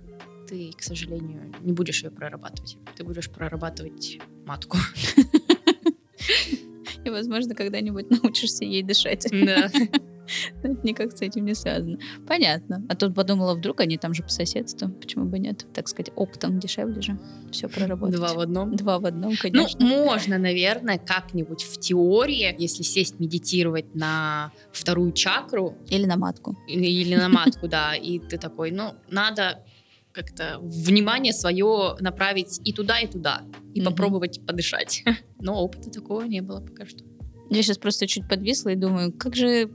ты, 0.49 0.71
к 0.77 0.83
сожалению, 0.83 1.53
не 1.61 1.73
будешь 1.73 2.03
ее 2.03 2.11
прорабатывать. 2.11 2.77
Ты 2.97 3.05
будешь 3.05 3.31
прорабатывать 3.31 4.19
матку. 4.45 4.77
И, 7.05 7.11
возможно, 7.11 7.55
когда-нибудь 7.55 8.11
научишься 8.11 8.65
ей 8.65 8.83
дышать. 8.83 9.27
Да. 9.31 9.71
Никак 10.83 11.17
с 11.17 11.23
этим 11.23 11.45
не 11.45 11.55
связано. 11.55 11.99
Понятно. 12.27 12.85
А 12.89 12.97
тут 12.97 13.15
подумала, 13.15 13.55
вдруг 13.55 13.81
они 13.81 13.99
там 13.99 14.15
же 14.15 14.23
по 14.23 14.29
соседству. 14.29 14.89
Почему 14.89 15.27
бы 15.27 15.39
нет? 15.39 15.67
Так 15.73 15.89
сказать, 15.89 16.13
оптом 16.17 16.59
дешевле 16.59 17.01
же. 17.01 17.19
Все 17.51 17.69
проработать. 17.69 18.17
Два 18.17 18.35
в 18.35 18.41
одном. 18.41 18.77
Два 18.77 18.99
в 18.99 19.07
одном, 19.07 19.37
конечно. 19.37 19.79
Ну, 19.85 20.05
можно, 20.05 20.39
наверное, 20.39 20.99
как-нибудь 20.99 21.63
в 21.63 21.79
теории, 21.79 22.55
если 22.59 22.83
сесть 22.83 23.19
медитировать 23.21 23.95
на 23.95 24.53
вторую 24.73 25.13
чакру. 25.13 25.77
Или 25.89 26.07
на 26.07 26.17
матку. 26.17 26.57
Или 26.67 27.15
на 27.15 27.29
матку, 27.29 27.69
да. 27.69 27.95
И 27.95 28.19
ты 28.19 28.39
такой, 28.39 28.71
ну, 28.71 28.95
надо 29.11 29.65
как-то 30.13 30.59
внимание 30.61 31.33
свое 31.33 31.97
направить 32.01 32.61
и 32.65 32.73
туда, 32.73 33.01
и 33.01 33.07
туда. 33.07 33.43
И 33.75 33.81
mm-hmm. 33.81 33.85
попробовать 33.85 34.47
подышать. 34.47 35.05
Но 35.41 35.63
опыта 35.63 35.91
такого 35.91 36.23
не 36.23 36.43
было 36.43 36.61
пока 36.61 36.87
что. 36.87 37.05
Я 37.51 37.63
сейчас 37.63 37.79
просто 37.79 38.07
чуть 38.07 38.29
подвисла 38.29 38.71
и 38.71 38.77
думаю, 38.77 39.13
как 39.13 39.37
же 39.37 39.71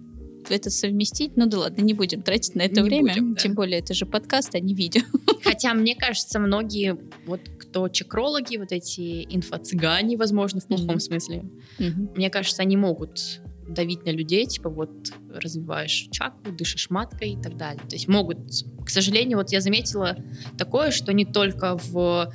это 0.53 0.69
совместить. 0.69 1.35
Ну 1.35 1.45
да 1.45 1.59
ладно, 1.59 1.81
не 1.81 1.93
будем 1.93 2.21
тратить 2.21 2.55
на 2.55 2.63
это 2.63 2.81
не 2.81 2.89
время. 2.89 3.13
Будем, 3.13 3.33
да. 3.33 3.41
Тем 3.41 3.53
более, 3.53 3.79
это 3.79 3.93
же 3.93 4.05
подкаст, 4.05 4.55
а 4.55 4.59
не 4.59 4.73
видео. 4.73 5.01
Хотя, 5.43 5.73
мне 5.73 5.95
кажется, 5.95 6.39
многие, 6.39 6.97
вот 7.25 7.41
кто 7.59 7.89
чакрологи, 7.89 8.57
вот 8.57 8.71
эти 8.71 9.25
инфо-цыгане, 9.25 10.17
возможно, 10.17 10.59
в 10.59 10.67
плохом 10.67 10.95
mm-hmm. 10.95 10.99
смысле, 10.99 11.45
mm-hmm. 11.79 12.15
мне 12.15 12.29
кажется, 12.29 12.61
они 12.61 12.77
могут 12.77 13.41
давить 13.67 14.05
на 14.05 14.09
людей, 14.09 14.45
типа 14.45 14.69
вот 14.69 15.11
развиваешь 15.29 16.07
чакру, 16.11 16.51
дышишь 16.51 16.89
маткой 16.89 17.31
и 17.31 17.41
так 17.41 17.57
далее. 17.57 17.81
То 17.87 17.95
есть 17.95 18.07
могут, 18.07 18.37
к 18.85 18.89
сожалению, 18.89 19.37
вот 19.37 19.51
я 19.51 19.61
заметила 19.61 20.17
такое, 20.57 20.91
что 20.91 21.11
не 21.13 21.25
только 21.25 21.77
в 21.77 22.33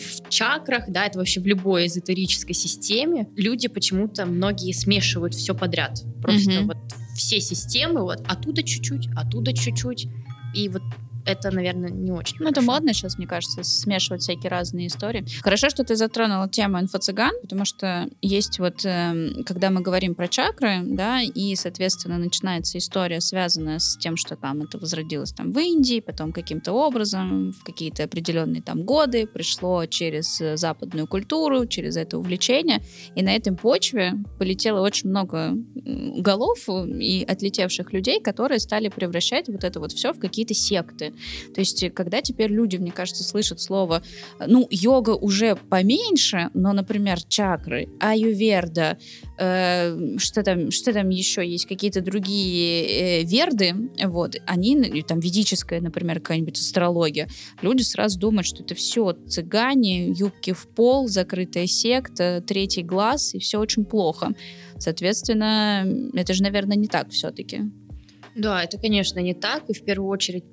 в 0.00 0.28
чакрах, 0.28 0.90
да, 0.90 1.06
это 1.06 1.18
вообще 1.18 1.40
в 1.40 1.46
любой 1.46 1.86
эзотерической 1.86 2.54
системе, 2.54 3.28
люди 3.36 3.68
почему-то 3.68 4.26
многие 4.26 4.72
смешивают 4.72 5.34
все 5.34 5.54
подряд. 5.54 6.02
Просто 6.22 6.50
mm-hmm. 6.50 6.66
вот 6.66 6.76
все 7.14 7.40
системы, 7.40 8.02
вот 8.02 8.20
оттуда 8.26 8.62
чуть-чуть, 8.62 9.08
оттуда 9.16 9.52
чуть-чуть. 9.52 10.08
И 10.54 10.68
вот 10.68 10.82
это, 11.26 11.50
наверное, 11.50 11.90
не 11.90 12.12
очень. 12.12 12.36
Ну, 12.40 12.48
это 12.48 12.62
модно 12.62 12.92
сейчас, 12.92 13.18
мне 13.18 13.26
кажется, 13.26 13.62
смешивать 13.62 14.22
всякие 14.22 14.50
разные 14.50 14.86
истории. 14.86 15.24
Хорошо, 15.42 15.70
что 15.70 15.84
ты 15.84 15.96
затронула 15.96 16.48
тему 16.48 16.78
инфо-цыган, 16.78 17.32
потому 17.42 17.64
что 17.64 18.08
есть 18.22 18.58
вот, 18.58 18.84
э, 18.84 19.42
когда 19.46 19.70
мы 19.70 19.80
говорим 19.80 20.14
про 20.14 20.28
чакры, 20.28 20.80
да, 20.82 21.20
и, 21.22 21.54
соответственно, 21.56 22.18
начинается 22.18 22.78
история, 22.78 23.20
связанная 23.20 23.78
с 23.78 23.96
тем, 23.98 24.16
что 24.16 24.36
там 24.36 24.62
это 24.62 24.78
возродилось 24.78 25.32
там 25.32 25.52
в 25.52 25.58
Индии, 25.58 26.00
потом 26.00 26.32
каким-то 26.32 26.72
образом 26.72 27.52
в 27.52 27.64
какие-то 27.64 28.04
определенные 28.04 28.62
там 28.62 28.82
годы 28.82 29.26
пришло 29.26 29.86
через 29.86 30.40
э, 30.40 30.56
западную 30.56 31.06
культуру, 31.06 31.66
через 31.66 31.96
это 31.96 32.18
увлечение, 32.18 32.82
и 33.14 33.22
на 33.22 33.34
этой 33.34 33.54
почве 33.54 34.14
полетело 34.38 34.80
очень 34.80 35.10
много 35.10 35.54
голов 35.84 36.68
и 36.68 37.24
отлетевших 37.28 37.92
людей, 37.92 38.20
которые 38.20 38.58
стали 38.58 38.88
превращать 38.88 39.48
вот 39.48 39.64
это 39.64 39.80
вот 39.80 39.92
все 39.92 40.12
в 40.12 40.18
какие-то 40.18 40.54
секты. 40.54 41.09
То 41.54 41.60
есть, 41.60 41.92
когда 41.94 42.22
теперь 42.22 42.50
люди, 42.50 42.76
мне 42.76 42.92
кажется, 42.92 43.24
слышат 43.24 43.60
слово, 43.60 44.02
ну, 44.46 44.66
йога 44.70 45.10
уже 45.10 45.56
поменьше, 45.56 46.50
но, 46.54 46.72
например, 46.72 47.22
чакры, 47.22 47.88
аюверда, 48.00 48.98
э, 49.38 50.18
что 50.18 50.42
там, 50.42 50.70
что 50.70 50.92
там 50.92 51.08
еще 51.08 51.46
есть, 51.46 51.66
какие-то 51.66 52.00
другие 52.00 53.20
э, 53.20 53.24
верды, 53.24 53.74
вот, 54.04 54.36
они, 54.46 55.02
там, 55.02 55.20
ведическая, 55.20 55.80
например, 55.80 56.20
какая-нибудь 56.20 56.58
астрология, 56.58 57.28
люди 57.62 57.82
сразу 57.82 58.18
думают, 58.18 58.46
что 58.46 58.62
это 58.62 58.74
все 58.74 59.12
цыгане, 59.28 60.10
юбки 60.10 60.52
в 60.52 60.68
пол, 60.68 61.08
закрытая 61.08 61.66
секта, 61.66 62.42
третий 62.46 62.82
глаз, 62.82 63.34
и 63.34 63.38
все 63.38 63.58
очень 63.58 63.84
плохо. 63.84 64.32
Соответственно, 64.78 65.86
это 66.14 66.32
же, 66.34 66.42
наверное, 66.42 66.76
не 66.76 66.88
так 66.88 67.10
все-таки. 67.10 67.60
Да, 68.34 68.62
это, 68.62 68.78
конечно, 68.78 69.18
не 69.20 69.34
так. 69.34 69.68
И 69.68 69.74
в 69.74 69.84
первую 69.84 70.08
очередь 70.08 70.44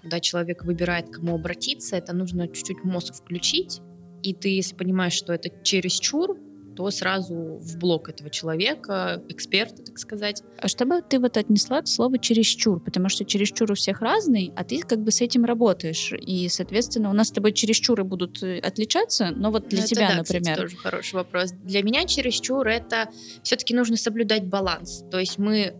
когда 0.00 0.20
человек 0.20 0.64
выбирает, 0.64 1.08
к 1.08 1.14
кому 1.14 1.34
обратиться, 1.34 1.96
это 1.96 2.12
нужно 2.12 2.48
чуть-чуть 2.48 2.84
мозг 2.84 3.14
включить, 3.14 3.80
и 4.22 4.32
ты, 4.32 4.48
если 4.48 4.74
понимаешь, 4.74 5.12
что 5.12 5.32
это 5.32 5.50
чересчур, 5.62 6.38
то 6.74 6.90
сразу 6.90 7.34
в 7.34 7.78
блок 7.78 8.08
этого 8.08 8.30
человека, 8.30 9.22
эксперта, 9.28 9.82
так 9.82 9.98
сказать. 9.98 10.42
А 10.58 10.68
что 10.68 10.84
бы 10.84 11.02
ты 11.02 11.18
вот 11.18 11.36
отнесла 11.36 11.78
от 11.78 11.88
слова 11.88 12.18
«чересчур»? 12.18 12.80
Потому 12.80 13.08
что 13.08 13.24
чересчур 13.24 13.70
у 13.70 13.74
всех 13.74 14.00
разный, 14.00 14.52
а 14.56 14.64
ты 14.64 14.80
как 14.80 15.00
бы 15.00 15.10
с 15.10 15.20
этим 15.20 15.44
работаешь. 15.44 16.12
И, 16.12 16.48
соответственно, 16.48 17.10
у 17.10 17.12
нас 17.12 17.28
с 17.28 17.32
тобой 17.32 17.52
чересчуры 17.52 18.04
будут 18.04 18.42
э, 18.42 18.58
отличаться, 18.58 19.30
но 19.30 19.50
вот 19.50 19.68
для 19.68 19.82
ну, 19.82 19.86
тебя, 19.86 20.08
да, 20.08 20.16
например. 20.16 20.52
Это 20.52 20.62
тоже 20.62 20.76
хороший 20.76 21.14
вопрос. 21.14 21.52
Для 21.52 21.82
меня 21.82 22.06
чересчур— 22.06 22.66
это 22.68 23.08
все-таки 23.42 23.74
нужно 23.74 23.96
соблюдать 23.96 24.44
баланс. 24.44 25.04
То 25.10 25.18
есть 25.18 25.38
мы 25.38 25.74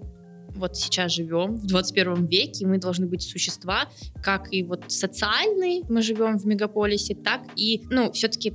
вот 0.54 0.76
сейчас 0.76 1.12
живем 1.12 1.56
в 1.56 1.66
21 1.66 2.26
веке, 2.26 2.64
и 2.64 2.66
мы 2.66 2.78
должны 2.78 3.06
быть 3.06 3.22
существа, 3.22 3.88
как 4.22 4.52
и 4.52 4.62
вот 4.62 4.84
социальные, 4.88 5.82
мы 5.88 6.02
живем 6.02 6.38
в 6.38 6.46
мегаполисе, 6.46 7.14
так 7.14 7.42
и, 7.56 7.82
ну, 7.90 8.12
все-таки 8.12 8.54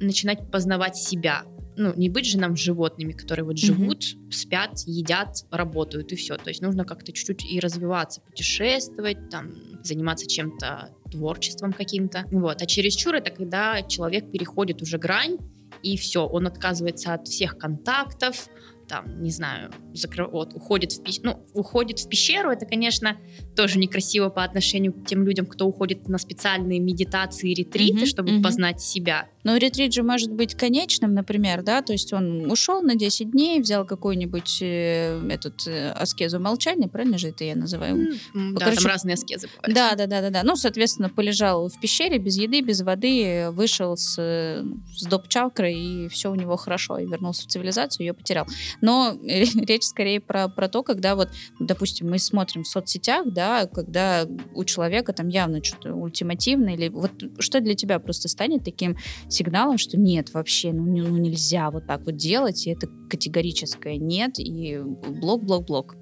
начинать 0.00 0.50
познавать 0.50 0.96
себя. 0.96 1.44
Ну, 1.76 1.92
не 1.96 2.08
быть 2.08 2.26
же 2.26 2.38
нам 2.38 2.56
животными, 2.56 3.12
которые 3.12 3.44
вот 3.44 3.58
живут, 3.58 4.04
mm-hmm. 4.04 4.30
спят, 4.30 4.80
едят, 4.86 5.44
работают 5.50 6.12
и 6.12 6.16
все. 6.16 6.36
То 6.36 6.50
есть 6.50 6.62
нужно 6.62 6.84
как-то 6.84 7.12
чуть-чуть 7.12 7.44
и 7.50 7.58
развиваться, 7.58 8.20
путешествовать, 8.20 9.28
там, 9.28 9.52
заниматься 9.82 10.26
чем-то, 10.26 10.90
творчеством 11.10 11.72
каким-то. 11.72 12.26
Вот. 12.30 12.62
А 12.62 12.66
чересчур 12.66 13.16
это 13.16 13.30
когда 13.30 13.82
человек 13.82 14.30
переходит 14.30 14.82
уже 14.82 14.98
грань, 14.98 15.38
и 15.82 15.96
все, 15.96 16.26
он 16.26 16.46
отказывается 16.46 17.14
от 17.14 17.26
всех 17.26 17.58
контактов, 17.58 18.48
там, 18.86 19.22
не 19.22 19.30
знаю, 19.30 19.72
закры... 19.92 20.26
вот, 20.26 20.54
уходит 20.54 20.92
в 20.92 21.02
пещеру. 21.02 21.24
Ну, 21.24 21.46
уходит 21.54 21.98
в 21.98 22.08
пещеру, 22.08 22.50
это, 22.50 22.66
конечно, 22.66 23.16
тоже 23.56 23.78
некрасиво 23.78 24.28
по 24.28 24.44
отношению 24.44 24.92
к 24.92 25.06
тем 25.06 25.24
людям, 25.24 25.46
кто 25.46 25.66
уходит 25.66 26.08
на 26.08 26.18
специальные 26.18 26.80
медитации, 26.80 27.54
ретриты, 27.54 28.04
mm-hmm, 28.04 28.06
чтобы 28.06 28.30
mm-hmm. 28.30 28.42
познать 28.42 28.80
себя. 28.80 29.28
Но 29.44 29.56
ретрит 29.56 29.92
же 29.92 30.02
может 30.02 30.32
быть 30.32 30.54
конечным, 30.54 31.14
например, 31.14 31.62
да, 31.62 31.82
то 31.82 31.92
есть 31.92 32.12
он 32.12 32.50
ушел 32.50 32.82
на 32.82 32.96
10 32.96 33.30
дней, 33.30 33.60
взял 33.60 33.84
какую-нибудь 33.84 34.58
э, 34.62 35.20
этот 35.30 35.66
э, 35.66 35.90
аскезу 35.90 36.40
молчания, 36.40 36.88
правильно 36.88 37.18
же 37.18 37.28
это 37.28 37.44
я 37.44 37.54
называю? 37.54 38.14
Mm, 38.34 38.52
да, 38.54 38.60
Короче, 38.60 38.80
там 38.80 38.90
разные 38.90 39.14
аскезы 39.14 39.48
бывают. 39.48 39.74
Да, 39.74 39.94
да, 39.94 40.06
да, 40.06 40.22
да, 40.22 40.30
да. 40.30 40.42
Ну, 40.42 40.56
соответственно, 40.56 41.10
полежал 41.10 41.68
в 41.68 41.78
пещере 41.78 42.18
без 42.18 42.38
еды, 42.38 42.62
без 42.62 42.80
воды, 42.80 43.50
вышел 43.50 43.96
с, 43.96 44.14
с 44.16 45.06
доп-чакрой, 45.06 45.74
и 45.74 46.08
все 46.08 46.30
у 46.30 46.34
него 46.34 46.56
хорошо, 46.56 46.98
и 46.98 47.06
вернулся 47.06 47.42
в 47.42 47.46
цивилизацию, 47.48 48.06
ее 48.06 48.14
потерял. 48.14 48.46
Но 48.80 49.14
речь 49.22 49.84
скорее 49.84 50.20
про, 50.20 50.48
про 50.48 50.68
то, 50.68 50.82
когда 50.82 51.14
вот, 51.16 51.28
допустим, 51.60 52.08
мы 52.08 52.18
смотрим 52.18 52.64
в 52.64 52.68
соцсетях, 52.68 53.26
да, 53.26 53.66
когда 53.66 54.26
у 54.54 54.64
человека 54.64 55.12
там 55.12 55.28
явно 55.28 55.62
что-то 55.62 55.92
ультимативное, 55.94 56.74
или 56.74 56.88
вот 56.88 57.12
что 57.40 57.60
для 57.60 57.74
тебя 57.74 57.98
просто 57.98 58.28
станет 58.28 58.64
таким 58.64 58.96
сигналом, 59.34 59.78
что 59.78 59.98
нет, 59.98 60.32
вообще, 60.32 60.72
ну, 60.72 60.86
не, 60.86 61.02
ну 61.02 61.16
нельзя 61.16 61.70
вот 61.70 61.86
так 61.86 62.04
вот 62.04 62.16
делать, 62.16 62.66
и 62.66 62.70
это 62.70 62.88
категорическое 63.10 63.96
нет, 63.96 64.38
и 64.38 64.78
блок, 64.78 65.44
блок, 65.44 65.66
блок. 65.66 65.96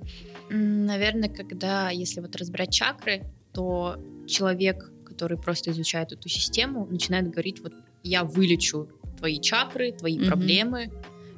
Наверное, 0.50 1.28
когда, 1.28 1.90
если 1.90 2.20
вот 2.20 2.36
разбирать 2.36 2.72
чакры, 2.72 3.22
то 3.52 3.96
человек, 4.26 4.92
который 5.06 5.38
просто 5.38 5.70
изучает 5.70 6.12
эту 6.12 6.28
систему, 6.28 6.86
начинает 6.86 7.30
говорить, 7.30 7.60
вот 7.60 7.72
я 8.02 8.24
вылечу 8.24 8.88
твои 9.18 9.40
чакры, 9.40 9.92
твои 9.92 10.18
mm-hmm. 10.18 10.26
проблемы, 10.26 10.90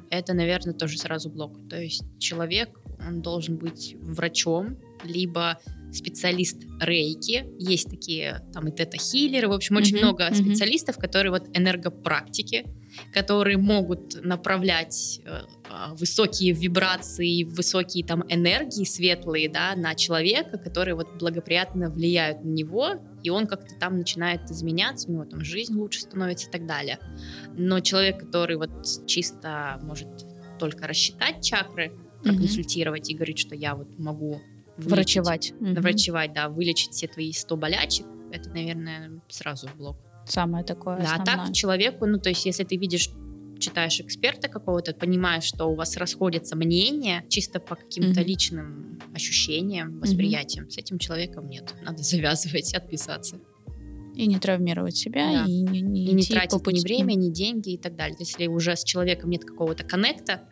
это, 0.09 0.33
наверное, 0.33 0.73
тоже 0.73 0.97
сразу 0.97 1.29
блок. 1.29 1.57
То 1.69 1.79
есть 1.79 2.03
человек, 2.19 2.69
он 2.99 3.21
должен 3.21 3.57
быть 3.57 3.95
врачом, 3.99 4.77
либо 5.03 5.59
специалист 5.95 6.57
рейки, 6.79 7.45
есть 7.59 7.89
такие 7.89 8.41
там 8.53 8.67
и 8.67 8.71
тета-хиллеры, 8.71 9.47
в 9.47 9.53
общем, 9.53 9.75
очень 9.77 9.95
mm-hmm. 9.95 10.01
много 10.01 10.27
mm-hmm. 10.27 10.35
специалистов, 10.35 10.97
которые 10.97 11.31
вот 11.31 11.47
энергопрактики, 11.53 12.65
которые 13.13 13.57
могут 13.57 14.23
направлять 14.23 15.19
э, 15.25 15.41
а, 15.69 15.93
высокие 15.95 16.53
вибрации, 16.53 17.43
высокие 17.43 18.05
там 18.05 18.23
энергии 18.29 18.85
светлые, 18.85 19.49
да, 19.49 19.75
на 19.75 19.95
человека, 19.95 20.57
которые 20.57 20.95
вот 20.95 21.17
благоприятно 21.17 21.89
влияют 21.89 22.43
на 22.43 22.49
него, 22.49 22.89
и 23.23 23.29
он 23.29 23.47
как-то 23.47 23.75
там 23.75 23.97
начинает 23.97 24.49
изменяться, 24.51 25.09
у 25.09 25.13
него 25.13 25.25
там 25.25 25.43
жизнь 25.43 25.73
лучше 25.73 26.01
становится 26.01 26.47
и 26.47 26.51
так 26.51 26.65
далее. 26.65 26.99
Но 27.57 27.79
человек, 27.79 28.19
который 28.19 28.57
вот 28.57 29.05
чисто 29.07 29.79
может 29.83 30.07
только 30.59 30.87
рассчитать 30.87 31.43
чакры, 31.43 31.91
проконсультировать 32.23 33.09
mm-hmm. 33.09 33.13
и 33.13 33.15
говорить, 33.15 33.39
что 33.39 33.55
я 33.55 33.75
вот 33.75 33.97
могу 33.97 34.41
врачевать. 34.77 35.53
Угу. 35.59 35.81
Врачевать, 35.81 36.33
да, 36.33 36.49
вылечить 36.49 36.91
все 36.91 37.07
твои 37.07 37.31
100 37.31 37.57
болячек, 37.57 38.05
это, 38.31 38.49
наверное, 38.49 39.21
сразу 39.29 39.69
блок. 39.77 39.97
Самое 40.27 40.63
такое 40.63 40.97
Да, 40.97 41.03
основное. 41.03 41.35
а 41.35 41.45
так 41.45 41.55
человеку, 41.55 42.05
ну, 42.05 42.19
то 42.19 42.29
есть, 42.29 42.45
если 42.45 42.63
ты 42.63 42.77
видишь 42.77 43.09
читаешь 43.59 43.99
эксперта 43.99 44.47
какого-то, 44.47 44.93
понимаешь, 44.93 45.43
что 45.43 45.65
у 45.65 45.75
вас 45.75 45.97
расходятся 45.97 46.55
мнения 46.55 47.23
чисто 47.29 47.59
по 47.59 47.75
каким-то 47.75 48.19
mm-hmm. 48.19 48.25
личным 48.25 48.99
ощущениям, 49.13 49.99
восприятиям. 49.99 50.65
Mm-hmm. 50.65 50.71
С 50.71 50.77
этим 50.77 50.99
человеком 50.99 51.49
нет. 51.49 51.73
Надо 51.83 52.03
завязывать 52.03 52.73
отписаться. 52.73 53.39
И 54.13 54.27
не 54.27 54.39
травмировать 54.39 54.95
себя, 54.95 55.43
да. 55.43 55.45
и 55.45 55.61
не, 55.61 55.81
не, 55.81 56.05
и 56.05 56.13
не 56.13 56.23
тратить 56.23 56.65
ни 56.67 56.81
время, 56.81 57.15
ни 57.15 57.29
деньги 57.29 57.73
и 57.73 57.77
так 57.77 57.95
далее. 57.97 58.15
Если 58.19 58.47
уже 58.47 58.75
с 58.75 58.83
человеком 58.83 59.29
нет 59.29 59.43
какого-то 59.43 59.83
коннекта, 59.83 60.47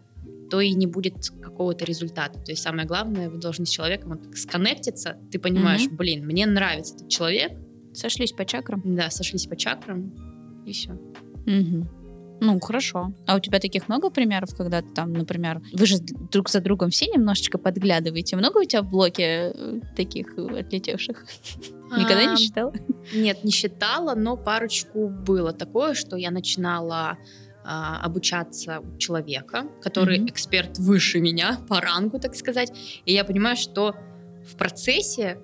то 0.54 0.62
и 0.62 0.76
не 0.76 0.86
будет 0.86 1.32
какого-то 1.42 1.84
результата. 1.84 2.40
То 2.40 2.52
есть 2.52 2.62
самое 2.62 2.88
главное, 2.88 3.28
вы 3.28 3.40
должны 3.40 3.66
с 3.66 3.72
человеком 3.72 4.10
вот 4.12 4.38
сконнектиться, 4.38 5.18
ты 5.32 5.40
понимаешь, 5.40 5.88
mm-hmm. 5.88 5.96
блин, 5.96 6.26
мне 6.28 6.46
нравится 6.46 6.94
этот 6.94 7.10
человек. 7.10 7.54
Сошлись 7.92 8.34
по 8.34 8.46
чакрам. 8.46 8.84
Да, 8.86 9.10
сошлись 9.10 9.48
по 9.48 9.56
чакрам, 9.56 10.14
и 10.64 10.72
все. 10.72 10.92
Угу. 10.92 11.88
Ну, 12.42 12.60
хорошо. 12.60 13.14
А 13.26 13.36
у 13.36 13.40
тебя 13.40 13.60
таких 13.60 13.90
много 13.90 14.12
примеров, 14.12 14.56
когда 14.56 14.84
ты 14.84 14.90
там, 14.94 15.14
например, 15.14 15.60
вы 15.74 15.88
же 15.88 15.98
друг 16.00 16.50
за 16.50 16.60
другом 16.60 16.92
все 16.92 17.08
немножечко 17.08 17.58
подглядываете. 17.58 18.36
Много 18.36 18.60
у 18.60 18.64
тебя 18.64 18.84
в 18.84 18.92
блоке 18.92 19.54
э, 19.56 19.80
таких 19.96 20.38
отлетевших? 20.38 21.26
Никогда 21.98 22.26
не 22.26 22.38
считала? 22.38 22.74
Нет, 23.12 23.44
не 23.44 23.52
считала, 23.52 24.14
но 24.14 24.38
парочку 24.38 25.08
было 25.08 25.52
такое, 25.52 25.96
что 25.96 26.16
я 26.16 26.30
начинала 26.30 27.18
а, 27.64 28.02
обучаться 28.04 28.80
у 28.80 28.98
человека, 28.98 29.68
который 29.82 30.20
mm-hmm. 30.20 30.30
эксперт 30.30 30.78
выше 30.80 31.20
меня 31.20 31.60
по 31.68 31.80
рангу, 31.80 32.20
так 32.20 32.36
сказать, 32.36 32.72
и 33.06 33.14
я 33.14 33.24
понимаю, 33.24 33.58
что 33.58 33.96
в 34.46 34.56
процессе 34.56 35.40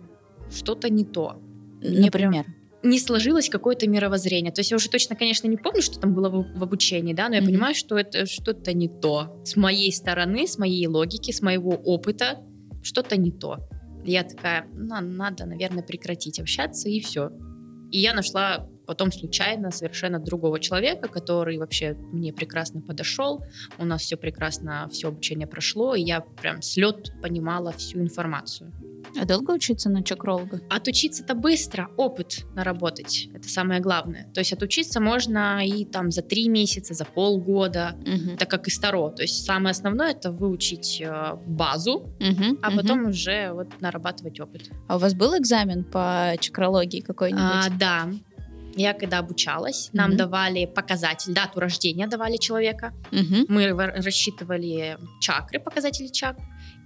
что-то 0.49 0.89
не 0.89 1.05
то. 1.05 1.41
Например? 1.82 2.45
не 2.82 2.99
сложилось 2.99 3.49
какое-то 3.49 3.89
мировоззрение. 3.89 4.53
То 4.53 4.61
есть 4.61 4.72
я 4.72 4.78
уже 4.78 4.89
точно, 4.89 5.15
конечно, 5.15 5.47
не 5.47 5.57
помню, 5.57 5.82
что 5.82 5.99
там 5.99 6.13
было 6.13 6.30
в, 6.30 6.57
в 6.57 6.63
обучении, 6.63 7.13
да, 7.13 7.28
но 7.28 7.36
я 7.36 7.41
mm-hmm. 7.41 7.45
понимаю, 7.45 7.76
что 7.76 7.97
это 7.97 8.26
что-то 8.26 8.74
не 8.74 8.88
то. 8.88 9.41
С 9.43 9.55
моей 9.55 9.91
стороны, 9.91 10.47
с 10.47 10.57
моей 10.57 10.88
логики, 10.88 11.32
с 11.32 11.41
моего 11.41 11.72
опыта, 11.72 12.39
что-то 12.82 13.17
не 13.17 13.32
то. 13.32 13.57
Я 14.05 14.24
такая, 14.24 14.65
ну, 14.74 14.95
надо, 15.01 15.45
наверное, 15.45 15.84
прекратить 15.84 16.39
общаться, 16.39 16.88
и 16.89 17.01
все. 17.01 17.32
И 17.91 17.99
я 17.99 18.13
нашла 18.13 18.70
потом 18.90 19.12
случайно 19.12 19.70
совершенно 19.70 20.20
другого 20.20 20.60
человека, 20.60 21.08
который 21.08 21.60
вообще 21.60 21.96
мне 22.12 22.34
прекрасно 22.34 22.82
подошел, 22.82 23.46
у 23.78 23.86
нас 23.86 24.02
все 24.02 24.18
прекрасно, 24.18 24.90
все 24.92 25.10
обучение 25.10 25.46
прошло, 25.46 25.94
и 25.94 26.02
я 26.02 26.22
прям 26.22 26.64
с 26.64 26.76
лет 26.76 27.12
понимала 27.22 27.72
всю 27.72 28.00
информацию. 28.00 28.74
А 29.20 29.26
долго 29.26 29.52
учиться 29.52 29.90
на 29.90 30.04
чакролога? 30.04 30.62
Отучиться-то 30.70 31.36
быстро, 31.36 31.90
опыт 31.98 32.46
наработать, 32.56 33.30
это 33.34 33.48
самое 33.48 33.80
главное. 33.80 34.28
То 34.34 34.40
есть 34.40 34.54
отучиться 34.54 35.00
можно 35.00 35.66
и 35.66 35.86
там 35.86 36.12
за 36.12 36.22
три 36.22 36.50
месяца, 36.50 36.94
за 36.96 37.06
полгода, 37.06 37.96
угу. 38.02 38.38
так 38.38 38.50
как 38.50 38.68
и 38.68 38.72
старо. 38.72 39.10
То 39.10 39.22
есть 39.22 39.46
самое 39.46 39.72
основное 39.72 40.12
это 40.12 40.32
выучить 40.32 41.02
э, 41.02 41.36
базу, 41.46 41.96
угу, 41.98 42.60
а 42.62 42.72
потом 42.72 43.02
угу. 43.02 43.10
уже 43.10 43.52
вот 43.54 43.68
нарабатывать 43.82 44.40
опыт. 44.40 44.70
А 44.88 44.96
у 44.96 45.00
вас 45.00 45.14
был 45.14 45.38
экзамен 45.38 45.84
по 45.84 46.34
чакрологии 46.40 47.02
какой-нибудь? 47.02 47.42
А, 47.44 47.70
да, 47.70 48.10
я 48.82 48.93
когда 48.93 49.19
обучалась, 49.19 49.89
нам 49.93 50.11
mm-hmm. 50.11 50.15
давали 50.15 50.65
показатель, 50.65 51.34
дату 51.34 51.59
рождения 51.59 52.07
давали 52.07 52.38
человека. 52.38 52.93
Mm-hmm. 53.11 53.45
Мы 53.47 53.71
рассчитывали 54.01 54.97
чакры, 55.19 55.59
показатели 55.59 56.07
чакр 56.07 56.41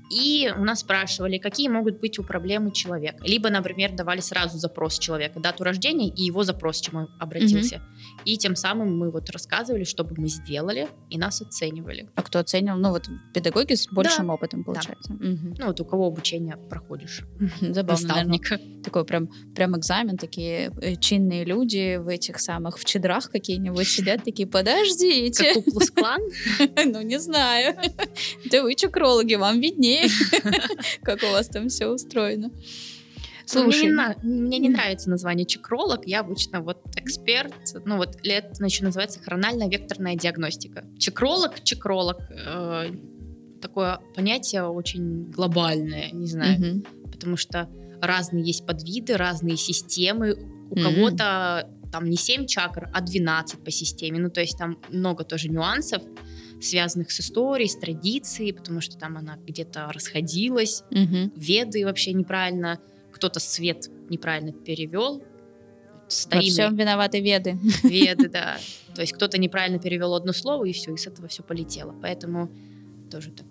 и 0.09 0.51
у 0.55 0.63
нас 0.63 0.79
спрашивали, 0.79 1.37
какие 1.37 1.69
могут 1.69 1.99
быть 1.99 2.19
у 2.19 2.23
проблемы 2.23 2.71
человека. 2.71 3.17
Либо, 3.23 3.49
например, 3.49 3.93
давали 3.93 4.19
сразу 4.19 4.57
запрос 4.57 4.99
человека, 4.99 5.39
дату 5.39 5.63
рождения 5.63 6.09
и 6.09 6.23
его 6.23 6.43
запрос, 6.43 6.81
к 6.81 6.85
чему 6.85 7.07
обратился. 7.19 7.77
Угу. 7.77 7.83
И 8.25 8.37
тем 8.37 8.55
самым 8.55 8.97
мы 8.97 9.11
вот 9.11 9.29
рассказывали, 9.29 9.83
что 9.83 10.03
бы 10.03 10.15
мы 10.17 10.27
сделали, 10.27 10.89
и 11.09 11.17
нас 11.17 11.41
оценивали. 11.41 12.09
А 12.15 12.21
кто 12.21 12.39
оценил? 12.39 12.75
Ну 12.75 12.89
вот 12.89 13.07
педагоги 13.33 13.73
с 13.73 13.87
большим 13.87 14.27
да. 14.27 14.33
опытом, 14.33 14.63
получается. 14.63 15.13
Да. 15.13 15.29
Угу. 15.29 15.55
Ну 15.57 15.65
вот 15.67 15.79
у 15.79 15.85
кого 15.85 16.07
обучение 16.07 16.57
проходишь. 16.69 17.23
Забавно, 17.61 18.07
Наставника. 18.07 18.59
Такой 18.83 19.05
прям, 19.05 19.29
прям 19.55 19.77
экзамен, 19.77 20.17
такие 20.17 20.71
э, 20.81 20.95
чинные 20.97 21.45
люди 21.45 21.95
в 21.97 22.07
этих 22.07 22.39
самых, 22.39 22.77
в 22.77 22.85
чедрах 22.85 23.29
какие-нибудь 23.31 23.87
сидят, 23.87 24.23
такие, 24.23 24.47
подождите. 24.47 25.53
Как 25.53 25.63
Куклус 25.63 25.91
Клан? 25.91 26.21
Ну 26.85 27.01
не 27.01 27.17
знаю. 27.17 27.75
Да 28.51 28.61
вы 28.61 28.75
чукрологи, 28.75 29.35
вам 29.35 29.59
виднее. 29.59 29.92
как 31.03 31.23
у 31.23 31.31
вас 31.31 31.47
там 31.47 31.69
все 31.69 31.87
устроено. 31.87 32.51
Слушай, 33.45 33.89
мне 33.89 34.15
не, 34.23 34.45
мне 34.45 34.59
не 34.59 34.69
нравится 34.69 35.09
название 35.09 35.45
чекролог, 35.45 36.05
я 36.05 36.21
обычно 36.21 36.61
вот 36.61 36.81
эксперт, 36.95 37.53
ну 37.85 37.97
вот 37.97 38.17
это 38.23 38.53
значит, 38.53 38.83
называется 38.83 39.19
хрональная 39.19 39.69
векторная 39.69 40.15
диагностика. 40.15 40.85
Чекролог, 40.97 41.61
чекролог, 41.63 42.19
э, 42.29 42.91
такое 43.61 43.99
понятие 44.15 44.63
очень 44.63 45.29
глобальное, 45.31 46.11
не 46.11 46.27
знаю, 46.27 46.59
угу. 46.59 47.11
потому 47.11 47.37
что 47.37 47.69
разные 48.01 48.45
есть 48.45 48.65
подвиды, 48.65 49.17
разные 49.17 49.57
системы, 49.57 50.35
у 50.69 50.75
угу. 50.75 50.81
кого-то 50.81 51.69
там 51.91 52.09
не 52.09 52.17
7 52.17 52.47
чакр, 52.47 52.89
а 52.93 53.01
12 53.01 53.63
по 53.63 53.71
системе, 53.71 54.19
ну 54.19 54.29
то 54.29 54.41
есть 54.41 54.57
там 54.57 54.79
много 54.89 55.23
тоже 55.23 55.49
нюансов 55.49 56.01
связанных 56.63 57.11
с 57.11 57.19
историей, 57.19 57.67
с 57.67 57.75
традицией, 57.75 58.53
потому 58.53 58.81
что 58.81 58.97
там 58.97 59.17
она 59.17 59.37
где-то 59.45 59.91
расходилась, 59.91 60.83
угу. 60.91 61.31
веды 61.35 61.85
вообще 61.85 62.13
неправильно, 62.13 62.79
кто-то 63.11 63.39
свет 63.39 63.89
неправильно 64.09 64.51
перевел. 64.51 65.23
Старинный. 66.07 66.47
Во 66.47 66.51
всем 66.51 66.75
виноваты 66.75 67.21
веды. 67.21 67.57
Веды, 67.83 68.29
да. 68.29 68.57
То 68.93 69.01
есть 69.01 69.13
кто-то 69.13 69.39
неправильно 69.39 69.79
перевел 69.79 70.13
одно 70.13 70.33
слово, 70.33 70.65
и 70.65 70.73
все, 70.73 70.93
и 70.93 70.97
с 70.97 71.07
этого 71.07 71.27
все 71.27 71.41
полетело. 71.41 71.95
Поэтому 72.01 72.51
тоже 73.09 73.31
так. 73.31 73.47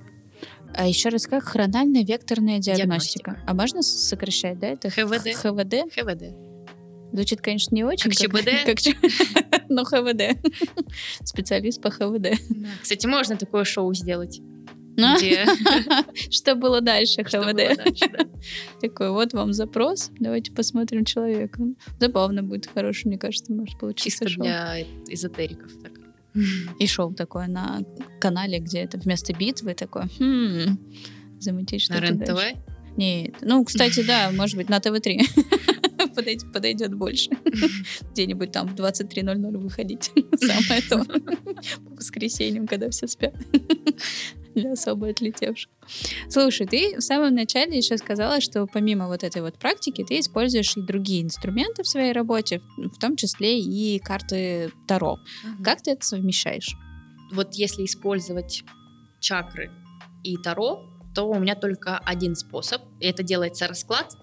А 0.75 0.87
еще 0.87 1.09
раз, 1.09 1.27
как 1.27 1.45
хрональная 1.45 2.05
векторная 2.05 2.59
диагностика. 2.59 3.33
диагностика. 3.33 3.43
А 3.47 3.55
можно 3.55 3.83
сокращать, 3.83 4.59
да? 4.59 4.69
Это 4.69 4.91
ХВД. 4.91 5.35
ХВД? 5.35 5.93
ХВД. 5.93 6.52
Звучит, 7.13 7.41
конечно, 7.43 7.75
не 7.75 7.85
очень. 7.85 8.11
Как, 8.11 8.19
ЧБД? 8.19 8.51
Как, 8.65 9.63
но 9.69 9.85
ХВД. 9.85 10.39
Специалист 11.25 11.81
по 11.81 11.91
ХВД. 11.91 12.39
Да. 12.51 12.69
Кстати, 12.81 13.07
можно 13.07 13.37
такое 13.37 13.65
шоу 13.65 13.93
сделать. 13.95 14.41
где... 14.97 15.47
Что 16.31 16.55
было 16.55 16.81
дальше, 16.81 17.23
ХВД? 17.23 18.09
Такой, 18.81 19.11
вот 19.11 19.33
вам 19.35 19.53
запрос, 19.53 20.11
давайте 20.19 20.53
посмотрим 20.53 21.05
человека. 21.05 21.63
Забавно 22.01 22.43
будет, 22.43 22.67
хороший, 22.73 23.09
мне 23.09 23.19
кажется, 23.19 23.53
может 23.53 23.79
получиться 23.79 24.25
Чисто 24.25 24.43
для 24.43 24.83
эзотериков. 25.09 25.73
Так. 25.83 25.93
И 26.79 26.87
шел 26.87 27.13
такой 27.13 27.47
на 27.49 27.83
канале, 28.21 28.59
где 28.59 28.79
это 28.79 28.97
вместо 28.97 29.35
битвы 29.35 29.75
такой, 29.75 30.05
хм, 30.19 30.79
замутить 31.41 31.83
что-то 31.83 32.01
На 32.01 32.07
РЕН-ТВ? 32.07 32.59
Нет. 32.97 33.35
Ну, 33.43 33.65
кстати, 33.65 34.03
да, 34.03 34.31
может 34.31 34.57
быть, 34.57 34.69
на 34.69 34.81
ТВ-3 34.81 35.21
подойдет, 36.53 36.95
больше. 36.95 37.31
Где-нибудь 38.13 38.53
там 38.53 38.69
в 38.69 38.75
23.00 38.75 39.59
выходить. 39.59 40.11
Самое 40.37 40.83
то. 40.83 41.05
По 41.85 41.95
воскресеньям, 41.97 42.67
когда 42.67 42.91
все 42.91 43.07
спят. 43.07 43.35
Для 44.55 44.73
особо 44.73 45.09
отлетевших. 45.09 45.71
Слушай, 46.29 46.67
ты 46.67 46.97
в 46.99 47.01
самом 47.01 47.35
начале 47.35 47.79
еще 47.79 47.97
сказала, 47.97 48.41
что 48.41 48.67
помимо 48.67 49.09
вот 49.09 49.25
этой 49.25 49.41
вот 49.41 49.59
практики 49.59 50.05
ты 50.07 50.21
используешь 50.21 50.77
и 50.77 50.83
другие 50.83 51.23
инструменты 51.23 51.83
в 51.83 51.89
своей 51.89 52.13
работе, 52.13 52.61
в 52.77 52.99
том 52.99 53.17
числе 53.17 53.59
и 53.59 53.99
карты 53.99 54.71
Таро. 54.87 55.19
Как 55.65 55.83
ты 55.83 55.93
это 55.93 56.05
совмещаешь? 56.05 56.77
Вот 57.33 57.55
если 57.55 57.85
использовать 57.85 58.63
чакры 59.21 59.71
и 60.23 60.37
Таро, 60.37 60.87
то 61.15 61.29
у 61.29 61.39
меня 61.39 61.55
только 61.55 61.99
один 61.99 62.35
способ. 62.35 62.83
И 63.01 63.07
это 63.07 63.23
делается 63.23 63.67
расклад 63.67 64.17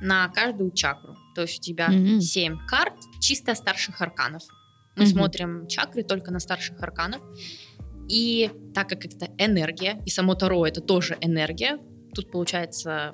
на 0.00 0.28
каждую 0.28 0.72
чакру. 0.72 1.16
То 1.34 1.42
есть 1.42 1.58
у 1.58 1.62
тебя 1.62 1.88
mm-hmm. 1.88 2.20
7 2.20 2.58
карт 2.66 2.94
чисто 3.20 3.54
старших 3.54 4.00
арканов. 4.00 4.42
Мы 4.96 5.04
mm-hmm. 5.04 5.06
смотрим 5.06 5.66
чакры 5.68 6.02
только 6.02 6.30
на 6.30 6.38
старших 6.38 6.80
арканов. 6.82 7.22
И 8.08 8.50
так 8.74 8.88
как 8.88 9.04
это 9.06 9.28
энергия, 9.38 10.00
и 10.04 10.10
само 10.10 10.34
Таро 10.34 10.66
это 10.66 10.80
тоже 10.80 11.16
энергия, 11.20 11.78
тут 12.14 12.30
получается 12.30 13.12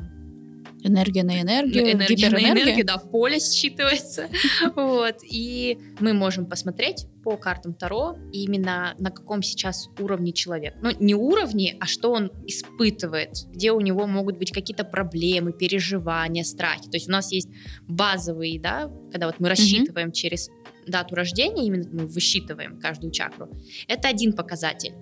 Энергия 0.82 1.22
на 1.24 1.42
энергию, 1.42 1.92
энергия 1.92 2.30
на 2.30 2.38
энергию, 2.38 2.86
да, 2.86 2.96
поле 2.96 3.36
считывается. 3.36 4.28
вот. 4.76 5.16
И 5.22 5.78
мы 6.00 6.14
можем 6.14 6.46
посмотреть 6.46 7.06
по 7.22 7.36
картам 7.36 7.74
Таро 7.74 8.16
именно 8.32 8.94
на 8.98 9.10
каком 9.10 9.42
сейчас 9.42 9.88
уровне 9.98 10.32
человек. 10.32 10.74
Ну, 10.82 10.90
не 10.98 11.14
уровне, 11.14 11.76
а 11.80 11.86
что 11.86 12.12
он 12.12 12.30
испытывает, 12.46 13.46
где 13.52 13.72
у 13.72 13.80
него 13.80 14.06
могут 14.06 14.38
быть 14.38 14.52
какие-то 14.52 14.84
проблемы, 14.84 15.52
переживания, 15.52 16.44
страхи. 16.44 16.88
То 16.90 16.96
есть 16.96 17.08
у 17.08 17.12
нас 17.12 17.32
есть 17.32 17.48
базовые, 17.86 18.60
да, 18.60 18.90
когда 19.12 19.26
вот 19.26 19.40
мы 19.40 19.48
рассчитываем 19.48 20.08
mm-hmm. 20.08 20.12
через 20.12 20.50
дату 20.86 21.14
рождения, 21.14 21.66
именно 21.66 21.88
мы 21.90 22.06
высчитываем 22.06 22.78
каждую 22.78 23.12
чакру. 23.12 23.48
Это 23.86 24.08
один 24.08 24.32
показатель. 24.32 24.94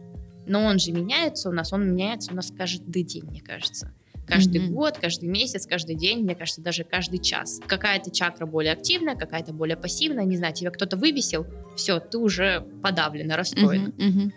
Но 0.47 0.65
он 0.65 0.79
же 0.79 0.93
меняется 0.93 1.51
у 1.51 1.53
нас, 1.53 1.73
он 1.73 1.91
меняется 1.91 2.33
у 2.33 2.35
нас 2.35 2.53
каждый 2.57 3.03
день, 3.03 3.25
мне 3.25 3.41
кажется. 3.41 3.95
Каждый 4.29 4.61
mm-hmm. 4.61 4.73
год, 4.73 4.99
каждый 4.99 5.29
месяц, 5.29 5.67
каждый 5.67 5.97
день, 5.97 6.23
мне 6.23 6.35
кажется, 6.35 6.61
даже 6.61 6.85
каждый 6.85 7.19
час. 7.19 7.61
Какая-то 7.67 8.11
чакра 8.11 8.47
более 8.47 8.73
активная, 8.73 9.17
какая-то 9.17 9.53
более 9.53 9.77
пассивная, 9.77 10.25
не 10.25 10.37
знаю, 10.37 10.55
тебя 10.55 10.71
кто-то 10.71 10.97
вывесил, 10.97 11.47
все, 11.77 11.99
ты 11.99 12.19
уже 12.19 12.67
подавлена, 12.83 13.37
расстроена. 13.37 13.89
Mm-hmm. 13.89 13.99
Mm-hmm. 13.99 14.33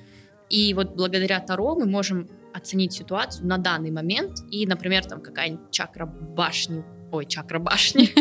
И 0.50 0.74
вот 0.74 0.96
благодаря 0.96 1.40
Таро 1.40 1.76
мы 1.76 1.86
можем 1.86 2.28
оценить 2.54 2.94
ситуацию 2.94 3.48
на 3.48 3.58
данный 3.58 3.92
момент, 3.92 4.40
и, 4.50 4.66
например, 4.66 5.06
там 5.06 5.22
какая-нибудь 5.22 5.72
чакра 5.72 6.06
башни, 6.06 6.84
ой, 7.12 7.26
чакра 7.26 7.60
башни, 7.60 8.10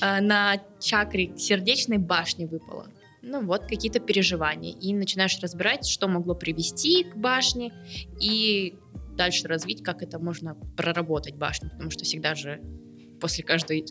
а, 0.00 0.20
на 0.20 0.56
чакре 0.80 1.36
сердечной 1.36 1.98
башни 1.98 2.46
выпала 2.46 2.88
ну 3.28 3.44
вот 3.44 3.62
какие-то 3.62 4.00
переживания 4.00 4.72
и 4.72 4.94
начинаешь 4.94 5.38
разбирать, 5.40 5.86
что 5.86 6.08
могло 6.08 6.34
привести 6.34 7.04
к 7.04 7.16
башне 7.16 7.72
и 8.20 8.74
дальше 9.18 9.46
развить, 9.48 9.82
как 9.82 10.02
это 10.02 10.18
можно 10.18 10.54
проработать 10.76 11.34
башню, 11.34 11.68
потому 11.68 11.90
что 11.90 12.04
всегда 12.04 12.34
же 12.34 12.62
после 13.20 13.44
каждой 13.44 13.84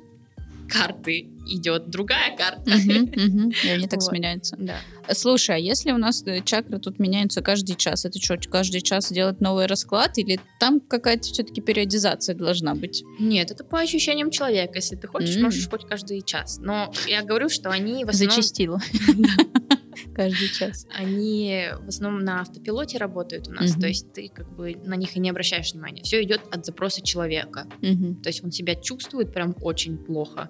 карты 0.67 1.29
идет 1.47 1.89
другая 1.89 2.35
карта. 2.35 2.71
и 2.75 3.69
они 3.69 3.87
так 3.87 4.01
сменяются. 4.01 4.55
Да. 4.59 4.77
Слушай, 5.13 5.55
а 5.55 5.59
если 5.59 5.91
у 5.91 5.97
нас 5.97 6.23
э, 6.25 6.41
чакры 6.43 6.79
тут 6.79 6.99
меняются 6.99 7.41
каждый 7.41 7.75
час, 7.75 8.03
это 8.03 8.19
что, 8.19 8.37
каждый 8.49 8.81
час 8.81 9.11
делать 9.11 9.39
новый 9.39 9.65
расклад 9.65 10.17
или 10.17 10.39
там 10.59 10.81
какая-то 10.81 11.23
все-таки 11.23 11.61
периодизация 11.61 12.35
должна 12.35 12.75
быть? 12.75 13.03
Нет, 13.19 13.51
это 13.51 13.63
по 13.63 13.79
ощущениям 13.79 14.29
человека. 14.29 14.73
Если 14.75 14.95
ты 14.95 15.07
хочешь, 15.07 15.37
можешь 15.37 15.69
хоть 15.69 15.85
каждый 15.85 16.21
час. 16.21 16.57
Но 16.59 16.91
я 17.07 17.23
говорю, 17.23 17.49
что 17.49 17.69
они 17.69 18.03
в 18.03 18.09
основном... 18.09 18.35
Зачастила. 18.35 18.81
каждый 20.15 20.49
час. 20.49 20.87
Они 20.89 21.67
в 21.81 21.89
основном 21.89 22.23
на 22.23 22.41
автопилоте 22.41 22.97
работают 22.97 23.47
у 23.47 23.51
нас, 23.51 23.75
mm-hmm. 23.75 23.81
то 23.81 23.87
есть 23.87 24.13
ты 24.13 24.29
как 24.29 24.49
бы 24.55 24.75
на 24.83 24.95
них 24.95 25.15
и 25.15 25.19
не 25.19 25.29
обращаешь 25.29 25.73
внимания. 25.73 26.03
Все 26.03 26.21
идет 26.23 26.41
от 26.51 26.65
запроса 26.65 27.01
человека. 27.01 27.67
Mm-hmm. 27.81 28.21
То 28.21 28.29
есть 28.29 28.43
он 28.43 28.51
себя 28.51 28.75
чувствует 28.75 29.33
прям 29.33 29.55
очень 29.61 29.97
плохо. 29.97 30.49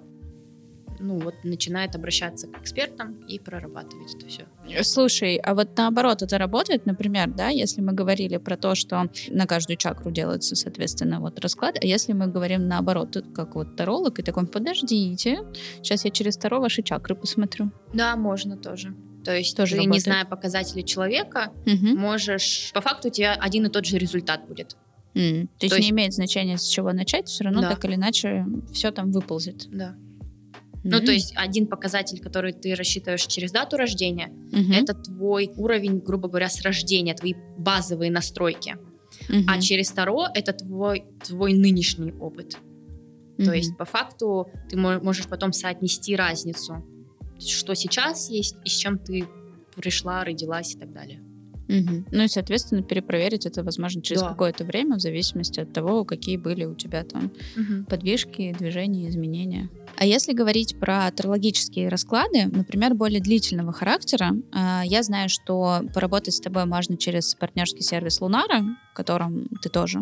Ну 0.99 1.19
вот 1.19 1.35
начинает 1.43 1.95
обращаться 1.95 2.47
к 2.47 2.61
экспертам 2.61 3.23
и 3.27 3.39
прорабатывать 3.39 4.15
это 4.15 4.27
все. 4.27 4.47
Слушай, 4.83 5.37
а 5.37 5.53
вот 5.53 5.77
наоборот 5.77 6.21
это 6.21 6.37
работает, 6.37 6.85
например, 6.85 7.29
да, 7.29 7.49
если 7.49 7.81
мы 7.81 7.93
говорили 7.93 8.37
про 8.37 8.57
то, 8.57 8.75
что 8.75 9.09
на 9.29 9.45
каждую 9.45 9.77
чакру 9.77 10.11
делается, 10.11 10.55
соответственно, 10.55 11.19
вот 11.19 11.39
расклад, 11.39 11.77
а 11.79 11.85
если 11.85 12.13
мы 12.13 12.27
говорим 12.27 12.67
наоборот, 12.67 13.15
как 13.33 13.55
вот 13.55 13.75
таролог, 13.75 14.19
и 14.19 14.23
такой, 14.23 14.47
подождите, 14.47 15.39
сейчас 15.77 16.05
я 16.05 16.11
через 16.11 16.37
Таро 16.37 16.59
ваши 16.59 16.81
чакры 16.81 17.15
посмотрю. 17.15 17.71
Да, 17.93 18.15
можно 18.15 18.57
тоже. 18.57 18.95
То 19.27 19.35
есть 19.35 19.57
Тоже 19.57 19.71
ты, 19.71 19.77
работает. 19.79 19.93
не 19.93 19.99
зная 19.99 20.23
показателей 20.23 20.85
человека, 20.85 21.51
угу. 21.65 21.97
можешь... 21.97 22.71
По 22.73 22.79
факту 22.79 23.09
у 23.09 23.11
тебя 23.11 23.33
один 23.33 23.65
и 23.65 23.69
тот 23.69 23.85
же 23.85 23.97
результат 23.97 24.47
будет. 24.47 24.77
Mm. 25.15 25.47
То, 25.47 25.59
То 25.59 25.65
есть, 25.65 25.75
есть 25.75 25.79
не 25.79 25.89
имеет 25.89 26.13
значения, 26.13 26.57
с 26.57 26.65
чего 26.65 26.93
начать, 26.93 27.27
все 27.27 27.43
равно 27.43 27.59
да. 27.59 27.71
так 27.71 27.83
или 27.83 27.95
иначе 27.95 28.45
все 28.71 28.89
там 28.91 29.11
выползет. 29.11 29.67
Да. 29.69 29.97
Mm-hmm. 29.97 30.79
Ну, 30.85 31.01
то 31.01 31.11
есть 31.11 31.33
один 31.35 31.67
показатель, 31.67 32.21
который 32.21 32.53
ты 32.53 32.73
рассчитываешь 32.73 33.25
через 33.25 33.51
дату 33.51 33.75
рождения, 33.75 34.29
mm-hmm. 34.29 34.81
это 34.81 34.93
твой 34.93 35.51
уровень, 35.57 35.99
грубо 35.99 36.29
говоря, 36.29 36.47
с 36.47 36.61
рождения, 36.61 37.13
твои 37.13 37.33
базовые 37.57 38.09
настройки. 38.09 38.77
Mm-hmm. 39.27 39.43
А 39.45 39.59
через 39.59 39.91
Таро 39.91 40.27
это 40.33 40.53
твой, 40.53 41.03
твой 41.21 41.51
нынешний 41.51 42.13
опыт. 42.13 42.53
Mm-hmm. 43.37 43.43
То 43.43 43.51
есть 43.51 43.75
по 43.75 43.83
факту 43.83 44.47
ты 44.69 44.77
можешь 44.77 45.27
потом 45.27 45.51
соотнести 45.51 46.15
разницу 46.15 46.85
что 47.39 47.73
сейчас 47.75 48.29
есть 48.29 48.55
и 48.63 48.69
с 48.69 48.73
чем 48.73 48.97
ты 48.97 49.27
пришла, 49.75 50.23
родилась 50.23 50.75
и 50.75 50.79
так 50.79 50.91
далее. 50.91 51.21
Угу. 51.69 52.05
Ну 52.11 52.23
и, 52.23 52.27
соответственно, 52.27 52.81
перепроверить 52.81 53.45
это 53.45 53.63
возможно 53.63 54.01
через 54.01 54.21
да. 54.21 54.29
какое-то 54.29 54.63
время, 54.63 54.95
в 54.95 55.01
зависимости 55.01 55.59
от 55.59 55.73
того, 55.73 56.05
какие 56.05 56.37
были 56.37 56.65
у 56.65 56.75
тебя 56.75 57.03
там 57.03 57.31
угу. 57.55 57.85
подвижки, 57.89 58.55
движения, 58.57 59.09
изменения. 59.09 59.69
А 59.97 60.05
если 60.05 60.33
говорить 60.33 60.79
про 60.79 61.07
астрологические 61.07 61.89
расклады, 61.89 62.45
например, 62.45 62.93
более 62.93 63.19
длительного 63.19 63.73
характера, 63.73 64.31
э, 64.53 64.81
я 64.85 65.03
знаю, 65.03 65.27
что 65.27 65.81
поработать 65.93 66.35
с 66.35 66.39
тобой 66.39 66.65
можно 66.65 66.97
через 66.97 67.35
партнерский 67.35 67.81
сервис 67.81 68.21
Лунара, 68.21 68.63
котором 68.97 69.47
ты 69.61 69.69
тоже 69.69 69.99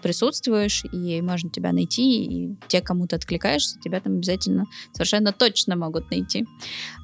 присутствуешь, 0.00 0.84
и 0.92 1.20
можно 1.20 1.50
тебя 1.50 1.72
найти, 1.72 2.24
и 2.24 2.56
те, 2.68 2.80
кому 2.80 3.08
ты 3.08 3.16
откликаешься, 3.16 3.80
тебя 3.80 4.00
там 4.00 4.14
обязательно 4.14 4.66
совершенно 4.92 5.32
точно 5.32 5.74
могут 5.74 6.08
найти. 6.12 6.46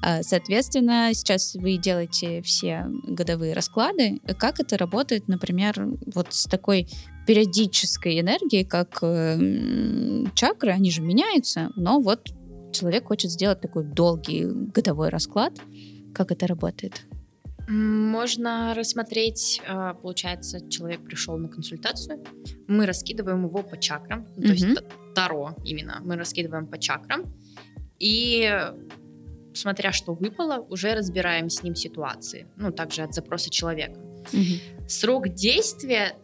А, 0.01 0.23
соответственно, 0.23 1.09
сейчас 1.13 1.55
вы 1.55 1.75
делаете 1.75 2.41
все 2.41 2.87
годовые 3.03 3.53
расклады. 3.53 4.21
Как 4.37 4.61
это 4.61 4.77
работает, 4.77 5.27
например, 5.27 5.73
вот 6.13 6.27
с 6.29 6.45
такой 6.45 6.87
периодической 7.27 8.21
энергией, 8.21 8.63
как 8.63 8.99
э, 9.01 10.25
чакры, 10.33 10.71
они 10.71 10.89
же 10.89 11.01
меняются, 11.01 11.71
но 11.75 11.99
вот 11.99 12.29
человек 12.71 13.07
хочет 13.07 13.29
сделать 13.29 13.59
такой 13.59 13.83
долгий 13.83 14.45
годовой 14.45 15.09
расклад. 15.09 15.53
Как 16.13 16.31
это 16.31 16.47
работает? 16.47 17.01
Можно 17.67 18.73
рассмотреть, 18.75 19.61
а, 19.67 19.95
получается, 19.95 20.69
человек 20.69 21.01
пришел 21.03 21.37
на 21.37 21.49
консультацию, 21.49 22.23
мы 22.67 22.85
раскидываем 22.85 23.45
его 23.45 23.63
по 23.63 23.77
чакрам, 23.77 24.21
mm-hmm. 24.21 24.41
то 24.41 24.51
есть 24.51 24.67
Таро 25.15 25.55
именно, 25.63 25.99
мы 26.03 26.15
раскидываем 26.15 26.67
по 26.67 26.77
чакрам, 26.77 27.33
и 27.97 28.71
смотря 29.53 29.91
что 29.91 30.13
выпало, 30.13 30.59
уже 30.69 30.93
разбираем 30.93 31.49
с 31.49 31.63
ним 31.63 31.75
ситуации, 31.75 32.47
ну, 32.55 32.71
также 32.71 33.01
от 33.01 33.13
запроса 33.13 33.49
человека. 33.49 33.99
Mm-hmm. 34.31 34.87
Срок 34.87 35.29
действия, 35.29 36.15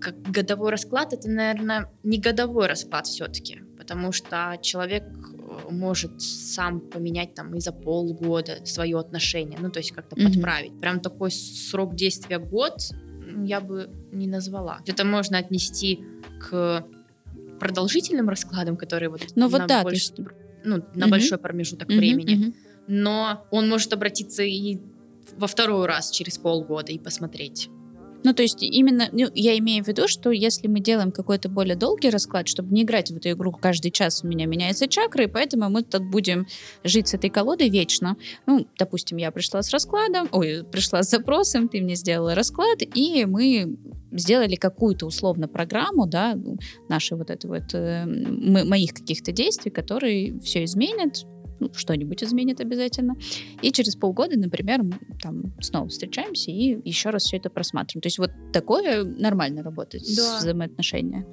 как 0.00 0.20
годовой 0.22 0.70
расклад, 0.70 1.12
это, 1.12 1.28
наверное, 1.28 1.92
не 2.02 2.18
годовой 2.18 2.66
расклад 2.66 3.06
все-таки, 3.06 3.62
потому 3.76 4.10
что 4.10 4.58
человек 4.62 5.04
может 5.70 6.20
сам 6.20 6.80
поменять 6.80 7.34
там 7.34 7.54
и 7.54 7.60
за 7.60 7.72
полгода 7.72 8.58
свое 8.64 8.98
отношение, 8.98 9.58
ну 9.60 9.70
то 9.70 9.78
есть 9.78 9.92
как-то 9.92 10.16
mm-hmm. 10.16 10.34
подправить. 10.34 10.80
Прям 10.80 11.00
такой 11.00 11.30
срок 11.30 11.94
действия 11.94 12.38
год 12.38 12.90
я 13.44 13.60
бы 13.60 13.90
не 14.12 14.26
назвала. 14.26 14.80
Это 14.86 15.04
можно 15.04 15.38
отнести 15.38 16.00
к 16.40 16.84
продолжительным 17.60 18.28
раскладам, 18.28 18.76
которые 18.76 19.10
вот 19.10 19.22
ну, 19.34 19.48
вот 19.48 19.66
да, 19.66 19.82
больш... 19.82 19.94
есть... 19.94 20.18
ну, 20.64 20.76
на 20.76 20.80
mm-hmm. 20.80 21.10
большой 21.10 21.38
промежуток 21.38 21.90
mm-hmm. 21.90 21.96
времени. 21.96 22.36
Mm-hmm. 22.36 22.54
Но 22.88 23.46
он 23.50 23.68
может 23.68 23.92
обратиться 23.92 24.42
и 24.42 24.78
во 25.36 25.46
второй 25.46 25.86
раз 25.86 26.10
через 26.10 26.38
полгода 26.38 26.92
и 26.92 26.98
посмотреть 26.98 27.68
Ну, 28.24 28.34
то 28.34 28.42
есть 28.42 28.62
именно, 28.62 29.08
ну, 29.12 29.26
я 29.34 29.58
имею 29.58 29.84
в 29.84 29.88
виду, 29.88 30.08
что 30.08 30.30
если 30.30 30.66
мы 30.66 30.80
делаем 30.80 31.12
какой-то 31.12 31.48
более 31.48 31.76
долгий 31.76 32.10
расклад, 32.10 32.48
чтобы 32.48 32.74
не 32.74 32.82
играть 32.82 33.10
в 33.10 33.16
эту 33.16 33.30
игру 33.30 33.52
каждый 33.52 33.90
час 33.90 34.24
у 34.24 34.26
меня 34.26 34.46
меняется 34.46 34.88
чакра, 34.88 35.24
и 35.24 35.28
поэтому 35.28 35.70
мы 35.70 35.82
тут 35.82 36.04
будем 36.04 36.46
жить 36.84 37.08
с 37.08 37.14
этой 37.14 37.30
колодой 37.30 37.68
вечно. 37.68 38.16
Ну, 38.46 38.66
допустим, 38.78 39.18
я 39.18 39.30
пришла 39.30 39.62
с 39.62 39.70
раскладом, 39.70 40.28
ой, 40.32 40.64
пришла 40.64 41.02
с 41.02 41.10
запросом, 41.10 41.68
ты 41.68 41.80
мне 41.80 41.94
сделала 41.94 42.34
расклад, 42.34 42.78
и 42.82 43.24
мы 43.24 43.76
сделали 44.10 44.56
какую-то 44.56 45.06
условно 45.06 45.48
программу, 45.48 46.06
да, 46.06 46.36
нашей 46.88 47.16
вот 47.16 47.30
этой 47.30 47.46
вот, 47.46 47.74
э, 47.74 48.04
моих 48.06 48.94
каких-то 48.94 49.32
действий, 49.32 49.70
которые 49.70 50.40
все 50.40 50.64
изменят, 50.64 51.24
ну, 51.60 51.72
что-нибудь 51.74 52.22
изменит 52.22 52.60
обязательно. 52.60 53.16
И 53.62 53.72
через 53.72 53.96
полгода, 53.96 54.38
например, 54.38 54.82
мы 54.82 54.98
там 55.22 55.54
снова 55.60 55.88
встречаемся 55.88 56.50
и 56.50 56.78
еще 56.88 57.10
раз 57.10 57.24
все 57.24 57.36
это 57.36 57.50
просматриваем. 57.50 58.02
То 58.02 58.06
есть 58.06 58.18
вот 58.18 58.30
такое 58.52 59.04
нормально 59.04 59.62
работает 59.62 60.04
да. 60.16 60.38
взаимоотношения. 60.38 61.26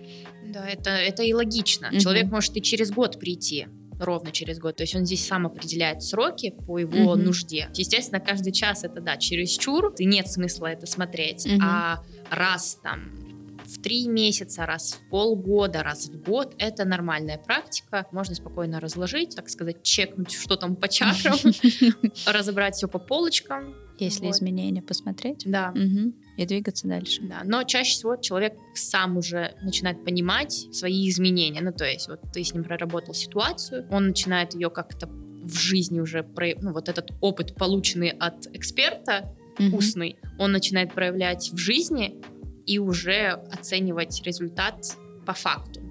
Да, 0.48 0.68
это, 0.68 0.90
это 0.90 1.24
и 1.24 1.34
логично. 1.34 1.90
Угу. 1.90 2.00
Человек 2.00 2.32
может 2.32 2.56
и 2.58 2.62
через 2.62 2.92
год 2.92 3.20
прийти 3.20 3.68
ровно 4.00 4.32
через 4.32 4.60
год. 4.60 4.76
То 4.76 4.84
есть 4.84 4.96
он 4.96 5.06
здесь 5.06 5.26
сам 5.26 5.46
определяет 5.46 6.04
сроки 6.04 6.54
по 6.66 6.78
его 6.78 7.12
угу. 7.12 7.22
нужде. 7.22 7.70
Естественно, 7.74 8.20
каждый 8.20 8.52
час 8.52 8.84
это, 8.84 9.02
да, 9.02 9.18
через 9.18 9.52
чур, 9.52 9.94
и 9.98 10.06
нет 10.06 10.28
смысла 10.28 10.68
это 10.68 10.86
смотреть. 10.86 11.46
Угу. 11.46 11.62
А 11.62 12.04
раз 12.30 12.80
там 12.84 13.25
в 13.68 13.82
три 13.82 14.08
месяца, 14.08 14.66
раз 14.66 14.94
в 14.94 15.10
полгода, 15.10 15.84
раз 15.84 16.08
в 16.08 16.22
год. 16.22 16.56
Это 16.58 16.86
нормальная 16.86 17.38
практика. 17.38 18.08
Можно 18.12 18.36
спокойно 18.36 18.80
разложить, 18.80 19.36
так 19.36 19.50
сказать, 19.50 19.84
чекнуть, 19.84 20.32
что 20.32 20.56
там 20.56 20.76
по 20.76 20.88
чакрам, 20.88 21.38
разобрать 22.26 22.76
все 22.76 22.88
по 22.88 23.00
полочкам. 23.00 23.76
Если 23.98 24.26
вот. 24.26 24.36
изменения 24.36 24.82
посмотреть. 24.82 25.44
Да. 25.46 25.72
Угу. 25.74 26.14
И 26.38 26.46
двигаться 26.46 26.86
дальше. 26.88 27.22
Да. 27.22 27.42
Но 27.46 27.64
чаще 27.64 27.92
всего 27.92 28.18
человек 28.18 28.54
сам 28.74 29.16
уже 29.18 29.56
начинает 29.62 30.04
понимать 30.04 30.68
свои 30.74 31.10
изменения. 31.10 31.62
Ну, 31.62 31.72
то 31.72 31.86
есть, 31.86 32.10
вот 32.10 32.20
ты 32.34 32.44
с 32.44 32.54
ним 32.54 32.66
проработал 32.66 33.14
ситуацию, 33.14 33.88
он 33.90 34.08
начинает 34.08 34.54
ее 34.54 34.70
как-то 34.70 35.08
в 35.08 35.58
жизни 35.58 36.00
уже, 36.00 36.28
ну, 36.60 36.74
вот 36.74 36.90
этот 36.90 37.12
опыт, 37.22 37.56
полученный 37.56 38.10
от 38.10 38.48
эксперта, 38.54 39.34
угу. 39.60 39.78
устный, 39.78 40.18
он 40.38 40.52
начинает 40.52 40.94
проявлять 40.94 41.52
в 41.52 41.58
жизни, 41.58 42.22
и 42.66 42.80
уже 42.80 43.30
оценивать 43.52 44.22
результат 44.24 44.98
по 45.26 45.34
факту. 45.34 45.82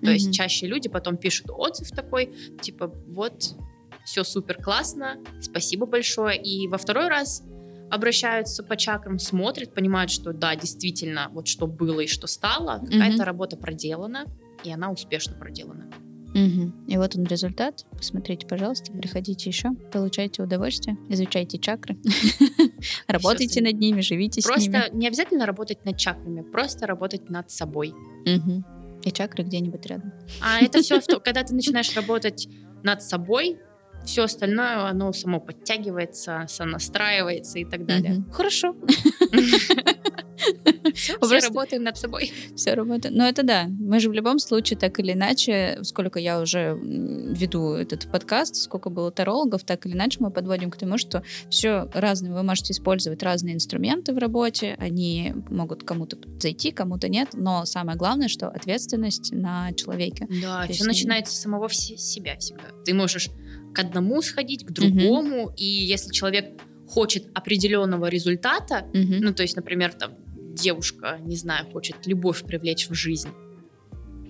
То 0.00 0.10
mm-hmm. 0.10 0.12
есть 0.12 0.34
чаще 0.34 0.66
люди 0.66 0.88
потом 0.88 1.16
пишут 1.16 1.46
отзыв 1.50 1.90
такой, 1.90 2.34
типа, 2.60 2.88
вот, 3.08 3.54
все 4.04 4.22
супер 4.22 4.62
классно, 4.62 5.18
спасибо 5.40 5.86
большое. 5.86 6.40
И 6.40 6.68
во 6.68 6.76
второй 6.76 7.08
раз 7.08 7.42
обращаются 7.90 8.62
по 8.62 8.76
чакрам, 8.76 9.18
смотрят, 9.18 9.72
понимают, 9.72 10.10
что 10.10 10.32
да, 10.32 10.56
действительно, 10.56 11.28
вот 11.32 11.48
что 11.48 11.66
было 11.66 12.00
и 12.00 12.06
что 12.06 12.26
стало, 12.26 12.80
какая-то 12.80 13.18
mm-hmm. 13.18 13.24
работа 13.24 13.56
проделана, 13.56 14.26
и 14.62 14.72
она 14.72 14.90
успешно 14.90 15.36
проделана. 15.36 15.90
Угу. 16.34 16.72
И 16.88 16.96
вот 16.96 17.16
он 17.16 17.24
результат. 17.24 17.86
Посмотрите, 17.92 18.46
пожалуйста, 18.46 18.92
приходите 18.92 19.48
еще, 19.48 19.70
получайте 19.92 20.42
удовольствие, 20.42 20.96
изучайте 21.08 21.58
чакры, 21.58 21.96
работайте 23.06 23.62
над 23.62 23.78
ними, 23.78 24.00
живите 24.00 24.40
с 24.40 24.44
ними. 24.44 24.72
Просто 24.72 24.96
не 24.96 25.06
обязательно 25.06 25.46
работать 25.46 25.84
над 25.84 25.96
чакрами, 25.96 26.42
просто 26.42 26.86
работать 26.86 27.30
над 27.30 27.50
собой. 27.50 27.94
И 29.04 29.12
чакры 29.12 29.44
где-нибудь 29.44 29.84
рядом. 29.86 30.12
А 30.40 30.60
это 30.60 30.80
все, 30.80 30.98
когда 31.20 31.42
ты 31.42 31.54
начинаешь 31.54 31.94
работать 31.94 32.48
над 32.82 33.02
собой, 33.02 33.58
все 34.04 34.24
остальное, 34.24 34.86
оно 34.88 35.12
само 35.12 35.40
подтягивается, 35.40 36.44
сонастраивается 36.48 37.58
и 37.58 37.64
так 37.64 37.86
далее. 37.86 38.24
Хорошо. 38.32 38.76
Все, 40.94 41.18
все 41.18 41.38
работаем 41.38 41.82
над 41.82 41.96
собой. 41.96 42.32
Все 42.54 42.74
работает. 42.74 43.14
Но 43.14 43.26
это 43.26 43.42
да. 43.42 43.66
Мы 43.68 44.00
же 44.00 44.10
в 44.10 44.12
любом 44.12 44.38
случае, 44.38 44.78
так 44.78 44.98
или 45.00 45.12
иначе, 45.12 45.78
сколько 45.82 46.18
я 46.18 46.40
уже 46.40 46.78
веду 46.80 47.72
этот 47.72 48.10
подкаст, 48.10 48.56
сколько 48.56 48.90
было 48.90 49.10
тарологов, 49.10 49.64
так 49.64 49.86
или 49.86 49.94
иначе 49.94 50.18
мы 50.20 50.30
подводим 50.30 50.70
к 50.70 50.76
тому, 50.76 50.98
что 50.98 51.22
все 51.48 51.88
разное. 51.94 52.32
Вы 52.32 52.42
можете 52.42 52.72
использовать 52.72 53.22
разные 53.22 53.54
инструменты 53.54 54.12
в 54.12 54.18
работе. 54.18 54.76
Они 54.78 55.34
могут 55.48 55.84
кому-то 55.84 56.18
зайти, 56.38 56.70
кому-то 56.70 57.08
нет. 57.08 57.30
Но 57.32 57.64
самое 57.64 57.96
главное, 57.96 58.28
что 58.28 58.48
ответственность 58.48 59.32
на 59.32 59.72
человеке. 59.72 60.28
Да, 60.42 60.66
все 60.68 60.84
начинается 60.84 61.34
с 61.34 61.40
самого 61.40 61.68
себя 61.70 62.36
всегда. 62.38 62.64
Ты 62.84 62.94
можешь 62.94 63.30
к 63.74 63.78
одному 63.80 64.22
сходить, 64.22 64.64
к 64.64 64.70
другому, 64.70 65.52
и 65.56 65.64
если 65.64 66.12
человек 66.12 66.60
хочет 66.88 67.26
определенного 67.34 68.06
результата, 68.06 68.86
угу. 68.88 69.14
ну, 69.20 69.34
то 69.34 69.42
есть, 69.42 69.56
например, 69.56 69.92
там, 69.92 70.12
девушка, 70.54 71.18
не 71.22 71.36
знаю, 71.36 71.66
хочет 71.70 72.06
любовь 72.06 72.42
привлечь 72.44 72.88
в 72.88 72.94
жизнь, 72.94 73.30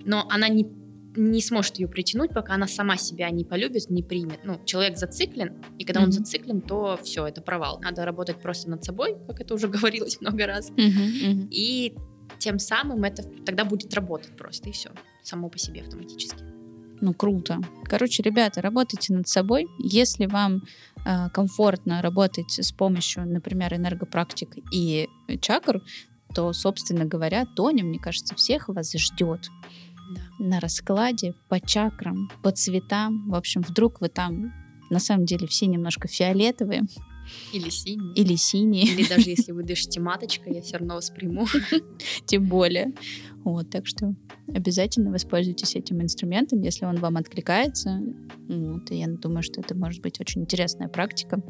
но 0.05 0.27
она 0.29 0.47
не, 0.47 0.67
не 1.15 1.41
сможет 1.41 1.77
ее 1.77 1.87
притянуть, 1.87 2.31
пока 2.31 2.55
она 2.55 2.67
сама 2.67 2.97
себя 2.97 3.29
не 3.29 3.43
полюбит, 3.43 3.89
не 3.89 4.03
примет. 4.03 4.39
Ну, 4.43 4.59
человек 4.65 4.97
зациклен, 4.97 5.53
и 5.77 5.83
когда 5.83 6.01
mm-hmm. 6.01 6.05
он 6.05 6.11
зациклен, 6.11 6.61
то 6.61 6.99
все, 7.03 7.27
это 7.27 7.41
провал. 7.41 7.79
Надо 7.81 8.05
работать 8.05 8.37
просто 8.41 8.69
над 8.69 8.83
собой, 8.83 9.15
как 9.27 9.41
это 9.41 9.53
уже 9.53 9.67
говорилось 9.77 10.19
много 10.21 10.47
раз. 10.47 10.71
Mm-hmm. 10.71 11.47
И 11.51 11.95
тем 12.39 12.59
самым 12.59 13.03
это 13.03 13.23
тогда 13.45 13.65
будет 13.65 13.93
работать 13.93 14.35
просто, 14.35 14.69
и 14.69 14.71
все, 14.71 14.91
само 15.23 15.49
по 15.49 15.59
себе 15.59 15.81
автоматически. 15.81 16.54
Ну, 17.01 17.13
круто. 17.13 17.59
Короче, 17.83 18.23
ребята, 18.23 18.61
работайте 18.61 19.13
над 19.13 19.27
собой. 19.27 19.67
Если 19.79 20.25
вам 20.25 20.63
э, 21.05 21.29
комфортно 21.29 22.01
работать 22.01 22.59
с 22.59 22.71
помощью, 22.71 23.27
например, 23.27 23.73
энергопрактик 23.73 24.55
и 24.71 25.09
чакр, 25.41 25.81
то, 26.33 26.51
собственно 26.53 27.05
говоря, 27.05 27.45
Тоня, 27.45 27.83
мне 27.83 27.99
кажется, 27.99 28.35
всех 28.35 28.67
вас 28.69 28.93
ждет 28.93 29.49
да. 30.15 30.21
на 30.39 30.59
раскладе 30.59 31.33
по 31.49 31.59
чакрам, 31.59 32.29
по 32.43 32.51
цветам. 32.51 33.29
В 33.29 33.35
общем, 33.35 33.61
вдруг 33.61 34.01
вы 34.01 34.09
там 34.09 34.53
на 34.89 34.99
самом 34.99 35.25
деле 35.25 35.47
все 35.47 35.65
немножко 35.65 36.07
фиолетовые. 36.07 36.83
Или 37.53 37.69
синие. 37.69 38.13
Или 38.13 38.35
синие. 38.35 38.83
Или 38.83 39.07
даже 39.07 39.29
если 39.29 39.51
вы 39.51 39.63
дышите 39.63 39.99
маточкой, 39.99 40.53
я 40.53 40.61
все 40.61 40.77
равно 40.77 40.95
восприму. 40.95 41.47
Тем 42.25 42.45
более. 42.45 42.93
Вот, 43.45 43.69
так 43.69 43.85
что 43.85 44.15
обязательно 44.47 45.11
воспользуйтесь 45.11 45.75
этим 45.75 46.01
инструментом, 46.01 46.61
если 46.61 46.85
он 46.85 46.95
вам 46.95 47.15
откликается. 47.15 48.01
Вот, 48.49 48.91
и 48.91 48.97
я 48.97 49.07
думаю, 49.07 49.43
что 49.43 49.61
это 49.61 49.75
может 49.75 50.01
быть 50.01 50.19
очень 50.19 50.41
интересная 50.41 50.87
практика 50.87 51.41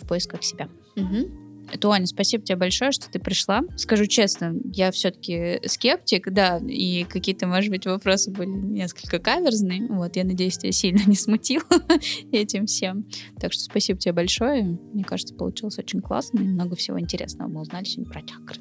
в 0.00 0.08
поисках 0.08 0.42
себя. 0.42 0.68
Угу. 0.96 1.52
Туаня, 1.78 2.06
спасибо 2.06 2.42
тебе 2.42 2.56
большое, 2.56 2.90
что 2.90 3.10
ты 3.10 3.18
пришла. 3.18 3.62
Скажу 3.76 4.06
честно, 4.06 4.54
я 4.72 4.90
все-таки 4.90 5.60
скептик, 5.66 6.32
да, 6.32 6.58
и 6.58 7.04
какие-то, 7.04 7.46
может 7.46 7.70
быть, 7.70 7.86
вопросы 7.86 8.30
были 8.30 8.48
несколько 8.48 9.18
каверзные. 9.18 9.86
Вот, 9.88 10.16
я 10.16 10.24
надеюсь, 10.24 10.56
тебя 10.56 10.72
сильно 10.72 11.02
не 11.06 11.16
смутил 11.16 11.60
этим 12.32 12.64
всем. 12.64 13.06
Так 13.38 13.52
что 13.52 13.62
спасибо 13.62 13.98
тебе 13.98 14.12
большое. 14.12 14.78
Мне 14.92 15.04
кажется, 15.04 15.34
получилось 15.34 15.78
очень 15.78 16.00
классно 16.00 16.40
и 16.40 16.44
много 16.44 16.76
всего 16.76 16.98
интересного 16.98 17.48
мы 17.48 17.60
узнали 17.60 17.84
сегодня 17.84 18.10
про 18.10 18.22
чакры. 18.22 18.60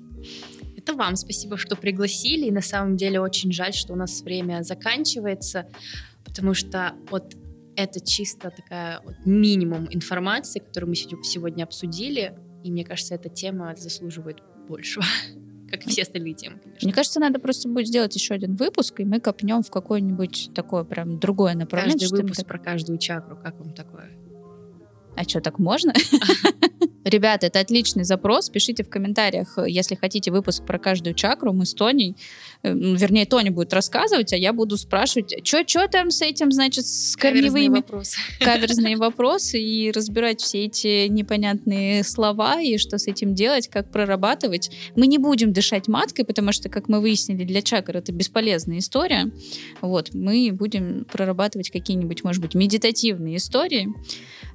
Это 0.83 0.95
вам 0.95 1.15
спасибо, 1.15 1.57
что 1.57 1.75
пригласили. 1.75 2.47
И 2.47 2.51
на 2.51 2.61
самом 2.61 2.97
деле 2.97 3.19
очень 3.19 3.51
жаль, 3.51 3.73
что 3.73 3.93
у 3.93 3.95
нас 3.95 4.21
время 4.21 4.63
заканчивается, 4.63 5.67
потому 6.25 6.53
что 6.53 6.93
вот 7.09 7.35
это 7.75 7.99
чисто 7.99 8.51
такая 8.51 9.01
вот 9.03 9.15
минимум 9.25 9.87
информации, 9.91 10.59
которую 10.59 10.89
мы 10.89 10.95
сегодня 10.95 11.63
обсудили. 11.63 12.35
И 12.63 12.71
мне 12.71 12.83
кажется, 12.83 13.15
эта 13.15 13.29
тема 13.29 13.75
заслуживает 13.75 14.39
большего 14.67 15.05
как 15.69 15.85
и 15.85 15.89
все 15.89 16.01
остальные 16.01 16.33
темы, 16.33 16.59
конечно. 16.59 16.85
Мне 16.85 16.93
кажется, 16.93 17.19
надо 17.19 17.39
просто 17.39 17.69
будет 17.69 17.87
сделать 17.87 18.13
еще 18.13 18.33
один 18.33 18.55
выпуск, 18.55 18.99
и 18.99 19.05
мы 19.05 19.21
копнем 19.21 19.63
в 19.63 19.71
какое-нибудь 19.71 20.51
такое 20.53 20.83
прям 20.83 21.17
другое 21.17 21.55
направление. 21.55 21.99
Каждый 21.99 22.21
выпуск 22.23 22.39
так... 22.39 22.47
про 22.47 22.59
каждую 22.59 22.97
чакру, 22.97 23.37
как 23.37 23.57
вам 23.57 23.73
такое? 23.73 24.11
А 25.15 25.23
что, 25.23 25.39
так 25.39 25.59
можно? 25.59 25.93
Ребята, 27.03 27.47
это 27.47 27.59
отличный 27.59 28.03
запрос. 28.03 28.49
Пишите 28.49 28.83
в 28.83 28.89
комментариях, 28.89 29.57
если 29.65 29.95
хотите 29.95 30.31
выпуск 30.31 30.65
про 30.65 30.77
каждую 30.77 31.15
чакру. 31.15 31.51
Мы 31.51 31.65
с 31.65 31.73
Тоней, 31.73 32.11
э, 32.11 32.50
вернее, 32.63 33.25
Тоня 33.25 33.51
будет 33.51 33.73
рассказывать, 33.73 34.33
а 34.33 34.37
я 34.37 34.53
буду 34.53 34.77
спрашивать, 34.77 35.35
что 35.45 35.87
там 35.87 36.11
с 36.11 36.21
этим, 36.21 36.51
значит, 36.51 36.85
с 36.85 37.15
корневыми... 37.15 37.77
вопросы. 37.77 38.17
Каверзные 38.39 38.97
вопросы 38.97 39.61
и 39.61 39.91
разбирать 39.91 40.41
все 40.41 40.65
эти 40.65 41.07
непонятные 41.07 42.03
слова 42.03 42.61
и 42.61 42.77
что 42.77 42.97
с 42.97 43.07
этим 43.07 43.33
делать, 43.33 43.67
как 43.67 43.91
прорабатывать. 43.91 44.71
Мы 44.95 45.07
не 45.07 45.17
будем 45.17 45.53
дышать 45.53 45.87
маткой, 45.87 46.25
потому 46.25 46.51
что, 46.51 46.69
как 46.69 46.87
мы 46.87 47.01
выяснили, 47.01 47.43
для 47.43 47.61
чакр 47.61 47.97
это 47.97 48.11
бесполезная 48.11 48.79
история. 48.79 49.31
Вот, 49.81 50.13
мы 50.13 50.51
будем 50.51 51.05
прорабатывать 51.05 51.69
какие-нибудь, 51.69 52.23
может 52.23 52.41
быть, 52.41 52.53
медитативные 52.53 53.37
истории, 53.37 53.87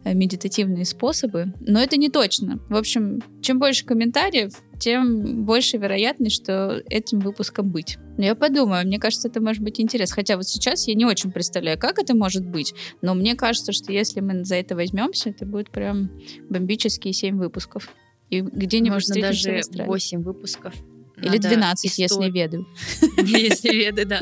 э, 0.05 0.15
медитативные 0.15 0.85
способы, 0.85 1.53
но 1.61 1.81
это 1.81 1.97
не 1.97 2.09
точно. 2.09 2.61
В 2.69 2.77
общем, 2.77 3.23
чем 3.47 3.61
больше 3.61 3.84
комментариев, 3.84 4.55
тем 4.80 5.44
больше 5.44 5.76
вероятность, 5.76 6.42
что 6.42 6.82
этим 6.90 7.20
выпуском 7.20 7.70
быть. 7.70 7.97
Но 8.18 8.24
я 8.24 8.34
подумаю, 8.34 8.84
мне 8.84 8.99
кажется, 8.99 9.28
это 9.28 9.40
может 9.40 9.62
быть 9.62 9.80
интересно. 9.80 10.16
Хотя 10.16 10.36
вот 10.36 10.49
сейчас 10.49 10.88
я 10.88 10.94
не 10.94 11.05
очень 11.05 11.30
представляю, 11.30 11.78
как 11.78 12.01
это 12.01 12.16
может 12.16 12.44
быть, 12.44 12.74
но 13.03 13.14
мне 13.14 13.36
кажется, 13.36 13.70
что 13.70 13.92
если 13.92 14.18
мы 14.18 14.44
за 14.44 14.57
это 14.57 14.74
возьмемся, 14.74 15.30
это 15.30 15.47
будет 15.47 15.70
прям 15.70 16.11
бомбические 16.51 17.12
7 17.12 17.38
выпусков. 17.38 17.88
И 18.30 18.40
где-нибудь 18.40 19.07
Можно 19.09 19.20
даже 19.20 19.61
8 19.70 20.22
выпусков 20.24 20.74
Или 21.22 21.38
12, 21.38 21.99
если 21.99 22.28
веды. 22.28 22.66
Если 23.24 23.68
веды, 23.68 24.07
да. 24.07 24.20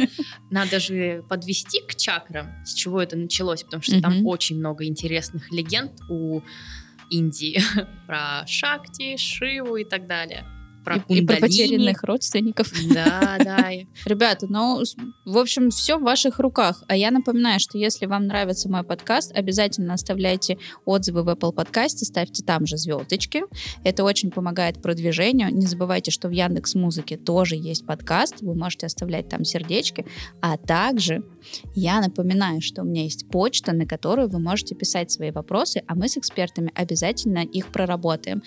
Надо 0.50 0.80
же 0.80 1.24
подвести 1.30 1.80
к 1.88 1.94
чакрам, 1.94 2.48
с 2.66 2.74
чего 2.74 3.00
это 3.00 3.16
началось, 3.16 3.62
потому 3.62 3.82
что 3.82 4.02
там 4.02 4.26
очень 4.26 4.58
много 4.58 4.84
интересных 4.84 5.50
легенд 5.50 5.92
у 6.10 6.42
Индии. 7.14 7.60
Про 8.06 8.46
Шакти, 8.46 9.16
Шиву 9.16 9.76
и 9.76 9.84
так 9.84 10.06
далее 10.06 10.44
про 10.85 11.05
и, 11.09 11.18
и 11.18 11.26
про 11.26 11.37
потерянных 11.37 12.03
родственников. 12.03 12.72
Да, 12.93 13.37
да. 13.43 13.70
Ребята, 14.05 14.47
ну, 14.49 14.82
в 15.24 15.39
общем, 15.39 15.70
все 15.70 15.99
в 15.99 16.03
ваших 16.03 16.39
руках. 16.39 16.85
А 16.89 16.97
я 16.97 17.11
напоминаю, 17.11 17.61
что 17.61 17.78
если 17.78 18.07
вам 18.07 18.26
нравится 18.26 18.68
мой 18.68 18.85
подкаст, 18.85 19.32
обязательно 19.35 19.95
оставляйте 19.95 20.59
отзывы 20.85 21.22
в 21.22 21.28
Apple 21.28 21.53
подкасте, 21.53 22.05
ставьте 22.05 22.45
там 22.45 22.66
же 22.66 22.76
звездочки. 22.76 23.43
Это 23.82 24.05
очень 24.05 24.30
помогает 24.30 24.82
продвижению. 24.82 25.55
Не 25.55 25.66
забывайте, 25.66 26.11
что 26.11 26.28
в 26.28 26.32
Яндекс 26.32 26.74
Музыке 26.74 27.16
тоже 27.16 27.57
есть 27.57 27.87
подкаст. 27.87 28.37
Вы 28.41 28.55
можете 28.55 28.87
оставлять 28.87 29.28
там 29.28 29.45
сердечки. 29.45 30.07
А 30.41 30.57
также 30.57 31.24
я 31.74 32.01
напоминаю, 32.01 32.61
что 32.61 32.82
у 32.82 32.85
меня 32.85 33.05
есть 33.05 33.28
почта, 33.28 33.72
на 33.72 33.87
которую 33.87 34.28
вы 34.28 34.39
можете 34.39 34.74
писать 34.74 35.11
свои 35.11 35.30
вопросы, 35.30 35.82
а 35.87 35.95
мы 35.95 36.09
с 36.09 36.16
экспертами 36.16 36.70
обязательно 36.74 37.39
их 37.39 37.68
проработаем. 37.68 38.43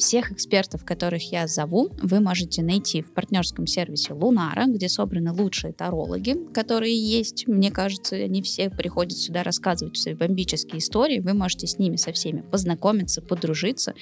Всех 0.00 0.32
экспертов, 0.32 0.82
которых 0.86 1.30
я 1.30 1.46
зову, 1.46 1.90
вы 2.02 2.20
можете 2.20 2.62
найти 2.62 3.02
в 3.02 3.12
партнерском 3.12 3.66
сервисе 3.66 4.14
Лунара, 4.14 4.64
где 4.66 4.88
собраны 4.88 5.30
лучшие 5.30 5.74
тарологи, 5.74 6.38
которые 6.54 6.96
есть. 6.96 7.46
Мне 7.46 7.70
кажется, 7.70 8.16
они 8.16 8.40
все 8.40 8.70
приходят 8.70 9.18
сюда 9.18 9.42
рассказывать 9.42 9.98
свои 9.98 10.14
бомбические 10.14 10.78
истории. 10.78 11.20
Вы 11.20 11.34
можете 11.34 11.66
с 11.66 11.78
ними 11.78 11.96
со 11.96 12.12
всеми 12.12 12.40
познакомиться, 12.40 13.20
подружиться 13.20 13.92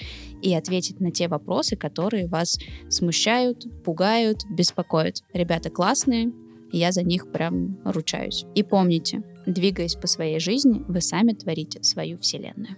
и 0.41 0.55
ответить 0.55 1.01
на 1.01 1.11
те 1.11 1.27
вопросы, 1.27 1.75
которые 1.75 2.29
вас 2.29 2.59
смущают, 2.89 3.67
пугают, 3.83 4.45
беспокоят. 4.49 5.25
Ребята 5.33 5.69
классные, 5.69 6.31
я 6.71 6.93
за 6.93 7.03
них 7.03 7.33
прям 7.33 7.81
ручаюсь. 7.85 8.45
И 8.55 8.63
помните, 8.63 9.25
двигаясь 9.47 9.97
по 9.97 10.07
своей 10.07 10.39
жизни, 10.39 10.81
вы 10.87 11.01
сами 11.01 11.33
творите 11.33 11.83
свою 11.83 12.19
вселенную. 12.19 12.77